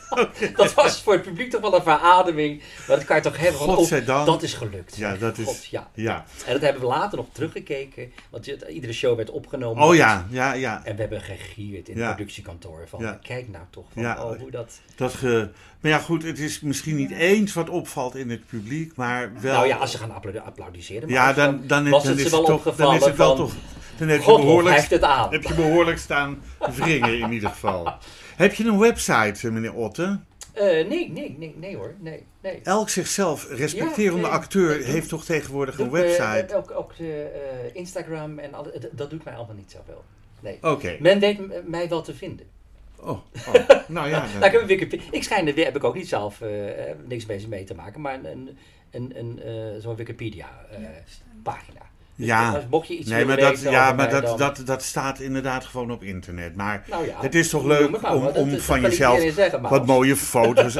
[0.56, 2.62] Dat was voor het publiek toch wel een verademing.
[2.88, 3.60] Maar dat kan je toch hebben.
[3.60, 4.26] oh, Godzijdank.
[4.26, 4.96] dat is gelukt.
[4.96, 5.44] Ja, dat is...
[5.46, 5.90] God, ja.
[5.94, 6.24] Ja.
[6.46, 8.12] En dat hebben we later nog teruggekeken.
[8.30, 9.84] Want iedere show werd opgenomen.
[9.84, 10.80] Oh ja, ja, ja.
[10.84, 12.06] En we hebben gegierd in Ja.
[12.06, 12.88] het productiekantoor.
[12.88, 13.18] Van, Ja.
[13.22, 14.24] kijk nou toch van, Ja.
[14.24, 14.80] oh, hoe dat...
[14.96, 15.48] Dat ge...
[15.82, 19.52] Maar ja, goed, het is misschien niet eens wat opvalt in het publiek, maar wel...
[19.54, 21.02] Nou ja, als ze gaan applaudi- applaudisseren.
[21.02, 23.16] maar Ja, dan, dan, was dan het is ze wel het toch, dan is het
[23.16, 23.54] wel van, toch...
[23.98, 25.32] Dan heb je, behoorlijk, het aan.
[25.32, 26.42] heb je behoorlijk staan
[26.76, 27.94] wringen in ieder geval.
[28.36, 30.20] Heb je een website, eh, meneer Otte?
[30.52, 31.94] Eh, nee, nee, nee, nee hoor.
[31.98, 32.60] Nee, nee.
[32.62, 34.38] Elk zichzelf respecterende Ja, nee.
[34.38, 36.56] acteur Nee, heeft toch tegenwoordig een Doe, eh, website?
[36.56, 38.50] ook ook de, Instagram en
[38.92, 40.04] dat doet mij allemaal niet zoveel.
[40.40, 40.58] Nee.
[40.62, 40.96] Oké.
[41.00, 42.46] Men weet mij wel te vinden.
[43.04, 43.18] Oh,
[43.48, 43.54] oh.
[43.88, 44.24] nou ja.
[44.34, 45.06] Nou, ik, heb een Wikipedia.
[45.10, 48.00] ik schijn, daar heb ik ook niet zelf eh, eh, niks mee mee te maken,
[48.00, 48.56] maar een,
[48.90, 51.80] een, een, eh, zo'n Wikipedia-pagina.
[52.14, 52.64] Ja.
[52.70, 55.64] mocht je iets Nee, maar, dat, weten ja, maar dat, dan- dat, dat staat inderdaad
[55.64, 56.56] gewoon op internet.
[56.56, 60.16] Maar Nou ja, het is toch leuk om, om dat van jezelf zeggen, wat mooie
[60.34, 60.76] foto's...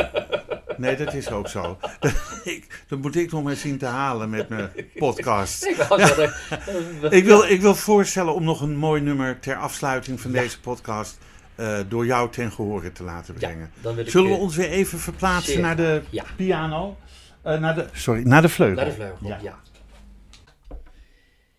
[0.76, 1.78] Nee, dat is ook zo.
[2.44, 5.64] ik, dat moet ik nog maar zien te halen met mijn podcast.
[5.64, 10.60] Er- Ik wil, ik wil voorstellen om nog een mooi nummer ter afsluiting van deze
[10.60, 11.18] podcast
[11.62, 13.70] eh, door jou ten gehore te laten Ja, brengen.
[13.80, 16.24] dan wil ik, Zullen we ons weer even verplaatsen zeer naar de Ja.
[16.36, 16.96] piano?
[17.42, 18.76] Eh, naar de, sorry, naar de vleugel.
[18.76, 19.38] Naar de vleugel, Ja.
[19.42, 19.60] ja.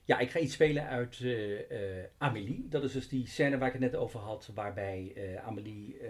[0.05, 2.65] Ja, ik ga iets spelen uit eh, eh, Amélie.
[2.69, 6.07] Dat is dus die scène waar ik het net over had, waarbij eh, Amélie eh,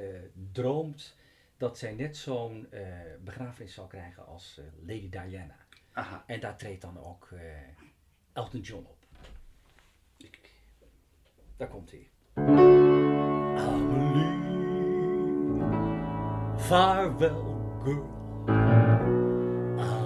[0.52, 1.15] droomt
[1.57, 2.82] dat zij net zo'n eh,
[3.24, 5.56] begrafenis zal krijgen als eh, Lady Diana.
[5.94, 6.24] Aha.
[6.28, 7.40] En daar treedt dan ook eh,
[8.34, 8.98] Elton John op.
[11.57, 12.07] Daar komt hij.
[16.74, 17.45] Vaarwel
[17.84, 18.10] girl.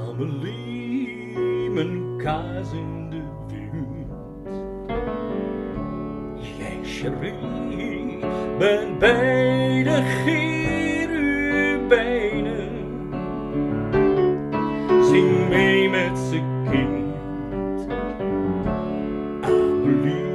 [0.10, 4.10] Amelie, mijn kaas in de wind.
[6.57, 8.19] Jij, cherie,
[8.57, 11.35] bent bij de cherubijnen.
[15.03, 17.88] Zing mee met z'n kind.
[19.41, 20.30] Amelie,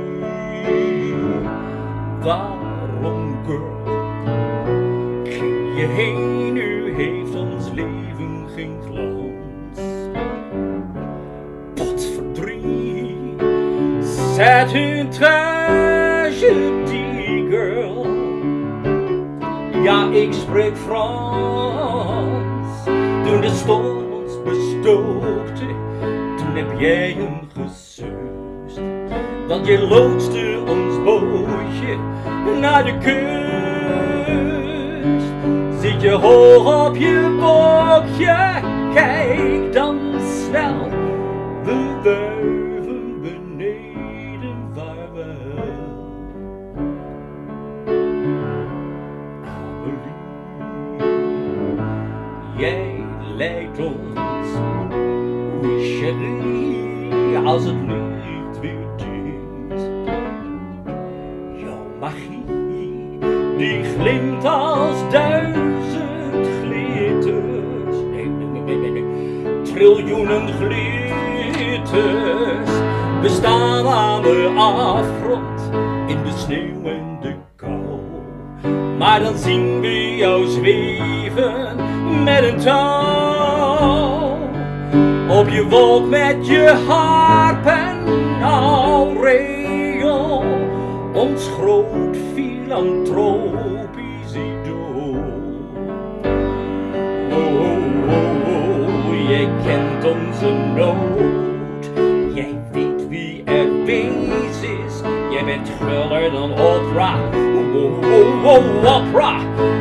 [2.21, 2.52] waarom
[5.93, 9.79] heen, nu heeft ons leven geen glans.
[11.75, 13.17] Potverdrie,
[14.35, 16.51] zet hun tragedie,
[17.51, 18.07] girl.
[19.83, 22.85] Ja, ik spreek Frans.
[23.25, 25.67] Toen de storm ons bestookte,
[26.37, 28.81] toen heb jij hem gesust.
[29.49, 31.97] Want je loodste ons bootje
[32.61, 33.72] naar de kust.
[36.03, 38.61] Je hoog op je bokje,
[38.95, 40.89] kijk dan snel.
[41.63, 46.11] We wuiven beneden vaarwel.
[49.45, 50.19] Amelie,
[52.57, 53.05] jij
[53.37, 54.49] lijkt ons,
[55.61, 56.13] oui
[57.45, 57.82] als het
[69.83, 71.91] Triljoenen glitters
[73.23, 75.61] bestaan aan de afgrond
[76.07, 78.01] in de sneeuw en de kou.
[78.99, 81.77] Maar dan zien we jou zweven
[82.25, 84.39] met een touw.
[85.41, 87.99] Op je wolk met je harp en
[88.43, 90.45] aureool.
[91.13, 93.82] Ons groot filantropisch
[100.75, 101.91] nood.
[102.35, 105.01] Jij weet wie er wees is.
[105.31, 107.15] Jij bent guller dan opera.
[107.35, 109.37] Oh, oh, oh, oh, opera.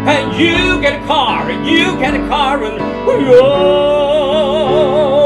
[0.06, 5.21] And you get a car, and you get a car, and oh,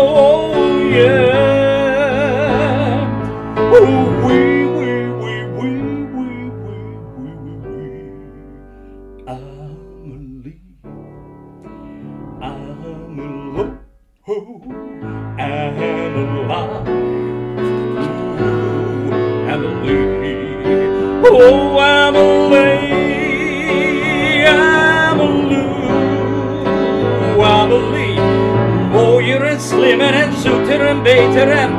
[31.36, 31.76] achter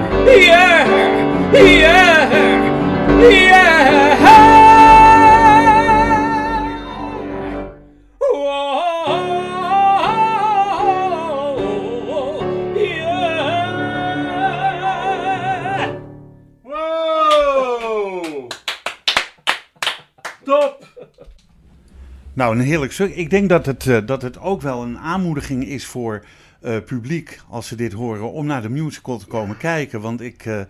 [22.37, 23.15] Nou, een heerlijk stuk.
[23.15, 26.25] Ik denk dat het, eh, dat het ook wel een aanmoediging is voor
[26.61, 30.01] eh, publiek, als ze dit horen, om naar de musical te komen kijken.
[30.01, 30.61] Want ik, eh,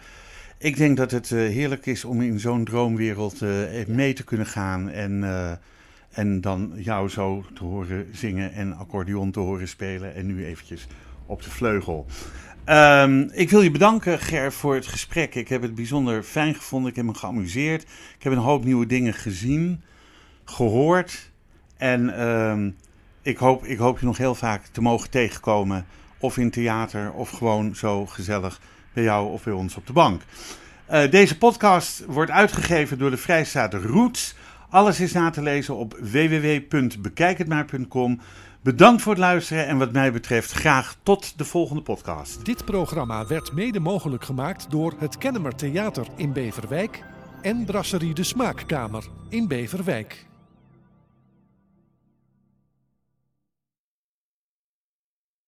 [0.59, 3.41] ik denk dat het eh, heerlijk is om in zo'n droomwereld
[3.87, 4.91] mee te kunnen gaan.
[4.91, 5.25] En,
[6.11, 10.15] en dan jou zo te horen zingen en accordeon te horen spelen.
[10.15, 10.87] En nu eventjes
[11.27, 12.07] op de vleugel.
[12.65, 15.35] Ehm, ik wil je bedanken, Ger, voor het gesprek.
[15.35, 16.91] Ik heb het bijzonder fijn gevonden.
[16.91, 17.83] Ik heb me geamuseerd.
[18.19, 19.83] Ik heb een hoop nieuwe dingen gezien,
[20.45, 21.31] gehoord.
[21.77, 22.71] En ehm,
[23.27, 25.87] ik, hoop, ik hoop je nog heel vaak te mogen tegenkomen.
[26.19, 28.61] Of in theater, of gewoon zo gezellig
[28.93, 30.23] bij jou of bij ons op de bank.
[30.87, 34.35] Eh, deze podcast wordt uitgegeven door de Vrijstaat Roots.
[34.71, 38.21] Alles is na te lezen op www.bekijkhetmaar.com.
[38.63, 42.45] Bedankt voor het luisteren en wat mij betreft graag tot de volgende podcast.
[42.45, 47.03] Dit programma werd mede mogelijk gemaakt door het Kennemer Theater in Beverwijk
[47.43, 50.27] en Brasserie de Smaakkamer in Beverwijk.